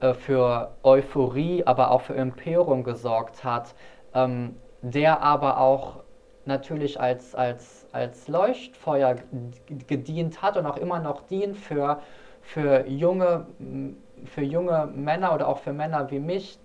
äh, 0.00 0.14
für 0.14 0.72
Euphorie, 0.82 1.64
aber 1.64 1.90
auch 1.90 2.02
für 2.02 2.14
Empörung 2.14 2.84
gesorgt 2.84 3.42
hat, 3.42 3.74
ähm, 4.14 4.56
der 4.82 5.22
aber 5.22 5.58
auch 5.58 6.04
natürlich 6.44 7.00
als, 7.00 7.34
als, 7.34 7.86
als 7.92 8.28
Leuchtfeuer 8.28 9.16
gedient 9.86 10.42
hat 10.42 10.56
und 10.56 10.66
auch 10.66 10.76
immer 10.76 10.98
noch 10.98 11.22
dient 11.22 11.56
für, 11.56 12.00
für, 12.42 12.86
junge, 12.86 13.46
für 14.26 14.42
junge 14.42 14.86
Männer 14.94 15.34
oder 15.34 15.48
auch 15.48 15.58
für 15.58 15.72
Männer 15.72 16.10
wie 16.10 16.18
mich, 16.18 16.58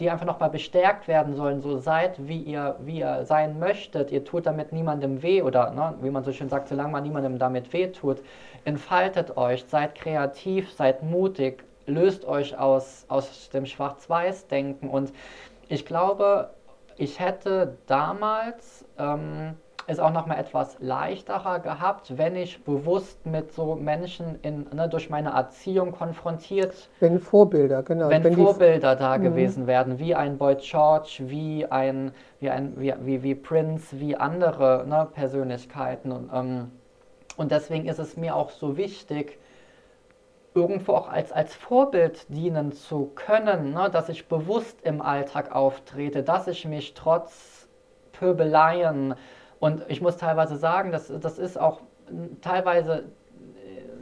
die 0.00 0.10
einfach 0.10 0.26
nochmal 0.26 0.50
bestärkt 0.50 1.06
werden 1.06 1.34
sollen, 1.34 1.60
so 1.60 1.78
seid, 1.78 2.26
wie 2.26 2.40
ihr, 2.40 2.76
wie 2.80 3.00
ihr 3.00 3.24
sein 3.24 3.58
möchtet. 3.58 4.10
Ihr 4.10 4.24
tut 4.24 4.46
damit 4.46 4.72
niemandem 4.72 5.22
weh 5.22 5.42
oder, 5.42 5.70
ne, 5.70 5.94
wie 6.00 6.10
man 6.10 6.24
so 6.24 6.32
schön 6.32 6.48
sagt, 6.48 6.68
solange 6.68 6.90
man 6.90 7.02
niemandem 7.02 7.38
damit 7.38 7.72
weh 7.72 7.88
tut, 7.88 8.22
entfaltet 8.64 9.36
euch, 9.36 9.64
seid 9.68 9.94
kreativ, 9.94 10.72
seid 10.72 11.02
mutig, 11.02 11.64
löst 11.86 12.24
euch 12.24 12.58
aus, 12.58 13.04
aus 13.08 13.50
dem 13.50 13.66
Schwarz-Weiß-Denken. 13.66 14.88
Und 14.88 15.12
ich 15.68 15.84
glaube, 15.84 16.50
ich 16.96 17.20
hätte 17.20 17.76
damals 17.86 18.84
ähm, 18.98 19.56
es 19.86 20.00
auch 20.00 20.10
noch 20.10 20.26
mal 20.26 20.36
etwas 20.36 20.76
leichterer 20.80 21.60
gehabt, 21.60 22.18
wenn 22.18 22.34
ich 22.34 22.64
bewusst 22.64 23.24
mit 23.24 23.52
so 23.52 23.76
Menschen 23.76 24.38
in, 24.42 24.66
ne, 24.74 24.88
durch 24.88 25.10
meine 25.10 25.30
Erziehung 25.30 25.92
konfrontiert. 25.92 26.88
Wenn 26.98 27.20
Vorbilder, 27.20 27.82
genau. 27.82 28.08
Wenn, 28.08 28.24
wenn 28.24 28.34
Vorbilder 28.34 28.96
da 28.96 29.16
mhm. 29.16 29.22
gewesen 29.22 29.66
wären, 29.66 29.98
wie 29.98 30.14
ein 30.14 30.38
Boy 30.38 30.56
George, 30.56 31.18
wie 31.26 31.66
ein, 31.66 32.12
wie 32.40 32.50
ein, 32.50 32.74
wie, 32.78 32.94
wie, 33.00 33.22
wie 33.22 33.34
Prince, 33.34 34.00
wie 34.00 34.16
andere 34.16 34.84
ne, 34.88 35.06
Persönlichkeiten. 35.12 36.10
Und, 36.10 36.30
ähm, 36.32 36.72
und 37.36 37.52
deswegen 37.52 37.86
ist 37.86 37.98
es 37.98 38.16
mir 38.16 38.34
auch 38.34 38.50
so 38.50 38.76
wichtig, 38.76 39.38
irgendwo 40.54 40.94
auch 40.94 41.08
als, 41.08 41.32
als 41.32 41.54
Vorbild 41.54 42.26
dienen 42.28 42.72
zu 42.72 43.12
können, 43.14 43.72
ne, 43.72 43.88
dass 43.92 44.08
ich 44.08 44.26
bewusst 44.26 44.80
im 44.82 45.00
Alltag 45.00 45.54
auftrete, 45.54 46.24
dass 46.24 46.48
ich 46.48 46.64
mich 46.64 46.94
trotz 46.94 47.68
Pöbeleien, 48.12 49.14
und 49.58 49.82
ich 49.88 50.00
muss 50.00 50.16
teilweise 50.16 50.56
sagen, 50.56 50.92
das, 50.92 51.12
das 51.20 51.38
ist 51.38 51.58
auch 51.58 51.80
teilweise, 52.40 53.04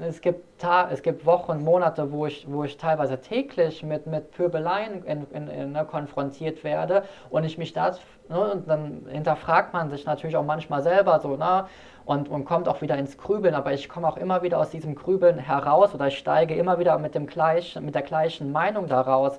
äh, 0.01 0.05
es 0.07 0.21
gibt, 0.21 0.59
Ta 0.59 0.91
es 0.91 1.03
gibt 1.03 1.25
Wochen, 1.27 1.63
Monate, 1.63 2.11
wo 2.13 2.27
ich, 2.27 2.47
wo 2.51 2.65
ich 2.65 2.77
teilweise 2.77 3.21
täglich 3.21 3.83
mit, 3.83 4.07
mit 4.07 4.31
Pöbeleien 4.33 5.05
in, 5.05 5.27
in, 5.31 5.49
in, 5.49 5.73
ne, 5.73 5.85
konfrontiert 5.85 6.65
werde 6.65 7.05
und 7.31 7.45
ich 7.45 7.59
mich 7.59 7.73
da, 7.73 7.95
ne, 8.29 8.53
und 8.53 8.69
dann 8.69 9.07
hinterfragt 9.09 9.73
man 9.73 9.91
sich 9.91 10.07
natürlich 10.07 10.37
auch 10.37 10.45
manchmal 10.45 10.83
selber 10.83 11.21
so, 11.21 11.37
ne, 11.37 11.67
und, 12.05 12.29
und 12.29 12.45
kommt 12.45 12.69
auch 12.69 12.83
wieder 12.83 12.99
ins 12.99 13.17
Grübeln, 13.17 13.55
aber 13.55 13.73
ich 13.73 13.89
komme 13.89 14.09
auch 14.09 14.17
immer 14.17 14.43
wieder 14.43 14.59
aus 14.59 14.71
diesem 14.71 14.95
Grübeln 14.95 15.39
heraus 15.39 15.95
oder 15.95 16.09
ich 16.09 16.19
steige 16.19 16.55
immer 16.55 16.79
wieder 16.79 16.99
mit, 16.99 17.15
dem 17.15 17.27
gleichen, 17.27 17.85
mit 17.85 17.95
der 17.95 18.03
gleichen 18.03 18.53
Meinung 18.53 18.89
daraus. 18.89 19.39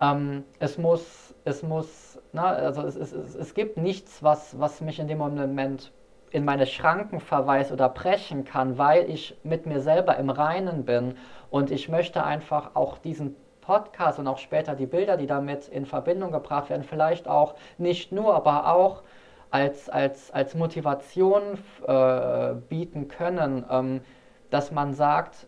Ähm, 0.00 0.44
es 0.58 0.78
muss, 0.78 1.34
es 1.44 1.62
muss 1.62 2.05
na, 2.32 2.50
also 2.50 2.82
es, 2.82 2.96
es, 2.96 3.12
es, 3.12 3.34
es 3.34 3.54
gibt 3.54 3.76
nichts, 3.76 4.22
was, 4.22 4.58
was 4.58 4.80
mich 4.80 4.98
in 4.98 5.08
dem 5.08 5.18
Moment 5.18 5.92
in 6.30 6.44
meine 6.44 6.66
Schranken 6.66 7.20
verweist 7.20 7.72
oder 7.72 7.88
brechen 7.88 8.44
kann, 8.44 8.78
weil 8.78 9.08
ich 9.08 9.36
mit 9.42 9.66
mir 9.66 9.80
selber 9.80 10.16
im 10.16 10.30
Reinen 10.30 10.84
bin. 10.84 11.16
Und 11.50 11.70
ich 11.70 11.88
möchte 11.88 12.24
einfach 12.24 12.72
auch 12.74 12.98
diesen 12.98 13.36
Podcast 13.60 14.18
und 14.18 14.28
auch 14.28 14.38
später 14.38 14.74
die 14.74 14.86
Bilder, 14.86 15.16
die 15.16 15.26
damit 15.26 15.68
in 15.68 15.86
Verbindung 15.86 16.32
gebracht 16.32 16.70
werden, 16.70 16.84
vielleicht 16.84 17.28
auch 17.28 17.54
nicht 17.78 18.12
nur, 18.12 18.34
aber 18.34 18.72
auch 18.72 19.02
als, 19.50 19.88
als, 19.88 20.30
als 20.30 20.54
Motivation 20.54 21.58
äh, 21.86 22.54
bieten 22.68 23.08
können, 23.08 23.64
ähm, 23.70 24.00
dass 24.50 24.70
man 24.70 24.94
sagt, 24.94 25.46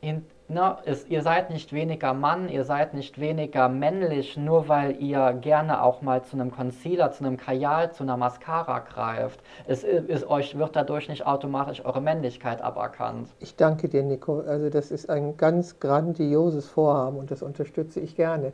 in, 0.00 0.26
ne, 0.48 0.78
ist, 0.84 1.08
ihr 1.08 1.22
seid 1.22 1.50
nicht 1.50 1.72
weniger 1.72 2.14
Mann, 2.14 2.48
ihr 2.48 2.64
seid 2.64 2.94
nicht 2.94 3.20
weniger 3.20 3.68
männlich, 3.68 4.36
nur 4.36 4.68
weil 4.68 5.00
ihr 5.00 5.32
gerne 5.34 5.82
auch 5.82 6.02
mal 6.02 6.22
zu 6.22 6.36
einem 6.36 6.50
Concealer, 6.50 7.12
zu 7.12 7.24
einem 7.24 7.36
Kajal, 7.36 7.92
zu 7.92 8.02
einer 8.02 8.16
Mascara 8.16 8.80
greift. 8.80 9.40
Es 9.66 9.84
ist, 9.84 10.26
euch 10.28 10.58
wird 10.58 10.76
dadurch 10.76 11.08
nicht 11.08 11.26
automatisch 11.26 11.84
eure 11.84 12.00
Männlichkeit 12.00 12.62
aberkannt. 12.62 13.28
Ich 13.38 13.56
danke 13.56 13.88
dir, 13.88 14.02
Nico. 14.02 14.40
Also 14.40 14.70
das 14.70 14.90
ist 14.90 15.08
ein 15.10 15.36
ganz 15.36 15.80
grandioses 15.80 16.68
Vorhaben 16.68 17.18
und 17.18 17.30
das 17.30 17.42
unterstütze 17.42 18.00
ich 18.00 18.16
gerne. 18.16 18.52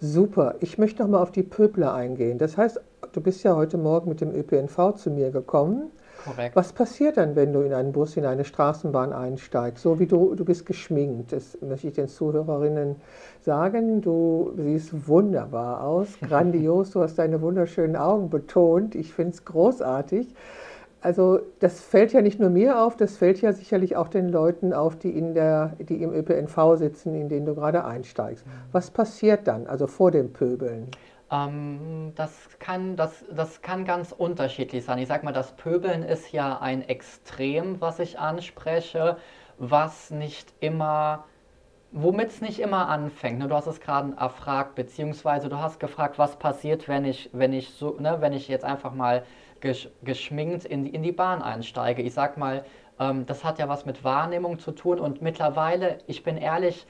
Super. 0.00 0.56
Ich 0.60 0.78
möchte 0.78 1.02
noch 1.02 1.10
mal 1.10 1.22
auf 1.22 1.32
die 1.32 1.42
Pöbler 1.42 1.94
eingehen. 1.94 2.38
Das 2.38 2.56
heißt, 2.56 2.80
du 3.12 3.20
bist 3.20 3.42
ja 3.44 3.54
heute 3.54 3.78
Morgen 3.78 4.08
mit 4.08 4.20
dem 4.20 4.34
ÖPNV 4.34 4.94
zu 4.96 5.10
mir 5.10 5.30
gekommen. 5.30 5.90
Korrekt. 6.24 6.56
Was 6.56 6.72
passiert 6.72 7.16
dann, 7.16 7.36
wenn 7.36 7.52
du 7.52 7.60
in 7.60 7.74
einen 7.74 7.92
Bus, 7.92 8.16
in 8.16 8.24
eine 8.24 8.44
Straßenbahn 8.44 9.12
einsteigst? 9.12 9.82
So 9.82 9.98
wie 9.98 10.06
du, 10.06 10.34
du 10.34 10.44
bist 10.44 10.64
geschminkt, 10.66 11.32
das 11.32 11.58
möchte 11.60 11.88
ich 11.88 11.94
den 11.94 12.08
Zuhörerinnen 12.08 12.96
sagen. 13.42 14.00
Du 14.00 14.52
siehst 14.56 15.06
wunderbar 15.06 15.82
aus, 15.82 16.08
grandios, 16.22 16.90
du 16.90 17.00
hast 17.00 17.18
deine 17.18 17.42
wunderschönen 17.42 17.96
Augen 17.96 18.30
betont. 18.30 18.94
Ich 18.94 19.12
finde 19.12 19.32
es 19.32 19.44
großartig. 19.44 20.34
Also 21.04 21.40
das 21.58 21.80
fällt 21.80 22.14
ja 22.14 22.22
nicht 22.22 22.40
nur 22.40 22.48
mir 22.48 22.80
auf, 22.80 22.96
das 22.96 23.18
fällt 23.18 23.42
ja 23.42 23.52
sicherlich 23.52 23.94
auch 23.94 24.08
den 24.08 24.30
Leuten 24.30 24.72
auf, 24.72 24.96
die, 24.96 25.10
in 25.10 25.34
der, 25.34 25.74
die 25.78 26.02
im 26.02 26.14
ÖPNV 26.14 26.78
sitzen, 26.78 27.14
in 27.14 27.28
den 27.28 27.44
du 27.44 27.54
gerade 27.54 27.84
einsteigst. 27.84 28.46
Mhm. 28.46 28.50
Was 28.72 28.90
passiert 28.90 29.46
dann, 29.46 29.66
also 29.66 29.86
vor 29.86 30.10
dem 30.10 30.32
Pöbeln? 30.32 30.88
Ähm, 31.30 32.12
das, 32.14 32.32
kann, 32.58 32.96
das, 32.96 33.24
das 33.30 33.62
kann 33.62 33.84
ganz 33.84 34.12
unterschiedlich 34.12 34.84
sein. 34.84 34.98
Ich 34.98 35.08
sage 35.08 35.24
mal, 35.24 35.32
das 35.32 35.56
Pöbeln 35.56 36.02
ist 36.02 36.32
ja 36.32 36.58
ein 36.60 36.82
Extrem, 36.82 37.80
was 37.80 37.98
ich 37.98 38.18
anspreche, 38.18 39.16
was 39.58 40.10
nicht 40.10 40.52
immer, 40.60 41.24
womit 41.92 42.28
es 42.28 42.40
nicht 42.40 42.60
immer 42.60 42.88
anfängt. 42.88 43.38
Ne? 43.38 43.48
Du 43.48 43.54
hast 43.54 43.66
es 43.66 43.80
gerade 43.80 44.14
erfragt, 44.16 44.74
beziehungsweise 44.74 45.48
du 45.48 45.58
hast 45.58 45.80
gefragt, 45.80 46.18
was 46.18 46.38
passiert, 46.38 46.88
wenn 46.88 47.04
ich, 47.04 47.30
wenn 47.32 47.52
ich, 47.52 47.70
so, 47.70 47.96
ne, 47.98 48.18
wenn 48.20 48.32
ich 48.32 48.48
jetzt 48.48 48.64
einfach 48.64 48.92
mal 48.92 49.24
gesch 49.60 49.88
geschminkt 50.02 50.64
in 50.66 50.84
die, 50.84 50.90
in 50.94 51.02
die 51.02 51.12
Bahn 51.12 51.42
einsteige. 51.42 52.02
Ich 52.02 52.14
sag 52.14 52.36
mal, 52.36 52.64
ähm, 53.00 53.26
das 53.26 53.44
hat 53.44 53.58
ja 53.58 53.68
was 53.68 53.86
mit 53.86 54.04
Wahrnehmung 54.04 54.58
zu 54.58 54.72
tun 54.72 55.00
und 55.00 55.22
mittlerweile, 55.22 55.98
ich 56.06 56.22
bin 56.22 56.36
ehrlich, 56.36 56.86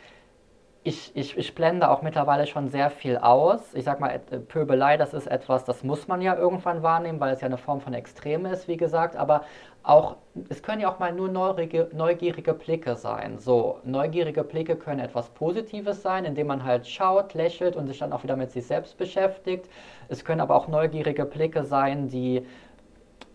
ich, 0.87 1.17
ich, 1.17 1.37
ich 1.39 1.55
blende 1.55 1.91
auch 1.91 2.03
mittlerweile 2.03 2.47
schon 2.47 2.69
sehr 2.69 2.91
viel 2.91 3.17
aus. 3.17 3.73
Ich 3.73 3.85
sag 3.85 4.01
mal, 4.01 4.11
äh, 4.11 4.39
Pöbelei, 4.39 4.99
das 4.99 5.15
ist 5.15 5.27
etwas, 5.27 5.65
das 5.65 5.83
muss 5.83 6.09
man 6.09 6.21
ja 6.21 6.37
irgendwann 6.37 6.83
wahrnehmen, 6.83 7.21
weil 7.21 7.33
es 7.33 7.41
ja 7.41 7.47
eine 7.47 7.57
Form 7.57 7.81
von 7.81 7.95
Extreme 7.95 8.51
ist, 8.51 8.69
wie 8.69 8.77
gesagt. 8.77 9.17
Aber 9.17 9.45
auch, 9.83 10.17
es 10.51 10.63
können 10.63 10.83
ja 10.83 10.93
auch 10.93 10.99
mal 10.99 11.11
nur 11.15 11.29
neugierige, 11.29 11.89
neugierige 11.95 12.53
Blicke 12.53 12.97
sein. 12.97 13.39
So, 13.39 13.81
neugierige 13.85 14.45
Blicke 14.45 14.77
können 14.77 15.01
etwas 15.01 15.31
Positives 15.31 16.03
sein, 16.03 16.27
indem 16.27 16.49
man 16.49 16.65
halt 16.65 16.87
schaut, 16.87 17.33
lächelt 17.33 17.77
und 17.77 17.87
sich 17.87 17.99
dann 17.99 18.13
auch 18.13 18.23
wieder 18.23 18.37
mit 18.37 18.51
sich 18.51 18.67
selbst 18.67 18.99
beschäftigt. 18.99 19.71
Es 20.09 20.23
können 20.23 20.43
aber 20.43 20.55
auch 20.55 20.69
neugierige 20.69 21.25
Blicke 21.25 21.65
sein, 21.65 22.09
die 22.09 22.47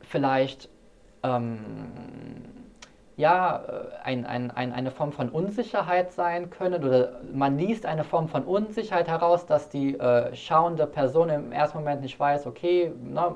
vielleicht 0.01 0.69
ähm, 1.23 2.68
ja, 3.19 3.63
äh, 3.67 4.03
ein, 4.05 4.25
ein, 4.25 4.49
ein, 4.49 4.71
eine 4.71 4.91
Form 4.91 5.11
von 5.11 5.27
Unsicherheit 5.27 6.13
sein 6.13 6.49
können 6.49 6.83
oder 6.85 7.19
man 7.33 7.57
liest 7.57 7.85
eine 7.85 8.05
Form 8.05 8.29
von 8.29 8.43
Unsicherheit 8.43 9.09
heraus, 9.09 9.45
dass 9.45 9.67
die 9.67 9.99
äh, 9.99 10.33
schauende 10.33 10.87
Person 10.87 11.27
im 11.27 11.51
ersten 11.51 11.79
Moment 11.79 12.01
nicht 12.01 12.17
weiß, 12.17 12.47
okay, 12.47 12.93
ne, 13.03 13.35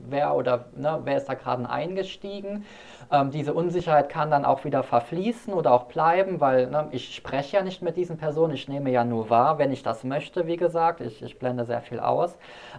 wer 0.00 0.34
oder 0.34 0.64
ne, 0.74 1.00
wer 1.04 1.16
ist 1.16 1.28
da 1.28 1.34
gerade 1.34 1.70
eingestiegen. 1.70 2.64
Ähm, 3.12 3.30
diese 3.30 3.54
Unsicherheit 3.54 4.08
kann 4.08 4.32
dann 4.32 4.44
auch 4.44 4.64
wieder 4.64 4.82
verfließen 4.82 5.54
oder 5.54 5.72
auch 5.72 5.84
bleiben, 5.84 6.40
weil 6.40 6.66
ne, 6.66 6.88
ich 6.90 7.14
spreche 7.14 7.58
ja 7.58 7.62
nicht 7.62 7.82
mit 7.82 7.96
diesen 7.96 8.16
Personen, 8.16 8.54
ich 8.54 8.66
nehme 8.66 8.90
ja 8.90 9.04
nur 9.04 9.30
wahr, 9.30 9.58
wenn 9.58 9.72
ich 9.72 9.84
das 9.84 10.02
möchte, 10.02 10.48
wie 10.48 10.56
gesagt. 10.56 11.00
Ich, 11.00 11.22
ich 11.22 11.38
blende 11.38 11.64
sehr 11.64 11.82
viel 11.82 12.00
aus, 12.00 12.36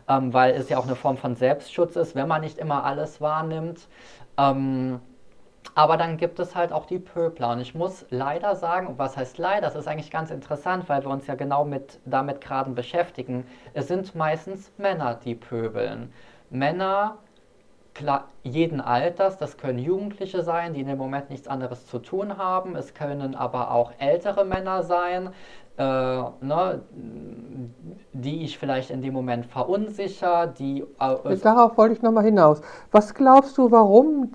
ähm, 0.09 0.33
weil 0.33 0.53
es 0.55 0.67
ja 0.67 0.79
auch 0.79 0.85
eine 0.85 0.95
Form 0.95 1.15
von 1.15 1.35
Selbstschutz 1.35 1.95
ist, 1.95 2.13
wenn 2.13 2.27
man 2.27 2.41
nicht 2.41 2.57
immer 2.57 2.83
alles 2.83 3.21
wahrnimmt. 3.21 3.87
Ähm, 4.37 4.99
aber 5.73 5.97
dann 5.97 6.17
gibt 6.17 6.39
es 6.39 6.55
halt 6.55 6.71
auch 6.71 6.85
die 6.85 6.99
Pöbler. 6.99 7.51
Und 7.51 7.59
ich 7.59 7.73
muss 7.75 8.05
leider 8.09 8.55
sagen, 8.55 8.93
was 8.97 9.17
heißt 9.17 9.37
leider, 9.37 9.61
das 9.61 9.75
ist 9.75 9.87
eigentlich 9.87 10.11
ganz 10.11 10.31
interessant, 10.31 10.87
weil 10.87 11.03
wir 11.03 11.09
uns 11.09 11.27
ja 11.27 11.35
genau 11.35 11.65
mit, 11.65 11.99
damit 12.05 12.41
gerade 12.41 12.69
beschäftigen. 12.71 13.45
Es 13.73 13.87
sind 13.87 14.15
meistens 14.15 14.71
Männer, 14.77 15.15
die 15.15 15.35
pöbeln. 15.35 16.13
Männer 16.49 17.17
klar, 17.95 18.27
jeden 18.43 18.81
Alters, 18.81 19.37
das 19.37 19.57
können 19.57 19.79
Jugendliche 19.79 20.43
sein, 20.43 20.73
die 20.73 20.81
in 20.81 20.87
dem 20.87 20.97
Moment 20.97 21.29
nichts 21.31 21.47
anderes 21.47 21.87
zu 21.87 21.97
tun 21.99 22.37
haben. 22.37 22.75
Es 22.75 22.93
können 22.93 23.33
aber 23.33 23.71
auch 23.71 23.91
ältere 23.97 24.45
Männer 24.45 24.83
sein, 24.83 25.29
äh, 25.77 25.83
ne, 25.83 26.81
die 28.13 28.43
ich 28.43 28.59
vielleicht 28.59 28.91
in 28.91 29.01
dem 29.01 29.13
Moment 29.13 29.45
verunsichere, 29.45 30.53
die... 30.57 30.81
Äh, 30.99 31.37
Darauf 31.37 31.77
wollte 31.77 31.95
ich 31.95 32.01
nochmal 32.01 32.25
hinaus. 32.25 32.61
Was 32.91 33.13
glaubst 33.13 33.57
du, 33.57 33.71
warum 33.71 34.33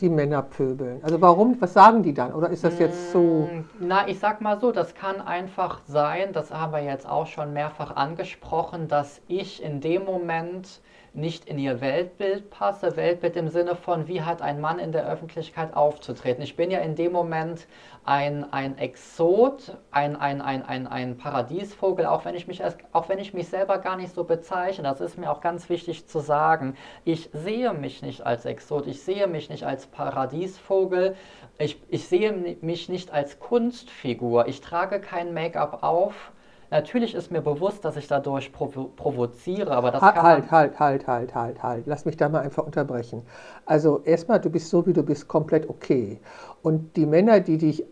die 0.00 0.08
Männer 0.08 0.42
pöbeln? 0.42 1.02
Also 1.02 1.20
warum, 1.20 1.60
was 1.60 1.72
sagen 1.72 2.02
die 2.02 2.14
dann? 2.14 2.32
Oder 2.32 2.50
ist 2.50 2.64
das 2.64 2.78
jetzt 2.78 3.10
so? 3.10 3.50
Mm, 3.52 3.68
na, 3.78 4.08
ich 4.08 4.18
sag 4.18 4.40
mal 4.40 4.60
so, 4.60 4.72
das 4.72 4.94
kann 4.94 5.20
einfach 5.20 5.80
sein, 5.86 6.32
das 6.32 6.50
haben 6.52 6.72
wir 6.72 6.82
jetzt 6.82 7.06
auch 7.08 7.26
schon 7.26 7.52
mehrfach 7.52 7.94
angesprochen, 7.96 8.88
dass 8.88 9.20
ich 9.28 9.62
in 9.62 9.80
dem 9.80 10.04
Moment 10.04 10.80
nicht 11.14 11.44
in 11.44 11.58
ihr 11.58 11.80
Weltbild 11.80 12.50
passe. 12.50 12.96
Weltbild 12.96 13.36
im 13.36 13.48
Sinne 13.48 13.76
von, 13.76 14.08
wie 14.08 14.22
hat 14.22 14.40
ein 14.40 14.60
Mann 14.60 14.78
in 14.78 14.92
der 14.92 15.06
Öffentlichkeit 15.06 15.74
aufzutreten. 15.74 16.42
Ich 16.42 16.56
bin 16.56 16.70
ja 16.70 16.78
in 16.78 16.94
dem 16.94 17.12
Moment 17.12 17.66
ein, 18.04 18.50
ein 18.52 18.78
Exot, 18.78 19.76
ein, 19.90 20.16
ein, 20.16 20.40
ein, 20.40 20.62
ein, 20.64 20.86
ein 20.86 21.18
Paradiesvogel, 21.18 22.06
auch 22.06 22.24
wenn, 22.24 22.34
ich 22.34 22.48
mich, 22.48 22.62
auch 22.92 23.08
wenn 23.08 23.18
ich 23.18 23.34
mich 23.34 23.48
selber 23.48 23.78
gar 23.78 23.96
nicht 23.96 24.14
so 24.14 24.24
bezeichne. 24.24 24.84
Das 24.84 25.00
ist 25.00 25.18
mir 25.18 25.30
auch 25.30 25.40
ganz 25.40 25.68
wichtig 25.68 26.08
zu 26.08 26.18
sagen. 26.18 26.76
Ich 27.04 27.30
sehe 27.32 27.72
mich 27.74 28.02
nicht 28.02 28.24
als 28.26 28.44
Exot, 28.44 28.86
ich 28.86 29.02
sehe 29.02 29.26
mich 29.26 29.50
nicht 29.50 29.64
als 29.64 29.86
Paradiesvogel, 29.86 31.14
ich, 31.58 31.80
ich 31.88 32.08
sehe 32.08 32.56
mich 32.60 32.88
nicht 32.88 33.12
als 33.12 33.38
Kunstfigur. 33.38 34.48
Ich 34.48 34.62
trage 34.62 35.00
kein 35.00 35.34
Make-up 35.34 35.82
auf 35.82 36.31
Natürlich 36.72 37.14
ist 37.14 37.30
mir 37.30 37.42
bewusst, 37.42 37.84
dass 37.84 37.98
ich 37.98 38.08
dadurch 38.08 38.50
provo 38.50 38.84
provoziere, 38.96 39.72
aber 39.72 39.90
das 39.90 40.00
halt, 40.00 40.14
kann 40.14 40.24
halt, 40.24 40.50
halt, 40.50 40.80
halt, 40.80 41.06
halt, 41.06 41.34
halt, 41.34 41.62
halt. 41.62 41.86
Lass 41.86 42.06
mich 42.06 42.16
da 42.16 42.30
mal 42.30 42.40
einfach 42.40 42.64
unterbrechen. 42.64 43.24
Also 43.66 44.00
erstmal, 44.04 44.40
du 44.40 44.48
bist 44.48 44.70
so, 44.70 44.86
wie 44.86 44.94
du 44.94 45.02
bist, 45.02 45.28
komplett 45.28 45.68
okay. 45.68 46.18
Und 46.62 46.96
die 46.96 47.04
Männer, 47.04 47.40
die 47.40 47.58
dich 47.58 47.84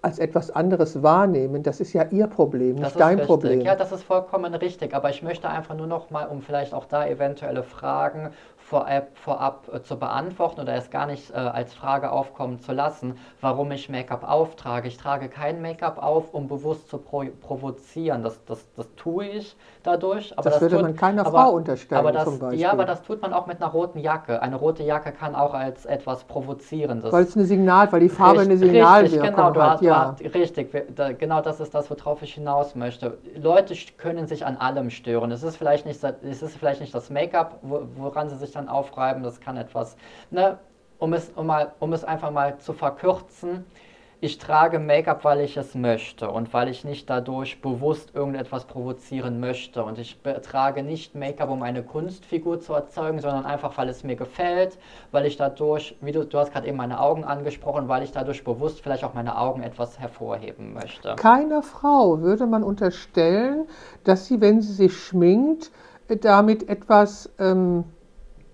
als 0.00 0.20
etwas 0.20 0.52
anderes 0.52 1.02
wahrnehmen, 1.02 1.64
das 1.64 1.80
ist 1.80 1.92
ja 1.92 2.04
ihr 2.10 2.28
Problem, 2.28 2.76
nicht 2.76 2.98
dein 3.00 3.18
richtig. 3.18 3.26
Problem. 3.26 3.60
Ja, 3.62 3.74
das 3.74 3.90
ist 3.90 4.04
vollkommen 4.04 4.54
richtig. 4.54 4.94
Aber 4.94 5.10
ich 5.10 5.24
möchte 5.24 5.48
einfach 5.50 5.74
nur 5.74 5.88
noch 5.88 6.10
mal, 6.10 6.26
um 6.26 6.40
vielleicht 6.40 6.72
auch 6.72 6.84
da 6.84 7.06
eventuelle 7.08 7.64
Fragen 7.64 8.30
vorab, 8.70 9.08
vorab 9.14 9.68
äh, 9.74 9.82
zu 9.82 9.98
beantworten 9.98 10.60
oder 10.60 10.74
es 10.74 10.90
gar 10.90 11.06
nicht 11.06 11.30
äh, 11.32 11.34
als 11.34 11.74
Frage 11.74 12.12
aufkommen 12.12 12.60
zu 12.60 12.72
lassen, 12.72 13.18
warum 13.40 13.72
ich 13.72 13.88
Make-up 13.88 14.22
auftrage. 14.22 14.86
Ich 14.86 14.96
trage 14.96 15.28
kein 15.28 15.60
Make-up 15.60 16.00
auf, 16.00 16.32
um 16.32 16.46
bewusst 16.46 16.88
zu 16.88 16.98
pro 16.98 17.24
provozieren. 17.40 18.22
Das, 18.22 18.44
das, 18.44 18.72
das 18.76 18.94
tue 18.94 19.26
ich 19.26 19.56
dadurch. 19.82 20.32
das, 20.36 20.44
das 20.44 20.60
würde 20.60 20.76
tut, 20.76 20.82
man 20.82 20.96
keiner 20.96 21.26
aber, 21.26 21.42
Frau 21.42 21.50
unterstellen 21.50 21.98
aber 21.98 22.12
das, 22.12 22.24
zum 22.24 22.38
Beispiel. 22.38 22.60
Ja, 22.60 22.70
aber 22.70 22.84
das 22.84 23.02
tut 23.02 23.20
man 23.20 23.32
auch 23.32 23.46
mit 23.46 23.60
einer 23.60 23.72
roten 23.72 23.98
Jacke. 23.98 24.40
Eine 24.40 24.54
rote 24.54 24.84
Jacke 24.84 25.10
kann 25.10 25.34
auch 25.34 25.52
als 25.52 25.84
etwas 25.84 26.22
Provozierendes. 26.24 27.12
Weil 27.12 27.24
es 27.24 27.36
eine 27.36 27.46
Signal, 27.46 27.90
weil 27.90 28.00
die 28.00 28.08
Farbe 28.08 28.40
richtig, 28.40 28.50
eine 28.50 28.58
Signalwirkung 28.58 29.20
richtig, 29.20 29.36
genau, 29.36 29.60
hat. 29.60 29.82
Ja. 29.82 30.12
Hast, 30.12 30.34
richtig, 30.34 30.70
genau 31.18 31.40
das 31.40 31.58
ist 31.58 31.74
das, 31.74 31.90
worauf 31.90 32.22
ich 32.22 32.34
hinaus 32.34 32.76
möchte. 32.76 33.18
Leute 33.34 33.74
können 33.96 34.28
sich 34.28 34.46
an 34.46 34.56
allem 34.56 34.90
stören. 34.90 35.32
Es 35.32 35.42
ist 35.42 35.56
vielleicht 35.56 35.86
nicht, 35.86 36.02
es 36.04 36.42
ist 36.42 36.56
vielleicht 36.56 36.80
nicht 36.80 36.94
das 36.94 37.10
Make-up, 37.10 37.58
woran 37.62 38.28
sie 38.28 38.36
sich 38.36 38.52
dann 38.52 38.59
aufreiben. 38.68 39.22
Das 39.22 39.40
kann 39.40 39.56
etwas, 39.56 39.96
ne, 40.30 40.58
um 40.98 41.12
es, 41.12 41.30
um, 41.30 41.46
mal, 41.46 41.72
um 41.80 41.92
es 41.92 42.04
einfach 42.04 42.30
mal 42.30 42.58
zu 42.58 42.72
verkürzen 42.72 43.64
ich 44.22 44.36
trage 44.36 44.78
Make-up, 44.78 45.24
weil 45.24 45.40
ich 45.40 45.56
es 45.56 45.74
möchte 45.74 46.30
und 46.30 46.52
weil 46.52 46.68
ich 46.68 46.84
nicht 46.84 47.08
dadurch 47.08 47.62
bewusst 47.62 48.14
irgendetwas 48.14 48.66
provozieren 48.66 49.40
möchte. 49.40 49.82
Und 49.82 49.98
ich 49.98 50.20
trage 50.42 50.82
nicht 50.82 51.14
Make-up, 51.14 51.48
um 51.48 51.62
eine 51.62 51.82
Kunstfigur 51.82 52.60
zu 52.60 52.74
erzeugen, 52.74 53.20
sondern 53.20 53.46
einfach, 53.46 53.78
weil 53.78 53.88
es 53.88 54.04
mir 54.04 54.16
gefällt, 54.16 54.78
weil 55.10 55.24
ich 55.24 55.38
dadurch, 55.38 55.96
wie 56.02 56.12
du, 56.12 56.26
du 56.26 56.38
hast 56.38 56.52
gerade 56.52 56.68
eben 56.68 56.76
meine 56.76 57.00
Augen 57.00 57.24
angesprochen, 57.24 57.88
weil 57.88 58.02
ich 58.02 58.12
dadurch 58.12 58.44
bewusst 58.44 58.82
vielleicht 58.82 59.04
auch 59.04 59.14
meine 59.14 59.38
Augen 59.38 59.62
etwas 59.62 59.98
hervorheben 59.98 60.74
möchte. 60.74 61.16
Keiner 61.16 61.62
Frau 61.62 62.20
würde 62.20 62.46
man 62.46 62.62
unterstellen, 62.62 63.66
dass 64.04 64.26
sie, 64.26 64.42
wenn 64.42 64.60
sie 64.60 64.74
sich 64.74 64.94
schminkt, 64.94 65.70
damit 66.08 66.68
etwas... 66.68 67.30
Ähm 67.38 67.84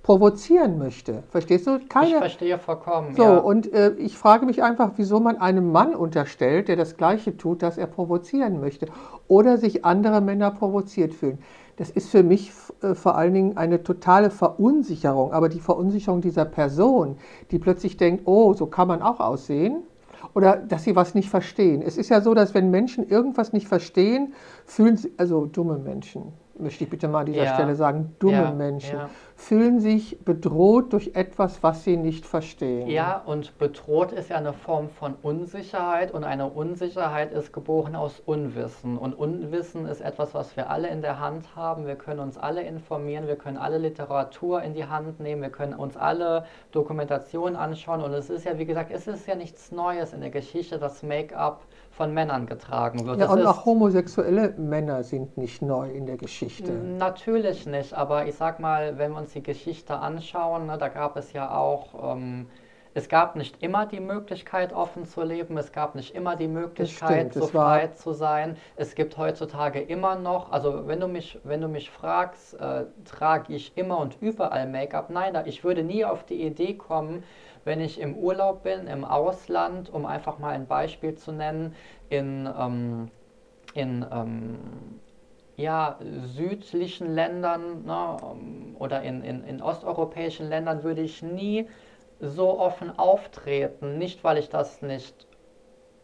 provozieren 0.06 0.78
möchte. 0.78 1.24
Verstehst 1.30 1.66
du? 1.66 1.80
Keine, 1.88 2.06
ich 2.06 2.14
verstehe 2.14 2.58
vollkommen. 2.60 3.16
So, 3.16 3.22
ja. 3.24 3.38
und 3.38 3.72
äh, 3.72 3.90
ich 3.94 4.16
frage 4.16 4.46
mich 4.46 4.62
einfach, 4.62 4.92
wieso 4.94 5.18
man 5.18 5.36
einem 5.38 5.72
Mann 5.72 5.96
unterstellt, 5.96 6.68
der 6.68 6.76
das 6.76 6.96
Gleiche 6.96 7.36
tut, 7.36 7.60
dass 7.60 7.76
er 7.76 7.88
provozieren 7.88 8.60
möchte 8.60 8.86
oder 9.26 9.58
sich 9.58 9.84
andere 9.84 10.20
Männer 10.20 10.52
provoziert 10.52 11.12
fühlen. 11.12 11.40
Das 11.76 11.90
ist 11.90 12.08
für 12.08 12.22
mich 12.22 12.52
äh, 12.82 12.94
vor 12.94 13.16
allen 13.16 13.34
Dingen 13.34 13.56
eine 13.56 13.82
totale 13.82 14.30
Verunsicherung, 14.30 15.32
aber 15.32 15.48
die 15.48 15.58
Verunsicherung 15.58 16.20
dieser 16.20 16.44
Person, 16.44 17.16
die 17.50 17.58
plötzlich 17.58 17.96
denkt, 17.96 18.28
oh, 18.28 18.54
so 18.54 18.66
kann 18.66 18.86
man 18.86 19.02
auch 19.02 19.18
aussehen 19.18 19.82
oder 20.34 20.56
dass 20.56 20.84
sie 20.84 20.94
was 20.94 21.16
nicht 21.16 21.30
verstehen. 21.30 21.82
Es 21.82 21.96
ist 21.96 22.10
ja 22.10 22.20
so, 22.20 22.32
dass 22.32 22.54
wenn 22.54 22.70
Menschen 22.70 23.08
irgendwas 23.08 23.52
nicht 23.52 23.66
verstehen, 23.66 24.34
fühlen 24.66 24.96
sie, 24.96 25.10
also 25.16 25.46
dumme 25.46 25.78
Menschen, 25.78 26.32
möchte 26.58 26.84
ich 26.84 26.90
bitte 26.90 27.08
mal 27.08 27.20
an 27.20 27.26
dieser 27.26 27.44
ja. 27.44 27.54
Stelle 27.54 27.74
sagen, 27.74 28.14
dumme 28.18 28.34
ja, 28.34 28.50
Menschen, 28.50 28.96
ja. 28.96 29.10
fühlen 29.34 29.80
sich 29.80 30.18
bedroht 30.24 30.92
durch 30.92 31.12
etwas, 31.14 31.62
was 31.62 31.84
sie 31.84 31.96
nicht 31.96 32.26
verstehen. 32.26 32.88
Ja, 32.88 33.22
und 33.24 33.58
bedroht 33.58 34.12
ist 34.12 34.30
ja 34.30 34.36
eine 34.36 34.52
Form 34.52 34.88
von 34.88 35.14
Unsicherheit 35.22 36.12
und 36.12 36.24
eine 36.24 36.46
Unsicherheit 36.46 37.32
ist 37.32 37.52
geboren 37.52 37.94
aus 37.94 38.20
Unwissen. 38.24 38.98
Und 38.98 39.14
Unwissen 39.14 39.86
ist 39.86 40.00
etwas, 40.00 40.34
was 40.34 40.56
wir 40.56 40.70
alle 40.70 40.88
in 40.88 41.02
der 41.02 41.20
Hand 41.20 41.54
haben. 41.54 41.86
Wir 41.86 41.96
können 41.96 42.20
uns 42.20 42.38
alle 42.38 42.62
informieren, 42.62 43.26
wir 43.26 43.36
können 43.36 43.58
alle 43.58 43.78
Literatur 43.78 44.62
in 44.62 44.74
die 44.74 44.86
Hand 44.86 45.20
nehmen, 45.20 45.42
wir 45.42 45.50
können 45.50 45.74
uns 45.74 45.96
alle 45.96 46.44
Dokumentationen 46.72 47.56
anschauen. 47.56 48.02
Und 48.02 48.12
es 48.12 48.30
ist 48.30 48.44
ja, 48.44 48.58
wie 48.58 48.66
gesagt, 48.66 48.90
es 48.90 49.06
ist 49.06 49.26
ja 49.26 49.34
nichts 49.34 49.72
Neues 49.72 50.12
in 50.12 50.20
der 50.20 50.30
Geschichte, 50.30 50.78
dass 50.78 51.02
Make-up 51.02 51.62
von 51.96 52.12
Männern 52.12 52.46
getragen 52.46 53.06
wird. 53.06 53.18
Ja, 53.20 53.30
und 53.30 53.44
auch 53.46 53.64
homosexuelle 53.64 54.50
Männer 54.58 55.02
sind 55.02 55.38
nicht 55.38 55.62
neu 55.62 55.90
in 55.90 56.04
der 56.04 56.18
Geschichte. 56.18 56.70
Natürlich 56.70 57.64
nicht, 57.66 57.94
aber 57.94 58.26
ich 58.26 58.34
sag 58.34 58.60
mal, 58.60 58.98
wenn 58.98 59.12
wir 59.12 59.18
uns 59.18 59.32
die 59.32 59.42
Geschichte 59.42 59.96
anschauen, 59.96 60.66
ne, 60.66 60.76
da 60.76 60.88
gab 60.88 61.16
es 61.16 61.32
ja 61.32 61.56
auch, 61.56 62.14
ähm, 62.14 62.48
es 62.92 63.08
gab 63.08 63.36
nicht 63.36 63.62
immer 63.62 63.86
die 63.86 64.00
Möglichkeit, 64.00 64.74
offen 64.74 65.06
zu 65.06 65.22
leben, 65.22 65.56
es 65.56 65.72
gab 65.72 65.94
nicht 65.94 66.14
immer 66.14 66.36
die 66.36 66.48
Möglichkeit, 66.48 67.30
stimmt, 67.30 67.34
so 67.34 67.46
frei 67.46 67.88
zu 67.88 68.12
sein. 68.12 68.58
Es 68.76 68.94
gibt 68.94 69.16
heutzutage 69.16 69.80
immer 69.80 70.16
noch, 70.16 70.52
also 70.52 70.86
wenn 70.86 71.00
du 71.00 71.08
mich, 71.08 71.38
wenn 71.44 71.62
du 71.62 71.68
mich 71.68 71.90
fragst, 71.90 72.60
äh, 72.60 72.84
trage 73.06 73.54
ich 73.54 73.76
immer 73.76 73.98
und 73.98 74.18
überall 74.20 74.66
Make-up? 74.66 75.08
Nein, 75.08 75.34
ich 75.46 75.64
würde 75.64 75.82
nie 75.82 76.04
auf 76.04 76.24
die 76.24 76.42
Idee 76.42 76.74
kommen, 76.74 77.24
wenn 77.66 77.80
ich 77.80 78.00
im 78.00 78.16
Urlaub 78.16 78.62
bin, 78.62 78.86
im 78.86 79.04
Ausland, 79.04 79.92
um 79.92 80.06
einfach 80.06 80.38
mal 80.38 80.50
ein 80.50 80.68
Beispiel 80.68 81.16
zu 81.16 81.32
nennen, 81.32 81.74
in, 82.08 82.48
ähm, 82.58 83.10
in 83.74 84.06
ähm, 84.12 84.58
ja, 85.56 85.98
südlichen 86.26 87.12
Ländern 87.12 87.84
ne, 87.84 88.16
ähm, 88.22 88.76
oder 88.78 89.02
in, 89.02 89.22
in, 89.24 89.42
in 89.42 89.60
osteuropäischen 89.60 90.48
Ländern 90.48 90.84
würde 90.84 91.02
ich 91.02 91.22
nie 91.22 91.66
so 92.20 92.60
offen 92.60 92.96
auftreten. 92.96 93.98
Nicht, 93.98 94.22
weil 94.22 94.38
ich 94.38 94.48
das 94.48 94.80
nicht 94.80 95.26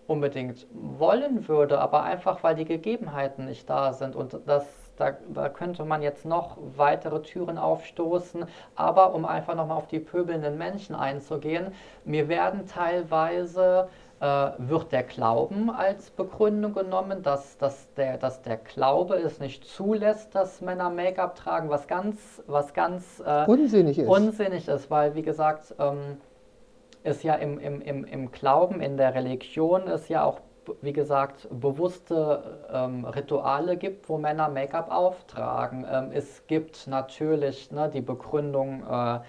unbedingt 0.08 0.66
wollen 0.72 1.46
würde, 1.46 1.78
aber 1.78 2.02
einfach, 2.02 2.42
weil 2.42 2.56
die 2.56 2.64
Gegebenheiten 2.64 3.44
nicht 3.44 3.70
da 3.70 3.92
sind. 3.92 4.16
Und 4.16 4.36
das 4.46 4.81
da, 5.02 5.16
da 5.34 5.48
könnte 5.48 5.84
man 5.84 6.00
jetzt 6.02 6.24
noch 6.24 6.56
weitere 6.76 7.22
Türen 7.22 7.58
aufstoßen. 7.58 8.44
Aber 8.76 9.14
um 9.14 9.24
einfach 9.24 9.54
nochmal 9.56 9.76
auf 9.76 9.88
die 9.88 9.98
pöbelnden 9.98 10.56
Menschen 10.56 10.94
einzugehen, 10.94 11.72
mir 12.04 12.28
werden 12.28 12.66
teilweise 12.66 13.88
äh, 14.20 14.50
wird 14.58 14.92
der 14.92 15.02
Glauben 15.02 15.70
als 15.70 16.10
Begründung 16.10 16.74
genommen, 16.74 17.22
dass, 17.24 17.58
dass, 17.58 17.92
der, 17.94 18.18
dass 18.18 18.42
der 18.42 18.56
Glaube 18.56 19.16
es 19.16 19.40
nicht 19.40 19.64
zulässt, 19.64 20.34
dass 20.34 20.60
Männer 20.60 20.90
Make-up 20.90 21.34
tragen, 21.34 21.68
was 21.68 21.88
ganz, 21.88 22.42
was 22.46 22.72
ganz 22.72 23.20
äh, 23.26 23.44
unsinnig, 23.46 23.98
ist. 23.98 24.08
unsinnig 24.08 24.68
ist, 24.68 24.90
weil 24.90 25.16
wie 25.16 25.22
gesagt, 25.22 25.74
ähm, 25.80 26.18
ist 27.02 27.24
ja 27.24 27.34
im, 27.34 27.58
im, 27.58 27.80
im, 27.80 28.04
im 28.04 28.30
Glauben, 28.30 28.80
in 28.80 28.96
der 28.96 29.16
Religion 29.16 29.88
ist 29.88 30.08
ja 30.08 30.24
auch 30.24 30.38
wie 30.80 30.92
gesagt, 30.92 31.48
bewusste 31.50 32.60
ähm, 32.72 33.04
Rituale 33.04 33.76
gibt, 33.76 34.08
wo 34.08 34.18
Männer 34.18 34.48
Make-up 34.48 34.90
auftragen. 34.90 35.86
Ähm, 35.90 36.10
es 36.12 36.46
gibt 36.46 36.86
natürlich 36.86 37.70
ne, 37.70 37.88
die 37.88 38.00
Begründung, 38.00 38.82
äh, 38.88 39.20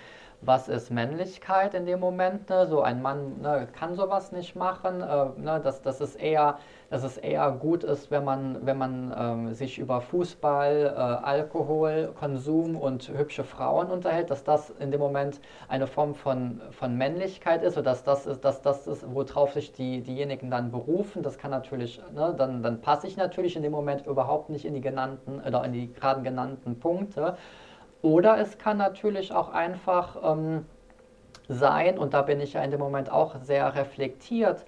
was 0.41 0.67
ist 0.67 0.91
Männlichkeit 0.91 1.73
in 1.73 1.85
dem 1.85 1.99
Moment. 1.99 2.49
Ne? 2.49 2.67
So 2.67 2.81
ein 2.81 3.01
Mann 3.01 3.41
ne, 3.41 3.67
kann 3.71 3.95
sowas 3.95 4.31
nicht 4.31 4.55
machen. 4.55 5.01
Äh, 5.01 5.25
ne? 5.39 5.61
dass, 5.63 5.81
dass, 5.81 6.01
es 6.01 6.15
eher, 6.15 6.57
dass 6.93 7.03
es 7.03 7.17
eher 7.17 7.49
gut 7.49 7.83
ist, 7.83 8.11
wenn 8.11 8.23
man, 8.23 8.67
wenn 8.67 8.77
man 8.77 9.15
ähm, 9.17 9.53
sich 9.55 9.79
über 9.79 9.99
Fußball, 9.99 10.93
äh, 10.95 10.99
Alkohol, 10.99 12.13
Konsum 12.19 12.75
und 12.75 13.09
hübsche 13.09 13.43
Frauen 13.43 13.87
unterhält, 13.87 14.29
dass 14.29 14.43
das 14.43 14.69
in 14.69 14.91
dem 14.91 14.99
Moment 14.99 15.41
eine 15.67 15.87
Form 15.87 16.13
von, 16.13 16.61
von 16.69 16.95
Männlichkeit 16.95 17.63
ist 17.63 17.79
oder 17.79 17.85
dass 17.85 18.03
das 18.03 18.27
ist, 18.27 18.45
dass 18.45 18.61
das 18.61 18.85
ist, 18.85 19.11
worauf 19.11 19.53
sich 19.53 19.71
die, 19.71 20.01
diejenigen 20.01 20.51
dann 20.51 20.69
berufen. 20.69 21.23
Das 21.23 21.39
kann 21.39 21.49
natürlich, 21.49 21.99
ne, 22.13 22.35
dann, 22.37 22.61
dann 22.61 22.79
passe 22.79 23.07
ich 23.07 23.17
natürlich 23.17 23.55
in 23.55 23.63
dem 23.63 23.71
Moment 23.71 24.05
überhaupt 24.05 24.51
nicht 24.51 24.63
in 24.63 24.75
die 24.75 24.81
genannten 24.81 25.41
oder 25.41 25.65
in 25.65 25.73
die 25.73 25.91
gerade 25.91 26.21
genannten 26.21 26.79
Punkte. 26.79 27.37
Oder 28.03 28.37
es 28.37 28.59
kann 28.59 28.77
natürlich 28.77 29.33
auch 29.33 29.49
einfach 29.49 30.17
ähm, 30.23 30.67
sein, 31.47 31.97
und 31.97 32.13
da 32.13 32.21
bin 32.21 32.39
ich 32.39 32.53
ja 32.53 32.61
in 32.61 32.69
dem 32.69 32.79
Moment 32.79 33.11
auch 33.11 33.41
sehr 33.41 33.73
reflektiert, 33.73 34.63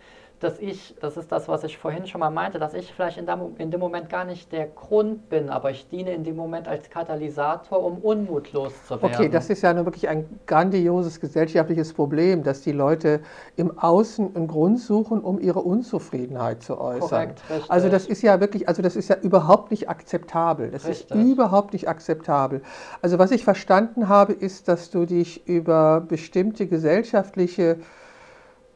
dass 0.46 0.60
ich, 0.60 0.96
das 1.02 1.18
ist 1.18 1.32
das, 1.32 1.48
was 1.48 1.64
ich 1.64 1.78
vorhin 1.78 2.06
schon 2.06 2.20
mal 2.20 2.30
meinte, 2.30 2.60
dass 2.60 2.76
ich 2.76 2.94
vielleicht 2.94 3.18
in, 3.18 3.26
dem, 3.26 3.56
in 3.58 3.72
dem 3.72 3.80
Moment 3.80 4.10
gar 4.10 4.26
nicht 4.26 4.52
der 4.52 4.68
Grund 4.68 5.28
bin, 5.28 5.50
aber 5.50 5.72
ich 5.72 5.90
diene 5.90 6.14
in 6.14 6.24
dem 6.24 6.36
Moment 6.36 6.68
als 6.68 6.90
Katalysator, 6.90 7.84
um 7.84 7.98
Unmut 7.98 8.54
loszuwerden. 8.54 9.16
Okay, 9.16 9.30
das 9.30 9.50
ist 9.50 9.64
ja 9.64 9.74
nur 9.74 9.86
wirklich 9.86 10.08
ein 10.08 10.40
grandioses 10.46 11.20
gesellschaftliches 11.20 11.94
Problem, 11.94 12.44
dass 12.44 12.62
die 12.62 12.72
Leute 12.72 13.22
im 13.56 13.78
Außen 13.78 14.36
einen 14.36 14.48
Grund 14.48 14.80
suchen, 14.80 15.20
um 15.22 15.40
ihre 15.40 15.62
Unzufriedenheit 15.62 16.62
zu 16.62 16.80
äußern. 16.80 17.10
Korrekt, 17.10 17.42
richtig. 17.50 17.72
Also 17.72 17.90
das 17.90 18.06
ist 18.06 18.22
ja 18.22 18.40
wirklich, 18.40 18.68
also 18.68 18.84
das 18.84 18.96
ist 18.96 19.10
ja 19.10 19.18
überhaupt 19.18 19.72
nicht 19.72 19.90
akzeptabel. 19.90 20.70
Das 20.70 20.88
richtig. 20.88 21.18
ist 21.18 21.26
überhaupt 21.26 21.74
nicht 21.74 21.90
akzeptabel. 21.90 22.62
Also 23.02 23.18
was 23.18 23.32
ich 23.32 23.44
verstanden 23.44 24.10
habe, 24.10 24.34
ist, 24.34 24.68
dass 24.68 24.92
du 24.92 25.06
dich 25.06 25.48
über 25.48 26.02
bestimmte 26.02 26.68
gesellschaftliche 26.68 27.78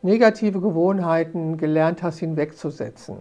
negative 0.01 0.61
Gewohnheiten 0.61 1.57
gelernt 1.57 2.03
hast, 2.03 2.19
hinwegzusetzen. 2.19 3.17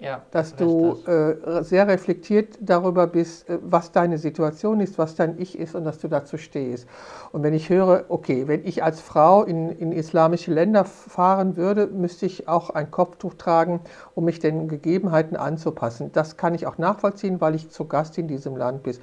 Ja, 0.00 0.22
dass 0.30 0.54
du 0.54 0.96
äh, 1.06 1.64
sehr 1.64 1.88
reflektiert 1.88 2.56
darüber 2.60 3.08
bist, 3.08 3.50
äh, 3.50 3.58
was 3.62 3.90
deine 3.90 4.16
Situation 4.16 4.78
ist, 4.78 4.96
was 4.96 5.16
dein 5.16 5.40
Ich 5.40 5.58
ist 5.58 5.74
und 5.74 5.82
dass 5.82 5.98
du 5.98 6.06
dazu 6.06 6.36
stehst. 6.36 6.86
Und 7.32 7.42
wenn 7.42 7.52
ich 7.52 7.68
höre, 7.68 8.04
okay, 8.08 8.46
wenn 8.46 8.64
ich 8.64 8.84
als 8.84 9.00
Frau 9.00 9.42
in, 9.42 9.70
in 9.70 9.90
islamische 9.90 10.52
Länder 10.52 10.84
fahren 10.84 11.56
würde, 11.56 11.88
müsste 11.88 12.26
ich 12.26 12.46
auch 12.46 12.70
ein 12.70 12.92
Kopftuch 12.92 13.34
tragen, 13.34 13.80
um 14.14 14.24
mich 14.24 14.38
den 14.38 14.68
Gegebenheiten 14.68 15.36
anzupassen. 15.36 16.12
Das 16.12 16.36
kann 16.36 16.54
ich 16.54 16.68
auch 16.68 16.78
nachvollziehen, 16.78 17.40
weil 17.40 17.56
ich 17.56 17.70
zu 17.70 17.86
Gast 17.86 18.18
in 18.18 18.28
diesem 18.28 18.56
Land 18.56 18.84
bin. 18.84 18.94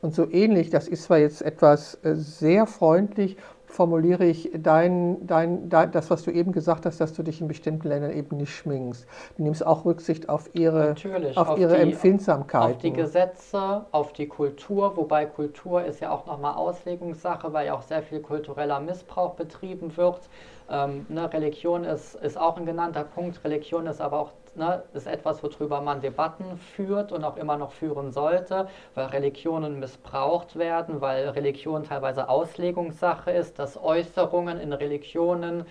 Und 0.00 0.14
so 0.14 0.30
ähnlich, 0.30 0.70
das 0.70 0.86
ist 0.86 1.04
zwar 1.04 1.18
jetzt 1.18 1.42
etwas 1.42 1.98
äh, 2.04 2.14
sehr 2.14 2.66
freundlich, 2.66 3.36
formuliere 3.66 4.24
ich 4.24 4.50
dein, 4.54 5.26
dein, 5.26 5.68
das, 5.68 6.10
was 6.10 6.22
du 6.22 6.30
eben 6.30 6.52
gesagt 6.52 6.86
hast, 6.86 7.00
dass 7.00 7.12
du 7.12 7.22
dich 7.22 7.40
in 7.40 7.48
bestimmten 7.48 7.88
Ländern 7.88 8.12
eben 8.12 8.36
nicht 8.36 8.54
schminkst. 8.54 9.06
Du 9.36 9.42
nimmst 9.42 9.66
auch 9.66 9.84
Rücksicht 9.84 10.28
auf 10.28 10.50
ihre, 10.54 10.94
auf, 11.34 11.48
auf 11.48 11.58
ihre 11.58 11.76
Empfindsamkeit. 11.76 12.76
Auf 12.76 12.78
die 12.78 12.92
Gesetze, 12.92 13.86
auf 13.92 14.12
die 14.12 14.28
Kultur, 14.28 14.96
wobei 14.96 15.26
Kultur 15.26 15.84
ist 15.84 16.00
ja 16.00 16.10
auch 16.10 16.26
nochmal 16.26 16.54
Auslegungssache, 16.54 17.52
weil 17.52 17.66
ja 17.66 17.74
auch 17.74 17.82
sehr 17.82 18.02
viel 18.02 18.20
kultureller 18.20 18.80
Missbrauch 18.80 19.34
betrieben 19.34 19.96
wird. 19.96 20.28
Ähm, 20.70 21.06
ne, 21.08 21.32
Religion 21.32 21.84
ist, 21.84 22.14
ist 22.16 22.38
auch 22.38 22.56
ein 22.56 22.66
genannter 22.66 23.04
Punkt. 23.04 23.42
Religion 23.44 23.86
ist 23.86 24.00
aber 24.00 24.18
auch 24.18 24.32
ne, 24.56 24.82
ist 24.94 25.06
etwas, 25.06 25.42
worüber 25.42 25.80
man 25.80 26.00
Debatten 26.00 26.56
führt 26.56 27.12
und 27.12 27.24
auch 27.24 27.36
immer 27.36 27.56
noch 27.56 27.72
führen 27.72 28.12
sollte, 28.12 28.68
weil 28.94 29.06
Religionen 29.06 29.78
missbraucht 29.78 30.56
werden, 30.56 31.00
weil 31.00 31.28
Religion 31.30 31.84
teilweise 31.84 32.28
Auslegungssache 32.28 33.30
ist, 33.30 33.58
dass 33.58 33.76
Äußerungen 33.82 34.58
in 34.58 34.72
Religionen 34.72 35.66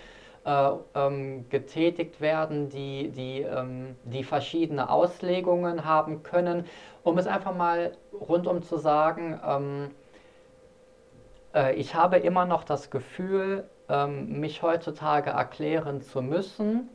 äh, 0.46 0.72
ähm, 0.94 1.50
getätigt 1.50 2.22
werden, 2.22 2.70
die, 2.70 3.10
die, 3.10 3.42
ähm, 3.42 3.96
die 4.04 4.24
verschiedene 4.24 4.90
Auslegungen 4.90 5.86
haben 5.86 6.24
können. 6.24 6.66
Um 7.04 7.18
es 7.18 7.28
einfach 7.28 7.56
mal 7.56 7.98
rundum 8.14 8.62
zu 8.62 8.78
sagen, 8.78 9.40
ähm, 9.46 9.92
äh, 11.56 11.74
ich 11.76 11.96
habe 11.96 12.18
immer 12.18 12.46
noch 12.46 12.64
das 12.64 12.92
Gefühl, 12.92 13.68
ähm, 13.90 14.40
mich 14.40 14.62
heutzutage 14.62 15.32
erklären 15.32 16.02
zu 16.02 16.22
müssen, 16.22 16.90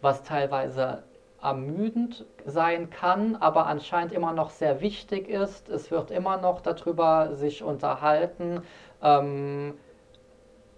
was 0.00 0.22
teilweise 0.22 1.02
ermüdend 1.42 2.26
sein 2.44 2.90
kann, 2.90 3.36
aber 3.36 3.66
anscheinend 3.66 4.12
immer 4.12 4.32
noch 4.32 4.50
sehr 4.50 4.80
wichtig 4.80 5.28
ist. 5.28 5.68
Es 5.68 5.90
wird 5.90 6.10
immer 6.10 6.36
noch 6.36 6.60
darüber 6.60 7.34
sich 7.34 7.62
unterhalten. 7.62 8.62
Ähm, 9.02 9.74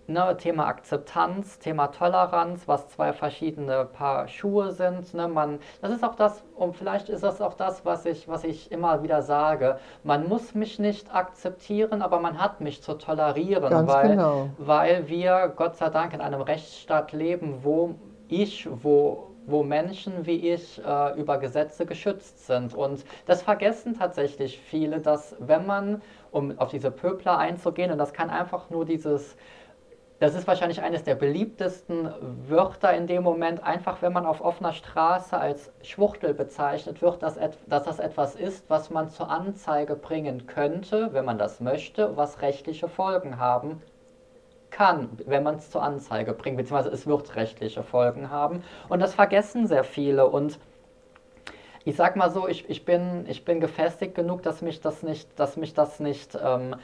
ne, 0.06 0.36
Thema 0.36 0.66
Akzeptanz, 0.66 1.58
Thema 1.58 1.88
Toleranz, 1.88 2.68
was 2.68 2.88
zwei 2.88 3.12
verschiedene 3.12 3.84
Paar 3.86 4.28
Schuhe 4.28 4.72
sind. 4.72 5.14
Ne, 5.14 5.28
man, 5.28 5.58
das 5.80 5.92
ist 5.92 6.04
auch 6.04 6.14
das, 6.14 6.44
und 6.56 6.76
vielleicht 6.76 7.08
ist 7.08 7.22
das 7.22 7.40
auch 7.40 7.54
das, 7.54 7.84
was 7.84 8.06
ich, 8.06 8.28
was 8.28 8.44
ich 8.44 8.70
immer 8.70 9.02
wieder 9.02 9.22
sage. 9.22 9.78
Man 10.04 10.28
muss 10.28 10.54
mich 10.54 10.78
nicht 10.78 11.14
akzeptieren, 11.14 12.02
aber 12.02 12.20
man 12.20 12.40
hat 12.40 12.60
mich 12.60 12.82
zu 12.82 12.94
tolerieren, 12.94 13.70
Ganz 13.70 13.90
weil, 13.90 14.08
genau. 14.10 14.50
weil 14.58 15.08
wir 15.08 15.52
Gott 15.56 15.76
sei 15.76 15.88
Dank 15.90 16.12
in 16.14 16.20
einem 16.20 16.40
Rechtsstaat 16.40 17.12
leben, 17.12 17.60
wo 17.62 17.94
ich, 18.28 18.68
wo 18.82 19.31
wo 19.46 19.62
Menschen 19.62 20.26
wie 20.26 20.50
ich 20.50 20.80
äh, 20.84 21.18
über 21.18 21.38
Gesetze 21.38 21.86
geschützt 21.86 22.46
sind. 22.46 22.74
Und 22.74 23.04
das 23.26 23.42
vergessen 23.42 23.98
tatsächlich 23.98 24.58
viele, 24.58 25.00
dass 25.00 25.36
wenn 25.38 25.66
man, 25.66 26.02
um 26.30 26.58
auf 26.58 26.70
diese 26.70 26.90
Pöbler 26.90 27.38
einzugehen, 27.38 27.90
und 27.90 27.98
das 27.98 28.12
kann 28.12 28.30
einfach 28.30 28.70
nur 28.70 28.84
dieses 28.84 29.36
das 30.22 30.36
ist 30.36 30.46
wahrscheinlich 30.46 30.80
eines 30.80 31.02
der 31.02 31.16
beliebtesten 31.16 32.08
Wörter 32.46 32.94
in 32.94 33.08
dem 33.08 33.24
Moment, 33.24 33.64
einfach 33.64 34.02
wenn 34.02 34.12
man 34.12 34.24
auf 34.24 34.40
offener 34.40 34.72
Straße 34.72 35.36
als 35.36 35.72
Schwuchtel 35.82 36.32
bezeichnet 36.32 37.02
wird, 37.02 37.24
dass, 37.24 37.40
dass 37.66 37.82
das 37.82 37.98
etwas 37.98 38.36
ist, 38.36 38.70
was 38.70 38.88
man 38.90 39.10
zur 39.10 39.28
Anzeige 39.28 39.96
bringen 39.96 40.46
könnte, 40.46 41.12
wenn 41.12 41.24
man 41.24 41.38
das 41.38 41.58
möchte, 41.58 42.16
was 42.16 42.40
rechtliche 42.40 42.86
Folgen 42.86 43.40
haben 43.40 43.82
kann, 44.72 45.10
wenn 45.26 45.44
man 45.44 45.56
es 45.56 45.70
zur 45.70 45.82
Anzeige 45.82 46.32
bringt, 46.32 46.56
beziehungsweise 46.56 46.90
es 46.90 47.06
wird 47.06 47.36
rechtliche 47.36 47.84
Folgen 47.84 48.30
haben. 48.30 48.64
Und 48.88 49.00
das 49.00 49.14
vergessen 49.14 49.68
sehr 49.68 49.84
viele. 49.84 50.26
Und 50.28 50.58
ich 51.84 51.96
sag 51.96 52.16
mal 52.16 52.30
so, 52.30 52.48
ich, 52.48 52.68
ich, 52.68 52.84
bin, 52.84 53.24
ich 53.28 53.44
bin 53.44 53.60
gefestigt 53.60 54.14
genug, 54.14 54.42
dass 54.42 54.62
mich 54.62 54.80
das 54.80 55.02
nicht, 55.02 55.28
dass 55.38 55.56
mich 55.56 55.74
das 55.74 56.00
nicht 56.00 56.38
ähm, 56.42 56.76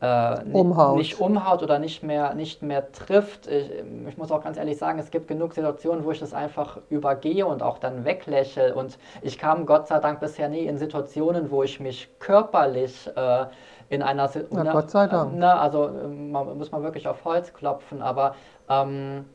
äh, 0.00 0.42
umhaut. 0.52 0.98
nicht 0.98 1.20
umhaut 1.20 1.62
oder 1.62 1.78
nicht 1.78 2.02
mehr, 2.02 2.34
nicht 2.34 2.62
mehr 2.62 2.92
trifft. 2.92 3.46
Ich, 3.46 3.70
ich, 4.08 4.18
muss 4.18 4.30
auch 4.30 4.42
ganz 4.42 4.58
ehrlich 4.58 4.76
sagen, 4.76 4.98
es 4.98 5.10
gibt 5.10 5.28
genug 5.28 5.54
Situationen, 5.54 6.04
wo 6.04 6.10
ich 6.10 6.20
das 6.20 6.34
einfach 6.34 6.78
übergehe 6.90 7.46
und 7.46 7.62
auch 7.62 7.78
dann 7.78 8.04
weglächle. 8.04 8.74
Und 8.74 8.98
ich 9.22 9.38
kam 9.38 9.66
Gott 9.66 9.88
sei 9.88 9.98
Dank 9.98 10.20
bisher 10.20 10.48
nie 10.48 10.66
in 10.66 10.78
Situationen, 10.78 11.50
wo 11.50 11.62
ich 11.62 11.80
mich 11.80 12.10
körperlich 12.18 13.10
äh, 13.16 13.46
in 13.88 14.02
einer 14.02 14.30
Na, 14.50 14.64
ne, 14.64 14.70
Gott 14.70 14.90
sei 14.90 15.06
Dank. 15.06 15.34
Ne, 15.34 15.52
also 15.52 15.90
man, 16.08 16.58
muss 16.58 16.70
man 16.70 16.82
wirklich 16.82 17.08
auf 17.08 17.24
Holz 17.24 17.52
klopfen, 17.52 18.02
aber 18.02 18.34
ähm, 18.68 19.26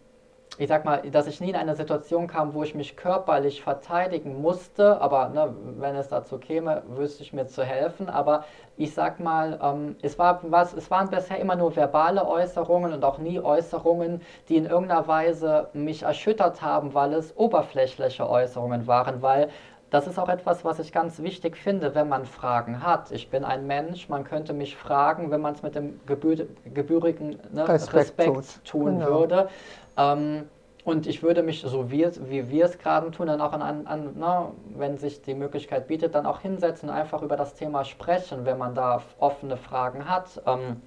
ich 0.58 0.68
sag 0.68 0.84
mal, 0.84 1.02
dass 1.10 1.28
ich 1.28 1.39
nie 1.39 1.49
in 1.49 1.56
eine 1.56 1.76
Situation 1.76 2.28
kam, 2.28 2.54
wo 2.54 2.62
ich 2.62 2.76
mich 2.76 2.97
körperlich 2.97 3.64
verteidigen 3.64 4.41
musste, 4.41 4.99
aber 4.99 5.30
ne, 5.30 5.56
wenn 5.80 5.95
es 5.95 6.10
dazu 6.10 6.38
käme, 6.38 6.84
wüsste 6.88 7.24
ich 7.24 7.32
mir 7.32 7.47
zu 7.47 7.64
helfen. 7.64 8.10
Aber 8.10 8.43
ich 8.76 8.93
sag 8.93 9.20
mal, 9.22 9.58
ähm, 9.64 9.95
es, 10.02 10.20
war, 10.20 10.41
was, 10.43 10.74
es 10.74 10.91
waren 10.91 11.10
bisher 11.10 11.39
immer 11.39 11.56
nur 11.56 11.76
verbale 11.76 12.28
Äußerungen 12.28 12.91
und 12.93 13.06
auch 13.06 13.18
nie 13.18 13.39
Äußerungen, 13.39 14.22
die 14.49 14.58
in 14.58 14.66
irgendeiner 14.66 15.08
Weise 15.08 15.70
mich 15.74 16.04
erschüttert 16.04 16.62
haben, 16.62 16.93
weil 16.93 17.14
es 17.14 17.36
oberflächliche 17.38 18.30
Äußerungen 18.30 18.88
waren, 18.88 19.22
weil 19.22 19.47
das 19.91 20.07
ist 20.07 20.17
auch 20.17 20.29
etwas, 20.29 20.65
was 20.65 20.79
ich 20.79 20.91
ganz 20.91 21.21
wichtig 21.21 21.57
finde, 21.57 21.93
wenn 21.93 22.09
man 22.09 22.25
Fragen 22.25 22.81
hat. 22.81 23.11
Ich 23.11 23.29
bin 23.29 23.43
ein 23.43 23.67
Mensch, 23.67 24.09
man 24.09 24.23
könnte 24.23 24.53
mich 24.53 24.75
fragen, 24.77 25.29
wenn 25.31 25.41
man 25.41 25.53
es 25.53 25.63
mit 25.63 25.75
dem 25.75 25.99
gebühr, 26.05 26.47
gebührigen 26.73 27.37
ne, 27.51 27.67
Respekt, 27.67 28.19
Respekt 28.19 28.65
tun 28.65 28.99
genau. 28.99 29.11
würde. 29.11 29.49
Ähm, 29.97 30.45
und 30.85 31.05
ich 31.07 31.21
würde 31.21 31.43
mich, 31.43 31.61
so 31.61 31.91
wie, 31.91 32.07
wie 32.29 32.49
wir 32.49 32.65
es 32.65 32.79
gerade 32.79 33.11
tun, 33.11 33.27
dann 33.27 33.41
auch 33.41 33.53
an, 33.53 33.85
an 33.85 34.15
na, 34.17 34.51
wenn 34.75 34.97
sich 34.97 35.21
die 35.21 35.35
Möglichkeit 35.35 35.87
bietet, 35.87 36.15
dann 36.15 36.25
auch 36.25 36.39
hinsetzen 36.39 36.89
und 36.89 36.95
einfach 36.95 37.21
über 37.21 37.35
das 37.35 37.53
Thema 37.53 37.83
sprechen, 37.83 38.45
wenn 38.45 38.57
man 38.57 38.73
da 38.73 39.01
offene 39.19 39.57
Fragen 39.57 40.09
hat. 40.09 40.41
Ähm, 40.47 40.81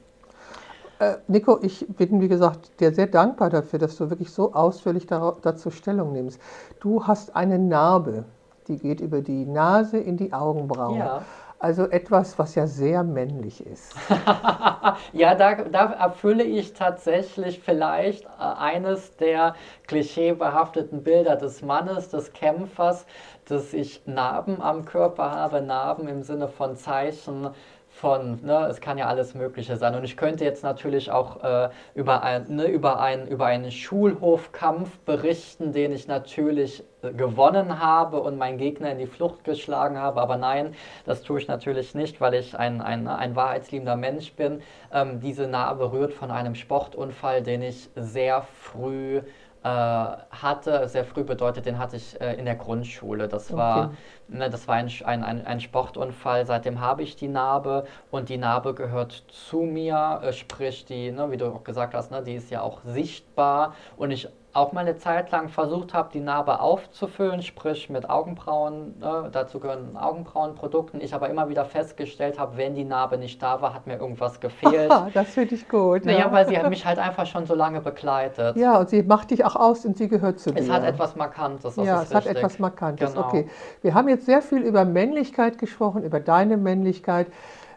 Äh, 0.99 1.17
Nico, 1.29 1.59
ich 1.63 1.87
bin, 1.89 2.21
wie 2.21 2.29
gesagt, 2.29 2.81
dir 2.81 2.95
sehr 2.95 3.07
dankbar 3.09 3.51
dafür, 3.51 3.79
dass 3.79 3.97
du 3.97 4.11
wirklich 4.11 4.31
so 4.33 4.55
ausführlich 4.55 5.07
dazu 5.07 5.71
Stellung 5.71 6.13
nimmst. 6.13 6.41
Du 6.81 7.07
hast 7.07 7.37
eine 7.37 7.59
Narbe, 7.59 8.25
die 8.69 8.79
geht 8.79 9.01
über 9.01 9.21
die 9.21 9.47
Nase 9.47 9.99
in 9.99 10.17
die 10.17 10.33
Augenbrauen. 10.33 10.99
Ja. 10.99 11.23
Also 11.59 11.85
etwas, 11.85 12.39
was 12.39 12.57
ja 12.57 12.67
sehr 12.67 13.03
männlich 13.05 13.65
ist. 13.65 13.95
ja, 15.13 15.35
da, 15.35 15.55
da, 15.55 15.93
erfülle 15.93 16.45
ich 16.45 16.75
tatsächlich 16.75 17.61
vielleicht 17.61 18.25
äh, 18.25 18.29
eines 18.39 19.17
der 19.17 19.55
klischeebehafteten 19.87 21.03
Bilder 21.03 21.37
des 21.37 21.63
Mannes, 21.63 22.11
des 22.11 22.35
Kämpfers, 22.35 23.07
dass 23.47 23.73
ich 23.73 24.07
Narben 24.07 24.61
am 24.61 24.85
Körper 24.85 25.31
habe, 25.31 25.63
Narben 25.63 26.07
im 26.09 26.23
Sinne 26.23 26.49
von 26.49 26.77
Zeichen 26.77 27.49
von, 27.95 28.41
ne, 28.45 28.67
es 28.69 28.81
kann 28.81 28.99
ja 28.99 29.07
alles 29.07 29.35
Mögliche 29.35 29.77
sein. 29.77 29.95
Und 29.95 30.03
ich 30.03 30.17
könnte 30.17 30.45
jetzt 30.45 30.65
natürlich 30.65 31.13
auch 31.13 31.45
äh, 31.45 31.69
über, 31.95 32.25
ein, 32.25 32.45
ne, 32.49 32.67
über, 32.67 32.99
ein, 32.99 33.29
über 33.29 33.47
einen 33.47 33.71
Schulhofkampf 33.71 34.99
berichten, 35.01 35.73
den 35.73 35.93
ich 35.93 36.09
natürlich 36.09 36.83
äh, 37.03 37.13
gewonnen 37.13 37.79
habe 37.79 38.21
und 38.21 38.37
meinen 38.37 38.59
Gegner 38.59 38.91
in 38.91 38.99
die 38.99 39.07
Flucht 39.07 39.45
geschlagen 39.45 39.97
habe. 39.97 40.21
Aber 40.21 40.37
nein, 40.37 40.75
das 41.07 41.23
tue 41.23 41.39
ich 41.39 41.47
natürlich 41.47 41.95
nicht, 41.95 42.21
weil 42.21 42.35
ich 42.35 42.59
ein, 42.59 42.81
ein, 42.81 43.07
ein 43.07 43.37
wahrheitsliebender 43.37 43.95
Mensch 43.95 44.33
bin. 44.33 44.61
Ähm, 44.93 45.21
diese 45.21 45.47
Narbe 45.47 45.93
rührt 45.93 46.13
von 46.13 46.33
einem 46.33 46.57
Sportunfall, 46.57 47.43
den 47.43 47.63
ich 47.63 47.91
sehr 47.95 48.43
früh 48.43 49.23
hatte, 49.69 50.89
sehr 50.89 51.05
früh 51.05 51.25
bedeutet, 51.25 51.67
den 51.67 51.79
hatte 51.79 51.97
ich 51.97 52.21
äh, 52.21 52.35
in 52.35 52.45
der 52.45 52.57
Grundschule. 52.57 53.29
Das 53.29 53.51
okay. 53.51 53.59
war, 53.59 53.95
ne, 54.29 54.51
das 54.51 54.69
war 54.69 54.75
ein, 54.75 54.91
ein, 55.05 55.47
ein 55.47 55.61
Sportunfall, 55.61 56.45
seitdem 56.45 56.81
habe 56.81 57.03
ich 57.03 57.17
die 57.17 57.29
Narbe 57.29 57.87
und 58.11 58.29
die 58.29 58.37
Narbe 58.37 58.75
gehört 58.75 59.25
zu 59.29 59.61
mir, 59.61 60.21
äh, 60.23 60.33
sprich 60.33 60.85
die, 60.85 61.11
ne, 61.11 61.31
wie 61.31 61.39
du 61.39 61.47
auch 61.47 61.65
gesagt 61.65 61.95
hast, 61.95 62.11
ne, 62.11 62.23
die 62.23 62.35
ist 62.35 62.51
ja 62.51 62.61
auch 62.61 62.83
sichtbar 62.85 63.75
und 63.97 64.11
ich 64.11 64.29
auch 64.55 64.73
mal 64.73 64.81
eine 64.83 64.97
Zeit 64.97 65.33
lang 65.33 65.49
versucht 65.49 65.95
habe, 65.95 66.11
die 66.13 66.21
Narbe 66.21 66.61
aufzufüllen, 66.61 67.43
sprich 67.43 67.91
mit 67.91 68.09
Augenbrauen, 68.09 68.99
ne, 69.01 69.29
dazu 69.33 69.59
gehören 69.59 69.97
Augenbrauenprodukten. 69.97 71.01
Ich 71.01 71.13
aber 71.13 71.29
immer 71.29 71.49
wieder 71.49 71.65
festgestellt 71.65 72.39
habe, 72.39 72.57
wenn 72.57 72.75
die 72.75 72.85
Narbe 72.85 73.19
nicht 73.19 73.43
da 73.43 73.61
war, 73.61 73.75
hat 73.75 73.87
mir 73.87 73.99
irgendwas 73.99 74.41
gefehlt. 74.41 74.91
Aha, 74.91 75.09
das 75.15 75.31
finde 75.31 75.57
ich 75.57 75.69
gut. 75.69 76.05
Naja, 76.05 76.21
ja. 76.21 76.33
weil 76.33 76.47
sie 76.47 76.57
mich 76.69 76.87
halt 76.87 76.99
einfach 76.99 77.27
schon 77.27 77.47
so 77.47 77.55
lange 77.55 77.81
begleitet. 77.81 78.57
Ja, 78.57 78.79
und 78.79 78.89
sie 78.89 79.03
macht 79.03 79.33
dich 79.33 79.45
auch 79.45 79.57
aus 79.57 79.85
und 79.85 79.97
sie 79.97 80.09
gehört 80.09 80.39
zu 80.39 80.53
dir. 80.53 80.61
Es 80.61 80.71
hat 80.71 80.85
etwas 80.85 81.17
Markantes. 81.17 81.75
ja, 81.77 82.03
es 82.03 82.15
richtig. 82.15 82.15
hat 82.15 82.27
etwas 82.27 82.59
Markantes. 82.61 83.13
Genau. 83.13 83.27
Okay, 83.27 83.49
wir 83.83 83.95
haben 83.95 84.09
jetzt 84.09 84.27
sehr 84.27 84.41
viel 84.41 84.63
über 84.63 84.85
Männlichkeit 84.85 85.59
gesprochen, 85.59 86.05
über 86.05 86.21
deine 86.21 86.57
Männlichkeit. 86.57 87.27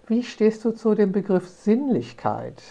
Wie 0.05 0.23
stehst 0.23 0.63
du 0.63 0.71
zu 0.71 0.93
dem 0.93 1.11
Begriff 1.11 1.47
Sinnlichkeit? 1.47 2.61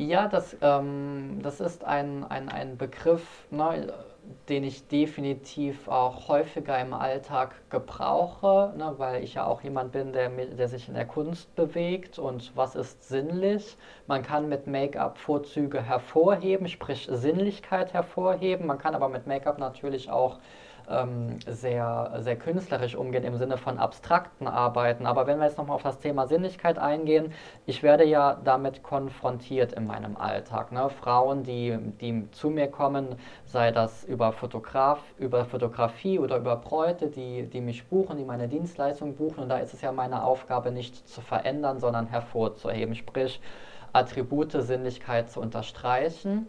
Ja, 0.00 0.28
das, 0.28 0.56
ähm, 0.62 1.40
das 1.42 1.60
ist 1.60 1.84
ein, 1.84 2.24
ein, 2.24 2.48
ein 2.48 2.78
Begriff, 2.78 3.46
ne, 3.50 3.92
den 4.48 4.64
ich 4.64 4.88
definitiv 4.88 5.88
auch 5.88 6.26
häufiger 6.28 6.78
im 6.80 6.94
Alltag 6.94 7.54
gebrauche, 7.68 8.72
ne, 8.78 8.94
weil 8.96 9.22
ich 9.22 9.34
ja 9.34 9.44
auch 9.44 9.60
jemand 9.62 9.92
bin, 9.92 10.14
der, 10.14 10.30
der 10.30 10.68
sich 10.68 10.88
in 10.88 10.94
der 10.94 11.04
Kunst 11.06 11.54
bewegt. 11.54 12.18
Und 12.18 12.56
was 12.56 12.76
ist 12.76 13.08
sinnlich? 13.10 13.76
Man 14.06 14.22
kann 14.22 14.48
mit 14.48 14.66
Make-up 14.66 15.18
Vorzüge 15.18 15.82
hervorheben, 15.82 16.68
sprich 16.68 17.06
Sinnlichkeit 17.12 17.92
hervorheben. 17.92 18.66
Man 18.66 18.78
kann 18.78 18.94
aber 18.94 19.10
mit 19.10 19.26
Make-up 19.26 19.58
natürlich 19.58 20.10
auch 20.10 20.38
ähm, 20.90 21.38
sehr, 21.46 22.18
sehr 22.20 22.36
künstlerisch 22.36 22.94
umgehen 22.94 23.24
im 23.24 23.36
Sinne 23.36 23.56
von 23.56 23.78
abstrakten 23.78 24.46
Arbeiten. 24.46 25.06
Aber 25.06 25.26
wenn 25.26 25.38
wir 25.38 25.46
jetzt 25.46 25.58
nochmal 25.58 25.76
auf 25.76 25.82
das 25.82 26.00
Thema 26.00 26.26
Sinnlichkeit 26.26 26.78
eingehen, 26.78 27.32
ich 27.66 27.82
werde 27.82 28.04
ja 28.04 28.38
damit 28.44 28.82
konfrontiert 28.82 29.72
in 29.72 29.86
meinem 29.86 30.16
Alltag. 30.16 30.72
Ne? 30.72 30.90
Frauen, 30.90 31.42
die, 31.42 31.78
die 32.00 32.30
zu 32.32 32.50
mir 32.50 32.68
kommen, 32.68 33.16
sei 33.44 33.70
das 33.70 34.04
über, 34.04 34.32
Fotograf, 34.32 35.00
über 35.18 35.44
Fotografie 35.44 36.18
oder 36.18 36.38
über 36.38 36.56
Bräute, 36.56 37.08
die, 37.08 37.44
die 37.44 37.60
mich 37.60 37.86
buchen, 37.86 38.16
die 38.16 38.24
meine 38.24 38.48
Dienstleistung 38.48 39.14
buchen. 39.14 39.44
Und 39.44 39.48
da 39.48 39.58
ist 39.58 39.74
es 39.74 39.80
ja 39.80 39.92
meine 39.92 40.24
Aufgabe, 40.24 40.70
nicht 40.70 41.08
zu 41.08 41.20
verändern, 41.20 41.80
sondern 41.80 42.06
hervorzuheben, 42.06 42.94
sprich 42.94 43.40
Attribute 43.92 44.52
Sinnlichkeit 44.52 45.30
zu 45.30 45.40
unterstreichen. 45.40 46.46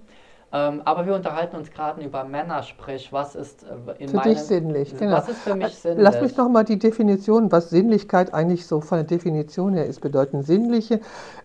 Ähm, 0.53 0.81
aber 0.83 1.05
wir 1.05 1.15
unterhalten 1.15 1.55
uns 1.55 1.71
gerade 1.71 2.03
über 2.03 2.25
Männer, 2.25 2.61
sprich, 2.63 3.13
was 3.13 3.35
ist 3.35 3.63
äh, 3.63 4.03
in 4.03 4.09
für 4.09 4.17
meinem, 4.17 4.29
dich 4.29 4.39
sinnlich? 4.41 4.97
Genau. 4.97 5.15
Was 5.15 5.29
ist 5.29 5.39
für 5.39 5.55
mich 5.55 5.75
sinnlich? 5.75 6.03
Lass 6.03 6.21
mich 6.21 6.35
noch 6.35 6.49
mal 6.49 6.65
die 6.65 6.77
Definition, 6.77 7.51
was 7.51 7.69
Sinnlichkeit 7.69 8.33
eigentlich 8.33 8.67
so 8.67 8.81
von 8.81 8.97
der 8.97 9.05
Definition 9.05 9.73
her 9.73 9.85
ist, 9.85 10.01
bedeuten. 10.01 10.43
Sinnliche, 10.43 10.99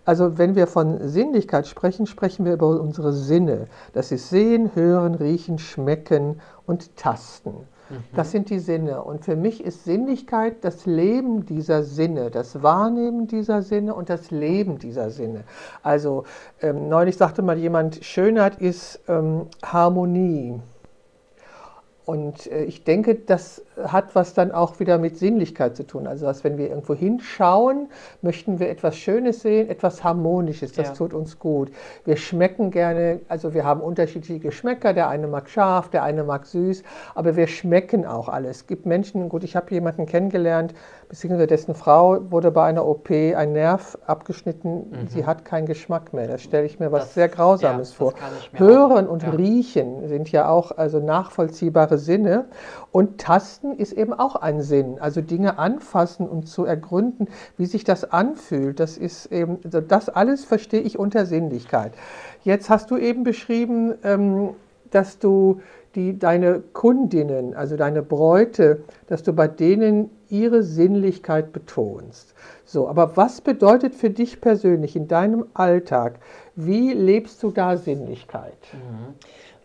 also 0.05 0.39
wenn 0.39 0.57
wir 0.57 0.67
von 0.67 1.07
Sinnlichkeit 1.07 1.69
sprechen, 1.69 2.07
sprechen 2.07 2.45
wir 2.45 2.55
über 2.55 2.69
unsere 2.81 3.13
Sinne. 3.13 3.69
Das 3.93 4.11
ist 4.11 4.29
Sehen, 4.31 4.73
Hören, 4.75 5.15
Riechen, 5.15 5.61
Schmecken 5.61 6.41
und 6.67 6.97
Tasten. 6.97 7.69
Das 8.15 8.31
sind 8.31 8.51
die 8.51 8.59
Sinne. 8.59 9.03
Und 9.03 9.25
für 9.25 9.37
mich 9.37 9.63
ist 9.63 9.85
Sinnlichkeit 9.85 10.65
das 10.65 10.87
Leben 10.87 11.47
dieser 11.47 11.83
Sinne, 11.83 12.31
das 12.31 12.63
Wahrnehmen 12.63 13.27
dieser 13.27 13.63
Sinne 13.63 13.95
und 13.95 14.11
das 14.11 14.31
Leben 14.31 14.79
dieser 14.79 15.11
Sinne. 15.11 15.45
Also 15.83 16.25
ähm, 16.61 16.89
neulich 16.89 17.17
sagte 17.17 17.43
mal 17.43 17.59
jemand, 17.59 18.05
Schönheit 18.05 18.61
ist 18.61 19.01
ähm, 19.09 19.47
Harmonie. 19.65 20.61
Und 22.05 22.47
äh, 22.51 22.65
ich 22.65 22.85
denke, 22.85 23.15
das 23.15 23.63
hat 23.85 24.15
was 24.15 24.35
dann 24.35 24.53
auch 24.53 24.81
wieder 24.81 24.99
mit 24.99 25.19
Sinnlichkeit 25.19 25.77
zu 25.77 25.87
tun. 25.87 26.07
Also, 26.07 26.27
dass 26.27 26.45
wenn 26.45 26.59
wir 26.59 26.69
irgendwo 26.69 26.95
hinschauen, 26.95 27.89
möchten 28.23 28.59
wir 28.59 28.71
etwas 28.71 28.97
Schönes 28.97 29.43
sehen, 29.43 29.69
etwas 29.69 30.03
Harmonisches. 30.03 30.73
Das 30.73 30.89
ja. 30.89 30.95
tut 30.95 31.13
uns 31.13 31.39
gut. 31.39 31.71
Wir 32.05 32.17
schmecken 32.17 32.71
gerne, 32.71 33.21
also 33.29 33.55
wir 33.55 33.65
haben 33.65 33.81
unterschiedliche 33.81 34.41
Geschmäcker. 34.41 34.93
Der 34.93 35.09
eine 35.09 35.27
mag 35.27 35.49
scharf, 35.49 35.91
der 35.91 36.03
eine 36.03 36.25
mag 36.25 36.47
süß, 36.47 36.83
aber 37.15 37.37
wir 37.37 37.47
schmecken 37.47 38.07
auch 38.07 38.29
alles. 38.29 38.59
Es 38.59 38.67
gibt 38.67 38.87
Menschen, 38.87 39.29
gut, 39.29 39.45
ich 39.45 39.57
habe 39.57 39.71
jemanden 39.71 40.07
kennengelernt, 40.07 40.75
beziehungsweise 41.09 41.47
dessen 41.47 41.75
Frau 41.75 42.19
wurde 42.31 42.51
bei 42.51 42.65
einer 42.65 42.87
OP 42.87 43.11
ein 43.11 43.53
Nerv 43.53 43.99
abgeschnitten. 44.07 44.91
Mhm. 44.91 45.09
Sie 45.09 45.27
hat 45.27 45.45
keinen 45.45 45.67
Geschmack 45.67 46.13
mehr. 46.13 46.27
Das 46.27 46.43
stelle 46.43 46.65
ich 46.67 46.81
mir 46.81 46.93
was 46.93 47.05
das, 47.05 47.15
sehr 47.15 47.29
Grausames 47.29 47.91
ja, 47.91 47.97
vor. 47.97 48.15
Hören 48.55 49.07
auch. 49.07 49.13
und 49.13 49.23
ja. 49.23 49.31
Riechen 49.31 50.09
sind 50.09 50.33
ja 50.33 50.49
auch 50.49 50.73
also 50.77 50.99
nachvollziehbare 51.01 51.99
Sinne. 51.99 52.47
Und 52.93 53.21
Tasten 53.21 53.66
ist 53.75 53.93
eben 53.93 54.13
auch 54.13 54.37
ein 54.37 54.63
Sinn. 54.63 54.99
Also 55.01 55.21
Dinge 55.21 55.59
anfassen 55.59 56.29
und 56.29 56.49
zu 56.49 56.65
ergründen, 56.65 57.29
wie 57.57 57.67
sich 57.67 57.85
das 57.85 58.11
anfühlt. 58.11 58.81
Das 58.81 58.97
ist 58.97 59.27
eben, 59.27 59.59
also 59.65 59.81
das 59.81 60.09
alles 60.09 60.45
verstehe 60.45 60.81
ich 60.81 60.99
unter 60.99 61.27
Sinnlichkeit. 61.27 61.93
Jetzt 62.45 62.71
hast 62.71 62.91
du 62.91 62.97
eben 62.97 63.25
beschrieben, 63.25 63.95
ähm, 64.05 64.51
dass 64.91 65.19
du 65.19 65.61
die, 65.95 66.19
deine 66.19 66.61
Kundinnen, 66.61 67.55
also 67.55 67.77
deine 67.77 68.03
Bräute, 68.03 68.83
dass 69.09 69.23
du 69.23 69.33
bei 69.33 69.49
denen 69.49 70.11
ihre 70.29 70.63
Sinnlichkeit 70.63 71.53
betonst. 71.53 72.35
So, 72.65 72.89
aber 72.89 73.17
was 73.17 73.41
bedeutet 73.41 73.95
für 73.95 74.11
dich 74.11 74.41
persönlich 74.41 74.95
in 74.95 75.09
deinem 75.09 75.47
Alltag? 75.55 76.19
Wie 76.55 76.93
lebst 76.93 77.43
du 77.43 77.51
da 77.51 77.77
Sinnlichkeit? 77.77 78.59
Mhm. 78.73 79.15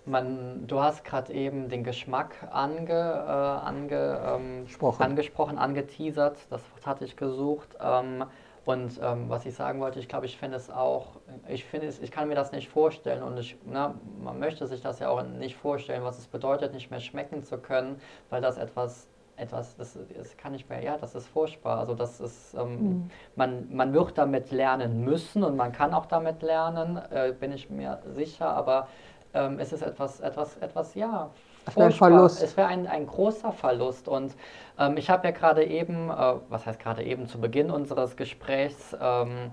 Man, 0.06 0.66
du 0.66 0.82
hast 0.82 1.04
gerade 1.04 1.32
eben 1.32 1.70
den 1.70 1.84
Geschmack 1.84 2.48
ange, 2.52 2.92
äh, 2.92 3.32
ange, 3.32 4.20
ähm, 4.26 4.66
angesprochen, 4.98 5.60
angeteasert, 5.60 6.38
das 6.50 6.62
hatte 6.84 7.06
ich 7.06 7.16
gesucht. 7.16 7.76
Ähm, 7.80 8.26
und 8.66 9.00
ähm, 9.02 9.28
was 9.28 9.46
ich 9.46 9.56
sagen 9.56 9.80
wollte, 9.80 10.00
ich 10.00 10.08
glaube, 10.08 10.28
ich 10.28 10.38
finde 10.38 10.58
es 10.58 10.70
auch, 10.70 11.20
ich 11.48 11.66
finde 11.66 11.88
es, 11.88 12.00
ich 12.00 12.12
kann 12.12 12.28
mir 12.28 12.36
das 12.36 12.52
nicht 12.52 12.70
vorstellen 12.70 13.24
und 13.24 13.38
ich, 13.40 13.58
na, 13.66 13.96
man 14.24 14.38
möchte 14.40 14.68
sich 14.68 14.82
das 14.82 15.00
ja 15.00 15.10
auch 15.10 15.24
nicht 15.24 15.56
vorstellen, 15.56 16.04
was 16.04 16.20
es 16.20 16.28
bedeutet, 16.28 16.74
nicht 16.74 16.92
mehr 16.92 17.00
schmecken 17.00 17.44
zu 17.44 17.58
können, 17.58 18.00
weil 18.30 18.40
das 18.40 18.60
etwas, 18.60 19.08
etwas, 19.36 19.76
das, 19.78 19.98
das 20.16 20.38
kann 20.38 20.54
ich 20.54 20.70
mehr, 20.70 20.84
ja, 20.84 20.98
das 20.98 21.16
ist 21.16 21.28
furchtbar. 21.28 21.80
Also 21.80 21.96
das 21.96 22.20
ist, 22.20 22.54
ähm, 22.54 22.70
mhm. 22.70 23.12
man, 23.36 23.76
man 23.76 23.94
wird 23.94 24.18
damit 24.18 24.52
lernen 24.52 25.04
müssen 25.04 25.44
und 25.44 25.56
man 25.56 25.72
kann 25.72 25.96
auch 25.96 26.06
damit 26.06 26.44
lernen, 26.44 26.98
äh, 27.10 27.34
bin 27.38 27.52
ich 27.52 27.72
mir 27.72 28.00
sicher, 28.14 28.50
aber 28.50 28.88
ähm, 29.34 29.60
es 29.60 29.74
ist 29.74 29.82
etwas, 29.82 30.20
etwas, 30.20 30.58
etwas, 30.58 30.96
ja, 30.96 31.30
es 31.66 31.76
wäre 31.76 31.88
ein 31.88 31.92
Verlust. 31.92 32.42
Es 32.42 32.58
wäre 32.58 32.68
ein, 32.68 32.88
ein 32.88 33.06
großer 33.06 33.52
Verlust. 33.52 34.08
Und 34.08 34.36
ähm, 34.80 34.98
ich 34.98 35.10
habe 35.10 35.28
ja 35.28 35.32
gerade 35.32 35.64
eben, 35.64 36.10
äh, 36.10 36.34
was 36.50 36.66
heißt 36.66 36.80
gerade 36.80 37.04
eben 37.04 37.28
zu 37.28 37.40
Beginn 37.40 37.70
unseres 37.70 38.16
Gesprächs, 38.16 38.96
ähm, 39.00 39.52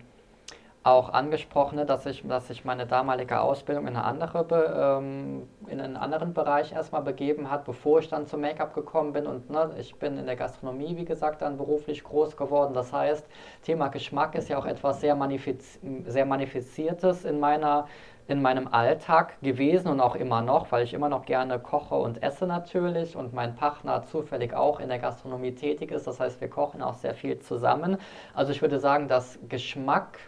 auch 0.85 1.13
angesprochen, 1.13 1.77
ne, 1.77 1.85
dass 1.85 2.07
ich, 2.07 2.27
dass 2.27 2.49
ich 2.51 2.65
meine 2.65 2.87
damalige 2.87 3.41
Ausbildung 3.41 3.87
in, 3.87 3.97
eine 3.97 4.05
andere, 4.05 4.99
ähm, 4.99 5.49
in 5.67 5.81
einen 5.81 5.97
anderen 5.97 6.33
Bereich 6.33 6.73
erstmal 6.73 7.03
begeben 7.03 7.51
hat, 7.51 7.65
bevor 7.65 7.99
ich 7.99 8.09
dann 8.09 8.27
zum 8.27 8.41
Make-up 8.41 8.75
gekommen 8.75 9.13
bin. 9.13 9.27
Und 9.27 9.51
ne, 9.51 9.71
ich 9.79 9.95
bin 9.97 10.17
in 10.17 10.27
der 10.27 10.37
Gastronomie, 10.37 10.97
wie 10.97 11.05
gesagt, 11.05 11.43
dann 11.43 11.59
beruflich 11.59 12.03
groß 12.05 12.37
geworden. 12.37 12.75
Das 12.75 12.93
heißt, 12.93 13.27
Thema 13.63 13.89
Geschmack 13.89 14.35
ist 14.35 14.49
ja 14.49 14.59
auch 14.59 14.67
etwas 14.67 15.01
sehr, 15.01 15.15
manifiz 15.15 15.79
sehr 16.07 16.25
Manifiziertes 16.25 17.25
in 17.25 17.39
meiner 17.39 17.87
in 18.29 18.43
meinem 18.43 18.69
Alltag 18.69 19.41
gewesen 19.41 19.89
und 19.89 20.01
auch 20.01 20.15
immer 20.15 20.43
noch, 20.43 20.71
weil 20.71 20.85
ich 20.85 20.93
immer 20.93 21.09
noch 21.09 21.25
gerne 21.25 21.59
koche 21.59 21.95
und 21.95 22.23
esse 22.23 22.47
natürlich 22.47 23.17
und 23.17 23.33
mein 23.33 23.57
Partner 23.57 24.05
zufällig 24.05 24.53
auch 24.55 24.81
in 24.81 24.89
der 24.89 24.99
Gastronomie 24.99 25.53
tätig 25.53 25.91
ist. 25.91 26.07
Das 26.07 26.21
heißt, 26.21 26.41
wir 26.41 26.49
kochen 26.49 26.83
auch 26.83 26.95
sehr 26.95 27.15
viel 27.15 27.39
zusammen. 27.39 27.97
Also 28.35 28.53
ich 28.53 28.61
würde 28.61 28.79
sagen, 28.79 29.09
dass 29.09 29.39
Geschmack 29.49 30.19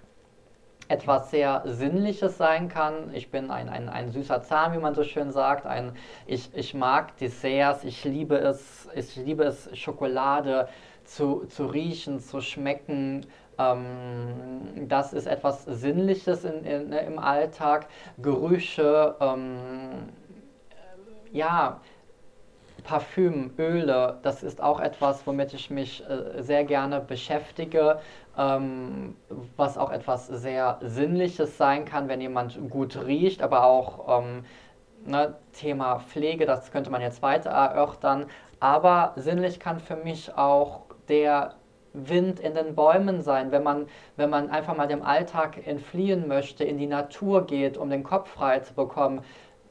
etwas 0.89 1.31
sehr 1.31 1.63
Sinnliches 1.67 2.39
sein 2.39 2.69
kann. 2.69 3.15
Ich 3.15 3.31
bin 3.31 3.51
ein, 3.51 3.69
ein, 3.69 3.91
ein 3.91 4.11
süßer 4.11 4.43
Zahn, 4.43 4.73
wie 4.73 4.79
man 4.79 4.95
so 4.95 5.05
schön 5.05 5.31
sagt. 5.31 5.67
Ein, 5.67 5.93
ich, 6.27 6.51
ich 6.55 6.73
mag 6.73 7.17
Desserts, 7.19 7.85
ich 7.85 8.03
liebe 8.05 8.37
es, 8.37 8.89
ich 8.95 9.15
liebe 9.15 9.45
es, 9.45 9.69
Schokolade 9.79 10.69
zu, 11.05 11.45
zu 11.47 11.67
riechen, 11.67 12.19
zu 12.19 12.41
schmecken. 12.41 13.27
Ähm, 13.61 14.89
das 14.89 15.13
ist 15.13 15.27
etwas 15.27 15.65
Sinnliches 15.65 16.45
in, 16.45 16.65
in, 16.65 16.93
im 16.93 17.19
Alltag. 17.19 17.87
Gerüche, 18.19 19.15
ähm, 19.21 20.09
ja, 21.33 21.81
Parfüm, 22.85 23.53
Öle, 23.59 24.19
das 24.23 24.43
ist 24.43 24.63
auch 24.63 24.81
etwas, 24.81 25.27
womit 25.27 25.53
ich 25.55 25.71
mich 25.71 26.03
äh, 26.09 26.43
sehr 26.43 26.65
gerne 26.65 27.01
beschäftige, 27.01 28.01
ähm, 28.39 29.17
was 29.57 29.77
auch 29.77 29.91
etwas 29.91 30.27
sehr 30.29 30.79
Sinnliches 30.81 31.59
sein 31.59 31.85
kann, 31.85 32.09
wenn 32.09 32.21
jemand 32.21 32.59
gut 32.71 32.97
riecht, 33.05 33.43
aber 33.43 33.65
auch 33.65 34.23
ähm, 34.23 34.45
ne, 35.05 35.35
Thema 35.53 36.01
Pflege, 36.01 36.47
das 36.47 36.73
könnte 36.73 36.91
man 36.91 37.03
jetzt 37.03 37.23
weiter 37.23 37.51
erörtern. 37.51 38.27
Aber 38.61 39.13
sinnlich 39.17 39.61
kann 39.61 39.81
für 39.81 39.97
mich 39.97 40.37
auch 40.37 40.83
der 41.09 41.55
Wind 41.93 42.41
in 42.41 42.55
den 42.55 42.75
Bäumen 42.75 43.23
sein, 43.23 43.53
wenn 43.53 43.63
man, 43.63 43.87
wenn 44.17 44.31
man 44.31 44.51
einfach 44.51 44.77
mal 44.77 44.87
dem 44.87 45.03
Alltag 45.03 45.67
entfliehen 45.67 46.29
möchte, 46.29 46.65
in 46.65 46.79
die 46.79 46.87
Natur 46.87 47.47
geht, 47.47 47.77
um 47.77 47.91
den 47.91 48.03
Kopf 48.03 48.31
frei 48.31 48.61
zu 48.61 48.75
bekommen. 48.75 49.23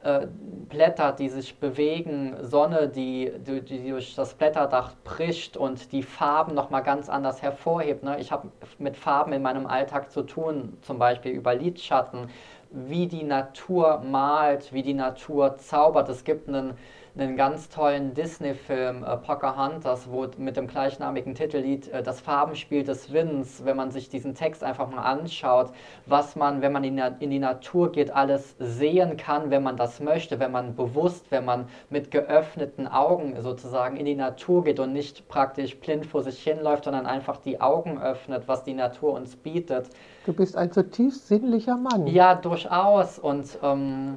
Äh, 0.02 0.28
Blätter, 0.70 1.12
die 1.12 1.28
sich 1.28 1.58
bewegen, 1.58 2.34
Sonne, 2.40 2.88
die, 2.88 3.32
die, 3.46 3.60
die, 3.60 3.90
durch 3.90 4.14
das 4.14 4.32
Blätterdach 4.32 4.94
prischt 5.04 5.58
und 5.58 5.92
die 5.92 6.02
Farben 6.02 6.54
nochmal 6.54 6.82
ganz 6.82 7.10
anders 7.10 7.42
hervorhebt. 7.42 8.02
Ne? 8.02 8.18
Ich 8.18 8.32
habe 8.32 8.48
mit 8.78 8.96
Farben 8.96 9.32
in 9.32 9.42
meinem 9.42 9.66
Alltag 9.66 10.10
zu 10.10 10.22
tun, 10.22 10.78
zum 10.80 10.98
Beispiel 10.98 11.32
über 11.32 11.54
Lidschatten, 11.54 12.28
wie 12.70 13.08
die 13.08 13.24
Natur 13.24 13.98
malt, 13.98 14.72
wie 14.72 14.82
die 14.82 14.94
Natur 14.94 15.56
zaubert. 15.58 16.08
Es 16.08 16.24
gibt 16.24 16.48
einen 16.48 16.78
einen 17.20 17.36
ganz 17.36 17.68
tollen 17.68 18.14
Disney-Film, 18.14 19.04
äh, 19.04 19.16
Pocahontas, 19.18 20.10
wo 20.10 20.26
mit 20.38 20.56
dem 20.56 20.66
gleichnamigen 20.66 21.34
Titellied 21.34 21.88
äh, 21.88 22.02
Das 22.02 22.20
Farbenspiel 22.20 22.82
des 22.82 23.12
Winds, 23.12 23.64
wenn 23.64 23.76
man 23.76 23.90
sich 23.90 24.08
diesen 24.08 24.34
Text 24.34 24.64
einfach 24.64 24.90
mal 24.90 25.02
anschaut, 25.02 25.72
was 26.06 26.34
man, 26.34 26.62
wenn 26.62 26.72
man 26.72 26.82
in, 26.82 26.98
in 26.98 27.30
die 27.30 27.38
Natur 27.38 27.92
geht, 27.92 28.10
alles 28.10 28.56
sehen 28.58 29.16
kann, 29.16 29.50
wenn 29.50 29.62
man 29.62 29.76
das 29.76 30.00
möchte, 30.00 30.40
wenn 30.40 30.52
man 30.52 30.74
bewusst, 30.74 31.30
wenn 31.30 31.44
man 31.44 31.66
mit 31.90 32.10
geöffneten 32.10 32.88
Augen 32.88 33.36
sozusagen 33.40 33.96
in 33.96 34.06
die 34.06 34.14
Natur 34.14 34.64
geht 34.64 34.80
und 34.80 34.92
nicht 34.92 35.28
praktisch 35.28 35.78
blind 35.78 36.06
vor 36.06 36.22
sich 36.22 36.42
hinläuft, 36.42 36.84
sondern 36.84 37.06
einfach 37.06 37.36
die 37.36 37.60
Augen 37.60 38.00
öffnet, 38.00 38.44
was 38.46 38.64
die 38.64 38.74
Natur 38.74 39.12
uns 39.12 39.36
bietet. 39.36 39.90
Du 40.24 40.32
bist 40.32 40.56
ein 40.56 40.72
zutiefst 40.72 41.28
sinnlicher 41.28 41.76
Mann. 41.76 42.06
Ja, 42.06 42.34
durchaus. 42.34 43.18
Und 43.18 43.58
ähm, 43.62 44.16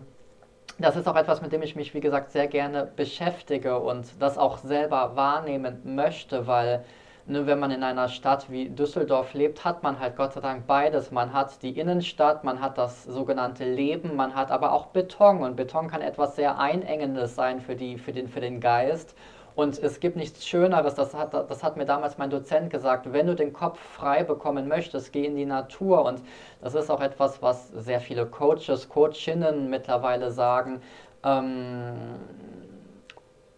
das 0.79 0.95
ist 0.95 1.07
auch 1.07 1.15
etwas, 1.15 1.41
mit 1.41 1.51
dem 1.51 1.61
ich 1.61 1.75
mich, 1.75 1.93
wie 1.93 1.99
gesagt, 1.99 2.31
sehr 2.31 2.47
gerne 2.47 2.89
beschäftige 2.95 3.79
und 3.79 4.21
das 4.21 4.37
auch 4.37 4.57
selber 4.57 5.15
wahrnehmen 5.15 5.81
möchte, 5.95 6.47
weil 6.47 6.83
ne, 7.25 7.45
wenn 7.45 7.59
man 7.59 7.71
in 7.71 7.83
einer 7.83 8.09
Stadt 8.09 8.49
wie 8.49 8.69
Düsseldorf 8.69 9.33
lebt, 9.33 9.63
hat 9.65 9.83
man 9.83 9.99
halt 9.99 10.15
Gott 10.15 10.33
sei 10.33 10.41
Dank 10.41 10.67
beides. 10.67 11.11
Man 11.11 11.33
hat 11.33 11.61
die 11.61 11.77
Innenstadt, 11.79 12.43
man 12.43 12.61
hat 12.61 12.77
das 12.77 13.03
sogenannte 13.03 13.65
Leben, 13.65 14.15
man 14.15 14.35
hat 14.35 14.51
aber 14.51 14.71
auch 14.73 14.87
Beton 14.87 15.43
und 15.43 15.55
Beton 15.55 15.87
kann 15.89 16.01
etwas 16.01 16.35
sehr 16.35 16.59
Einengendes 16.59 17.35
sein 17.35 17.61
für, 17.61 17.75
die, 17.75 17.97
für, 17.97 18.11
den, 18.11 18.27
für 18.27 18.41
den 18.41 18.59
Geist. 18.59 19.15
Und 19.55 19.77
es 19.79 19.99
gibt 19.99 20.15
nichts 20.15 20.47
Schöneres, 20.47 20.95
das 20.95 21.13
hat, 21.13 21.33
das 21.33 21.63
hat 21.63 21.77
mir 21.77 21.85
damals 21.85 22.17
mein 22.17 22.29
Dozent 22.29 22.69
gesagt, 22.69 23.11
wenn 23.13 23.27
du 23.27 23.35
den 23.35 23.53
Kopf 23.53 23.79
frei 23.79 24.23
bekommen 24.23 24.67
möchtest, 24.67 25.13
geh 25.13 25.25
in 25.25 25.35
die 25.35 25.45
Natur. 25.45 26.05
Und 26.05 26.21
das 26.61 26.73
ist 26.75 26.89
auch 26.89 27.01
etwas, 27.01 27.41
was 27.41 27.69
sehr 27.69 27.99
viele 27.99 28.25
Coaches, 28.25 28.89
Coachinnen 28.89 29.69
mittlerweile 29.69 30.31
sagen. 30.31 30.81
Ähm, 31.23 32.15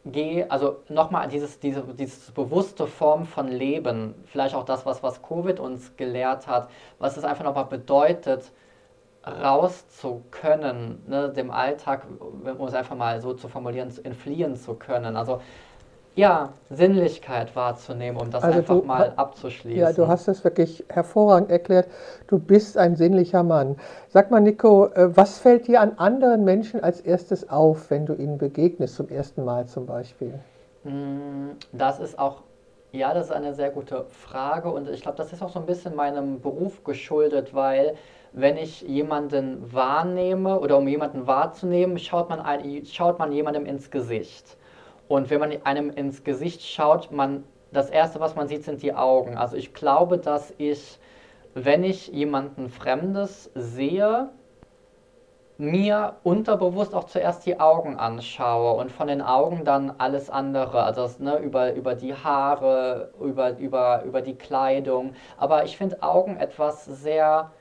geh, 0.05 0.45
also 0.49 0.77
nochmal 0.89 1.27
dieses, 1.29 1.59
diese, 1.59 1.83
diese 1.83 2.31
bewusste 2.33 2.87
Form 2.87 3.25
von 3.25 3.47
Leben, 3.47 4.15
vielleicht 4.25 4.55
auch 4.55 4.65
das, 4.65 4.85
was, 4.85 5.01
was 5.01 5.21
Covid 5.21 5.59
uns 5.59 5.95
gelehrt 5.95 6.47
hat, 6.47 6.69
was 6.99 7.17
es 7.17 7.23
einfach 7.23 7.43
nochmal 7.45 7.65
bedeutet, 7.65 8.51
raus 9.25 9.87
zu 9.89 10.23
können, 10.29 11.03
ne, 11.07 11.29
dem 11.29 11.49
Alltag, 11.49 12.05
um 12.19 12.67
es 12.67 12.75
einfach 12.75 12.95
mal 12.95 13.21
so 13.21 13.33
zu 13.33 13.47
formulieren, 13.47 13.91
entfliehen 14.03 14.55
zu 14.55 14.75
können. 14.75 15.15
Also 15.15 15.41
ja, 16.15 16.53
Sinnlichkeit 16.69 17.55
wahrzunehmen, 17.55 18.17
um 18.17 18.31
das 18.31 18.43
also 18.43 18.59
einfach 18.59 18.79
du, 18.79 18.85
mal 18.85 19.13
abzuschließen. 19.15 19.79
Ja, 19.79 19.91
du 19.91 20.07
hast 20.07 20.27
es 20.27 20.43
wirklich 20.43 20.85
hervorragend 20.89 21.51
erklärt. 21.51 21.87
Du 22.27 22.39
bist 22.39 22.77
ein 22.77 22.95
sinnlicher 22.95 23.43
Mann. 23.43 23.75
Sag 24.09 24.31
mal, 24.31 24.39
Nico, 24.39 24.87
äh, 24.87 25.15
was 25.15 25.39
fällt 25.39 25.67
dir 25.67 25.81
an 25.81 25.93
anderen 25.97 26.45
Menschen 26.45 26.81
als 26.83 27.01
erstes 27.01 27.49
auf, 27.49 27.91
wenn 27.91 28.05
du 28.05 28.13
ihnen 28.13 28.37
begegnest, 28.37 28.95
zum 28.95 29.09
ersten 29.09 29.43
Mal 29.43 29.67
zum 29.67 29.85
Beispiel? 29.85 30.39
Mm, 30.83 31.57
das 31.73 31.99
ist 31.99 32.17
auch, 32.17 32.43
ja, 32.93 33.13
das 33.13 33.25
ist 33.25 33.31
eine 33.33 33.53
sehr 33.53 33.69
gute 33.69 34.05
Frage 34.09 34.71
und 34.71 34.89
ich 34.89 35.01
glaube, 35.01 35.17
das 35.17 35.33
ist 35.33 35.41
auch 35.41 35.49
so 35.49 35.59
ein 35.59 35.65
bisschen 35.65 35.95
meinem 35.95 36.39
Beruf 36.39 36.85
geschuldet, 36.85 37.53
weil 37.53 37.95
wenn 38.31 38.55
ich 38.55 38.81
jemanden 38.81 39.73
wahrnehme 39.73 40.59
oder 40.59 40.77
um 40.77 40.87
jemanden 40.87 41.27
wahrzunehmen, 41.27 41.99
schaut 41.99 42.29
man, 42.29 42.41
schaut 42.85 43.19
man 43.19 43.31
jemandem 43.33 43.65
ins 43.65 43.91
Gesicht. 43.91 44.57
Und 45.07 45.29
wenn 45.29 45.39
man 45.39 45.53
einem 45.63 45.89
ins 45.91 46.23
Gesicht 46.23 46.61
schaut, 46.63 47.11
man, 47.11 47.43
das 47.71 47.89
Erste, 47.89 48.19
was 48.19 48.35
man 48.35 48.47
sieht, 48.47 48.63
sind 48.63 48.81
die 48.81 48.93
Augen. 48.93 49.37
Also 49.37 49.55
ich 49.55 49.73
glaube, 49.73 50.17
dass 50.17 50.53
ich, 50.57 50.99
wenn 51.53 51.83
ich 51.83 52.07
jemanden 52.07 52.69
Fremdes 52.69 53.51
sehe, 53.53 54.29
mir 55.57 56.17
unterbewusst 56.23 56.93
auch 56.93 57.05
zuerst 57.05 57.45
die 57.45 57.59
Augen 57.59 57.95
anschaue 57.97 58.73
und 58.73 58.91
von 58.91 59.07
den 59.07 59.21
Augen 59.21 59.63
dann 59.63 59.93
alles 59.99 60.29
andere, 60.29 60.83
also 60.83 61.03
das, 61.03 61.19
ne, 61.19 61.37
über, 61.37 61.73
über 61.73 61.95
die 61.95 62.13
Haare, 62.13 63.11
über, 63.21 63.57
über, 63.57 64.03
über 64.03 64.21
die 64.21 64.35
Kleidung. 64.35 65.13
Aber 65.37 65.63
ich 65.63 65.77
finde 65.77 66.03
Augen 66.03 66.37
etwas 66.37 66.85
sehr 66.85 67.51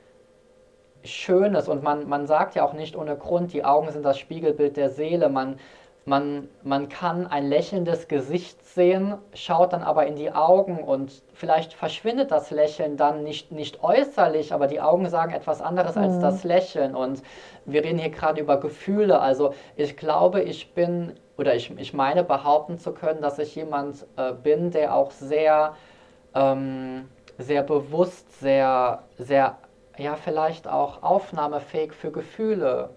Schönes 1.05 1.69
und 1.69 1.83
man, 1.83 2.09
man 2.09 2.25
sagt 2.25 2.55
ja 2.55 2.65
auch 2.65 2.73
nicht 2.73 2.95
ohne 2.97 3.15
Grund, 3.15 3.53
die 3.53 3.63
Augen 3.63 3.91
sind 3.91 4.03
das 4.03 4.17
Spiegelbild 4.17 4.75
der 4.75 4.89
Seele. 4.89 5.29
Man, 5.29 5.57
man, 6.05 6.49
man 6.61 6.87
kann 6.87 7.25
ein 7.25 7.47
lächelndes 7.49 8.07
Gesicht 8.07 8.63
sehen, 8.63 9.15
schaut 9.33 9.73
dann 9.73 9.81
aber 9.81 10.05
in 10.05 10.15
die 10.15 10.31
Augen 10.31 10.83
und 10.83 11.23
vielleicht 11.33 11.73
verschwindet 11.73 12.29
das 12.29 12.51
Lächeln 12.51 12.95
dann 12.95 13.23
nicht, 13.23 13.51
nicht 13.51 13.83
äußerlich, 13.83 14.53
aber 14.53 14.67
die 14.67 14.79
Augen 14.79 15.09
sagen 15.09 15.33
etwas 15.33 15.61
anderes 15.61 15.95
mhm. 15.95 16.03
als 16.03 16.19
das 16.19 16.43
Lächeln. 16.43 16.95
Und 16.95 17.23
wir 17.65 17.83
reden 17.83 17.97
hier 17.97 18.11
gerade 18.11 18.39
über 18.39 18.59
Gefühle. 18.59 19.19
Also 19.19 19.55
ich 19.75 19.97
glaube, 19.97 20.43
ich 20.43 20.73
bin, 20.73 21.13
oder 21.37 21.55
ich, 21.55 21.75
ich 21.75 21.93
meine 21.93 22.23
behaupten 22.23 22.77
zu 22.77 22.93
können, 22.93 23.21
dass 23.21 23.39
ich 23.39 23.55
jemand 23.55 24.05
äh, 24.15 24.31
bin, 24.31 24.69
der 24.69 24.95
auch 24.95 25.09
sehr, 25.09 25.75
ähm, 26.35 27.09
sehr 27.39 27.63
bewusst, 27.63 28.39
sehr, 28.39 29.03
sehr, 29.17 29.57
ja, 29.97 30.15
vielleicht 30.15 30.67
auch 30.67 31.01
aufnahmefähig 31.01 31.93
für 31.93 32.11
Gefühle 32.11 32.91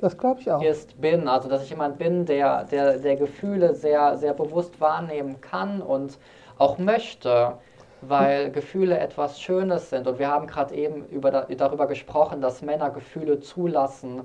das 0.00 0.16
glaube 0.16 0.40
ich 0.40 0.50
auch. 0.50 0.62
Ist, 0.62 1.00
bin. 1.00 1.28
Also, 1.28 1.48
dass 1.48 1.62
ich 1.62 1.70
jemand 1.70 1.98
bin, 1.98 2.24
der, 2.24 2.64
der, 2.64 2.98
der 2.98 3.16
Gefühle 3.16 3.74
sehr, 3.74 4.16
sehr 4.16 4.34
bewusst 4.34 4.80
wahrnehmen 4.80 5.40
kann 5.40 5.82
und 5.82 6.18
auch 6.58 6.78
möchte, 6.78 7.54
weil 8.02 8.50
Gefühle 8.50 8.98
etwas 8.98 9.40
Schönes 9.40 9.90
sind. 9.90 10.06
Und 10.06 10.18
wir 10.18 10.28
haben 10.28 10.46
gerade 10.46 10.74
eben 10.74 11.06
über, 11.06 11.30
darüber 11.30 11.86
gesprochen, 11.86 12.40
dass 12.40 12.62
Männer 12.62 12.90
Gefühle 12.90 13.40
zulassen 13.40 14.22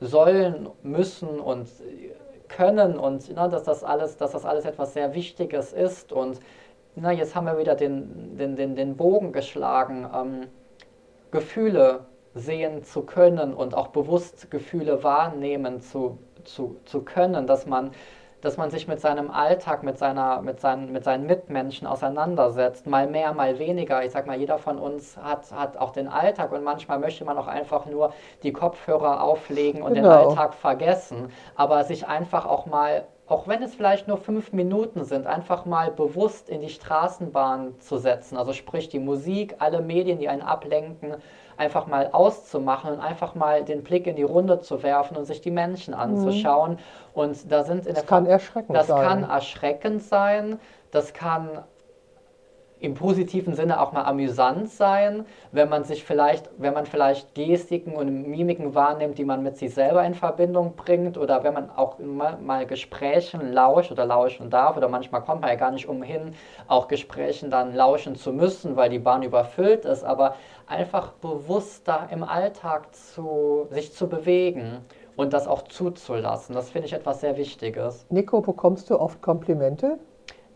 sollen, 0.00 0.68
müssen 0.82 1.40
und 1.40 1.68
können 2.48 2.98
und 2.98 3.32
na, 3.34 3.48
dass, 3.48 3.64
das 3.64 3.82
alles, 3.82 4.16
dass 4.16 4.32
das 4.32 4.44
alles 4.44 4.64
etwas 4.64 4.94
sehr 4.94 5.14
Wichtiges 5.14 5.72
ist. 5.72 6.12
Und 6.12 6.38
na, 6.94 7.10
jetzt 7.10 7.34
haben 7.34 7.46
wir 7.46 7.58
wieder 7.58 7.74
den, 7.74 8.36
den, 8.36 8.56
den, 8.56 8.76
den 8.76 8.96
Bogen 8.96 9.32
geschlagen. 9.32 10.06
Ähm, 10.14 10.46
Gefühle 11.30 12.00
sehen 12.34 12.82
zu 12.82 13.02
können 13.02 13.54
und 13.54 13.74
auch 13.74 13.88
bewusst 13.88 14.50
Gefühle 14.50 15.02
wahrnehmen 15.02 15.80
zu, 15.80 16.18
zu, 16.44 16.76
zu 16.84 17.02
können, 17.02 17.46
dass 17.46 17.66
man, 17.66 17.90
dass 18.40 18.56
man 18.56 18.70
sich 18.70 18.88
mit 18.88 19.00
seinem 19.00 19.30
Alltag, 19.30 19.82
mit, 19.82 19.98
seiner, 19.98 20.40
mit, 20.42 20.60
seinen, 20.60 20.92
mit 20.92 21.04
seinen 21.04 21.26
Mitmenschen 21.26 21.86
auseinandersetzt, 21.86 22.86
mal 22.86 23.06
mehr, 23.06 23.32
mal 23.34 23.58
weniger. 23.58 24.04
Ich 24.04 24.12
sag 24.12 24.26
mal, 24.26 24.38
jeder 24.38 24.58
von 24.58 24.78
uns 24.78 25.16
hat, 25.16 25.52
hat 25.52 25.76
auch 25.76 25.90
den 25.90 26.08
Alltag 26.08 26.52
und 26.52 26.64
manchmal 26.64 26.98
möchte 26.98 27.24
man 27.24 27.36
auch 27.38 27.48
einfach 27.48 27.86
nur 27.86 28.12
die 28.42 28.52
Kopfhörer 28.52 29.22
auflegen 29.22 29.82
und 29.82 29.94
genau. 29.94 30.08
den 30.08 30.28
Alltag 30.28 30.54
vergessen, 30.54 31.30
aber 31.54 31.84
sich 31.84 32.06
einfach 32.06 32.46
auch 32.46 32.66
mal 32.66 33.04
auch 33.28 33.48
wenn 33.48 33.62
es 33.62 33.74
vielleicht 33.74 34.08
nur 34.08 34.18
fünf 34.18 34.52
Minuten 34.52 35.04
sind, 35.04 35.26
einfach 35.26 35.64
mal 35.64 35.90
bewusst 35.90 36.50
in 36.50 36.60
die 36.60 36.68
Straßenbahn 36.68 37.80
zu 37.80 37.96
setzen. 37.96 38.36
Also 38.36 38.52
sprich 38.52 38.90
die 38.90 38.98
Musik, 38.98 39.54
alle 39.58 39.80
Medien, 39.80 40.18
die 40.18 40.28
einen 40.28 40.42
ablenken, 40.42 41.14
einfach 41.62 41.86
mal 41.86 42.10
auszumachen 42.12 42.92
und 42.92 43.00
einfach 43.00 43.34
mal 43.34 43.64
den 43.64 43.84
Blick 43.84 44.06
in 44.06 44.16
die 44.16 44.24
Runde 44.24 44.60
zu 44.60 44.82
werfen 44.82 45.16
und 45.16 45.24
sich 45.24 45.40
die 45.40 45.50
Menschen 45.50 45.94
anzuschauen. 45.94 46.72
Mhm. 46.72 46.78
Und 47.14 47.52
da 47.52 47.62
sind 47.62 47.86
in 47.86 47.94
das 47.94 48.02
der 48.02 48.04
kann 48.04 48.26
erschreckend 48.26 48.76
das 48.76 48.88
sein. 48.88 49.06
kann 49.06 49.30
erschreckend 49.30 50.02
sein, 50.02 50.58
das 50.90 51.12
kann 51.12 51.62
im 52.82 52.94
positiven 52.94 53.54
Sinne 53.54 53.80
auch 53.80 53.92
mal 53.92 54.02
amüsant 54.02 54.68
sein, 54.68 55.24
wenn 55.52 55.68
man 55.68 55.84
sich 55.84 56.04
vielleicht, 56.04 56.50
wenn 56.58 56.74
man 56.74 56.84
vielleicht 56.84 57.32
Gestiken 57.34 57.94
und 57.94 58.28
Mimiken 58.28 58.74
wahrnimmt, 58.74 59.18
die 59.18 59.24
man 59.24 59.42
mit 59.44 59.56
sich 59.56 59.72
selber 59.72 60.04
in 60.04 60.14
Verbindung 60.14 60.74
bringt 60.74 61.16
oder 61.16 61.44
wenn 61.44 61.54
man 61.54 61.70
auch 61.70 62.00
mal, 62.00 62.38
mal 62.38 62.66
Gesprächen 62.66 63.52
lauscht 63.52 63.92
oder 63.92 64.04
lauschen 64.04 64.50
darf 64.50 64.76
oder 64.76 64.88
manchmal 64.88 65.22
kommt 65.22 65.42
man 65.42 65.50
ja 65.50 65.56
gar 65.56 65.70
nicht 65.70 65.88
umhin, 65.88 66.34
auch 66.66 66.88
Gesprächen 66.88 67.50
dann 67.50 67.72
lauschen 67.72 68.16
zu 68.16 68.32
müssen, 68.32 68.74
weil 68.74 68.90
die 68.90 68.98
Bahn 68.98 69.22
überfüllt 69.22 69.84
ist, 69.84 70.02
aber 70.02 70.34
einfach 70.66 71.12
bewusster 71.12 72.08
im 72.10 72.24
Alltag 72.24 72.92
zu, 72.94 73.68
sich 73.70 73.92
zu 73.92 74.08
bewegen 74.08 74.78
und 75.14 75.32
das 75.32 75.46
auch 75.46 75.62
zuzulassen. 75.62 76.56
Das 76.56 76.70
finde 76.70 76.86
ich 76.86 76.94
etwas 76.94 77.20
sehr 77.20 77.36
Wichtiges. 77.36 78.06
Nico, 78.10 78.40
bekommst 78.40 78.90
du 78.90 78.98
oft 78.98 79.22
Komplimente? 79.22 79.98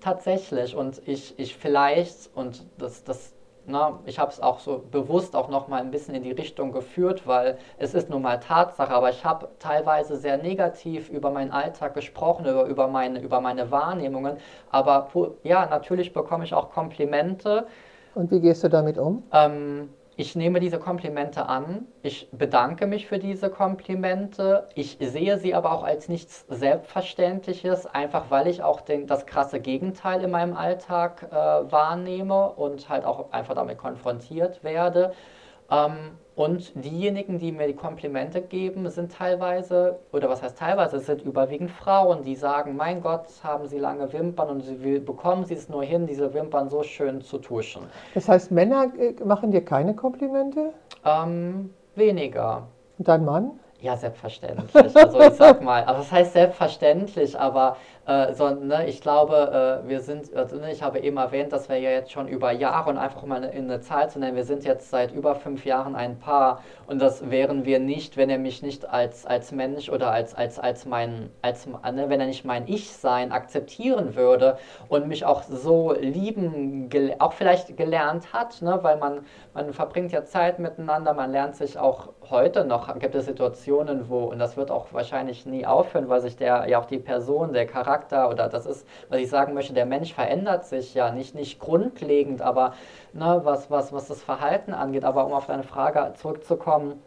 Tatsächlich 0.07 0.77
und 0.77 1.03
ich, 1.09 1.37
ich 1.37 1.57
vielleicht, 1.57 2.31
und 2.37 2.65
das, 2.79 3.03
das 3.03 3.35
na, 3.67 3.91
ne, 3.91 3.97
ich 4.07 4.21
habe 4.21 4.31
es 4.31 4.39
auch 4.39 4.61
so 4.61 4.85
bewusst 4.89 5.35
auch 5.35 5.49
noch 5.49 5.67
mal 5.67 5.81
ein 5.81 5.91
bisschen 5.91 6.15
in 6.15 6.23
die 6.23 6.31
Richtung 6.31 6.71
geführt, 6.71 7.27
weil 7.27 7.59
es 7.77 7.93
ist 7.93 8.09
nun 8.09 8.23
mal 8.23 8.39
Tatsache, 8.39 8.95
aber 8.95 9.11
ich 9.11 9.25
habe 9.25 9.49
teilweise 9.59 10.17
sehr 10.17 10.37
negativ 10.37 11.09
über 11.09 11.31
meinen 11.31 11.51
Alltag 11.51 11.95
gesprochen, 11.95 12.47
über, 12.47 12.67
über, 12.67 12.87
meine, 12.87 13.21
über 13.21 13.41
meine 13.41 13.73
Wahrnehmungen, 13.73 14.37
aber 14.71 15.09
ja, 15.43 15.67
natürlich 15.67 16.13
bekomme 16.13 16.45
ich 16.45 16.55
auch 16.55 16.71
Komplimente. 16.71 17.67
Und 18.15 18.31
wie 18.31 18.39
gehst 18.39 18.63
du 18.63 18.69
damit 18.69 18.99
um? 18.99 19.25
Ähm, 19.33 19.89
ich 20.17 20.35
nehme 20.35 20.61
diese 20.61 20.79
Komplimente 20.79 21.47
an, 21.47 21.87
ich 22.03 22.29
bedanke 22.33 22.87
mich 22.87 23.07
für 23.07 23.19
diese 23.19 23.51
Komplimente, 23.51 24.69
ich 24.75 24.97
sehe 24.99 25.39
sie 25.39 25.55
aber 25.55 25.73
auch 25.73 25.83
als 25.83 26.09
nichts 26.09 26.45
Selbstverständliches, 26.49 27.87
einfach 27.87 28.31
weil 28.31 28.47
ich 28.47 28.63
auch 28.63 28.81
den, 28.81 29.07
das 29.07 29.27
krasse 29.27 29.61
Gegenteil 29.61 30.23
in 30.23 30.31
meinem 30.31 30.55
Alltag 30.55 31.25
äh, 31.31 31.35
wahrnehme 31.35 32.51
und 32.53 32.89
halt 32.89 33.05
auch 33.05 33.31
einfach 33.33 33.55
damit 33.55 33.79
konfrontiert 33.79 34.65
werde. 34.65 35.13
Ähm, 35.71 36.13
und 36.35 36.73
diejenigen, 36.85 37.39
die 37.39 37.51
mir 37.51 37.67
die 37.67 37.75
Komplimente 37.75 38.43
geben, 38.43 38.89
sind 38.91 39.11
teilweise, 39.11 39.99
oder 40.13 40.29
was 40.29 40.43
heißt 40.43 40.59
teilweise, 40.59 41.01
sind 41.01 41.23
überwiegend 41.23 41.71
Frauen, 41.71 42.23
die 42.25 42.35
sagen, 42.35 42.77
mein 42.77 43.01
Gott, 43.01 43.25
haben 43.43 43.67
sie 43.67 43.79
lange 43.79 44.13
Wimpern 44.13 44.51
und 44.51 44.61
sie 44.61 44.99
bekommen 44.99 45.47
sie 45.47 45.55
es 45.55 45.71
nur 45.71 45.83
hin, 45.83 46.07
diese 46.07 46.35
Wimpern 46.35 46.69
so 46.69 46.83
schön 46.83 47.23
zu 47.23 47.39
tuschen. 47.39 47.83
Das 48.13 48.29
heißt, 48.29 48.51
Männer 48.51 48.93
äh, 48.99 49.15
machen 49.25 49.51
dir 49.51 49.65
keine 49.65 49.95
Komplimente? 49.95 50.75
Ähm, 51.07 51.71
weniger. 51.95 52.69
Und 52.99 53.09
dein 53.09 53.25
Mann? 53.25 53.59
Ja, 53.81 53.97
selbstverständlich. 53.97 54.75
Also 54.75 55.21
ich 55.21 55.35
sag 55.35 55.63
mal, 55.63 55.85
also 55.85 56.01
das 56.01 56.13
heißt 56.13 56.33
selbstverständlich, 56.33 57.39
aber 57.39 57.77
äh, 58.07 58.35
so, 58.35 58.51
ne, 58.51 58.87
ich 58.87 59.01
glaube, 59.01 59.83
äh, 59.85 59.89
wir 59.89 60.01
sind, 60.01 60.33
also, 60.35 60.57
ne, 60.57 60.71
ich 60.71 60.83
habe 60.83 61.01
eben 61.01 61.17
erwähnt, 61.17 61.53
dass 61.53 61.69
wir 61.69 61.77
ja 61.79 61.91
jetzt 61.91 62.13
schon 62.13 62.29
über 62.29 62.53
Jahre 62.53 62.91
und 62.91 62.99
einfach 62.99 63.25
mal 63.25 63.43
in 63.43 63.65
eine 63.65 63.81
Zahl 63.81 64.09
zu 64.09 64.21
nennen, 64.21 64.37
wir 64.37 64.45
sind 64.45 64.65
jetzt 64.65 64.91
seit 64.91 65.11
über 65.11 65.35
fünf 65.35 65.65
Jahren 65.65 65.97
ein 65.97 66.21
Paar. 66.21 66.63
Und 66.87 67.03
das 67.03 67.31
wären 67.31 67.65
wir 67.65 67.81
nicht, 67.81 68.17
wenn 68.17 68.31
er 68.31 68.39
mich 68.39 68.63
nicht 68.63 68.89
als, 68.89 69.27
als 69.27 69.51
Mensch 69.51 69.89
oder 69.89 70.13
als, 70.13 70.37
als, 70.37 70.61
als 70.61 70.87
mein, 70.87 71.31
als, 71.43 71.67
ne, 71.67 72.05
wenn 72.09 72.21
er 72.21 72.29
nicht 72.29 72.45
mein 72.45 72.69
Ich-Sein 72.69 73.33
akzeptieren 73.33 74.15
würde 74.15 74.57
und 74.89 75.09
mich 75.09 75.25
auch 75.25 75.43
so 75.43 75.93
lieben, 75.93 76.89
auch 77.19 77.33
vielleicht 77.33 77.77
gelernt 77.77 78.33
hat, 78.33 78.63
ne, 78.63 78.79
weil 78.83 78.99
man, 78.99 79.23
man 79.53 79.73
verbringt 79.73 80.13
ja 80.13 80.25
Zeit 80.25 80.61
miteinander, 80.61 81.13
man 81.13 81.33
lernt 81.33 81.57
sich 81.57 81.77
auch 81.77 82.11
heute 82.31 82.65
noch, 82.65 82.97
gibt 83.01 83.17
es 83.17 83.27
Situationen, 83.27 84.09
wo, 84.09 84.27
und 84.27 84.39
das 84.39 84.57
wird 84.57 84.71
auch 84.71 84.93
wahrscheinlich 84.93 85.45
nie 85.45 85.67
aufhören, 85.67 86.09
weil 86.09 86.21
sich 86.21 86.37
der, 86.37 86.69
ja 86.69 86.81
auch 86.81 86.87
die 86.87 86.99
Person, 86.99 87.53
der 87.53 87.67
Charakter, 87.67 87.96
Charakter 87.97 88.31
oder 88.31 88.49
das 88.49 88.67
ist, 88.67 88.87
was 89.09 89.21
ich 89.21 89.29
sagen 89.29 89.55
möchte, 89.55 89.73
der 89.73 89.87
Mensch 89.87 90.13
verändert 90.13 90.67
sich 90.67 90.95
ja 90.95 91.11
nicht, 91.11 91.35
nicht 91.35 91.59
grundlegend, 91.59 92.43
aber 92.43 92.75
ne, 93.13 93.41
was, 93.45 93.71
was, 93.71 93.93
was 93.93 94.09
das 94.09 94.23
Verhalten 94.23 94.75
angeht. 94.75 95.05
Aber 95.05 95.27
um 95.27 95.33
auf 95.33 95.47
deine 95.47 95.65
Frage 95.65 96.13
zurückzukommen, 96.15 97.03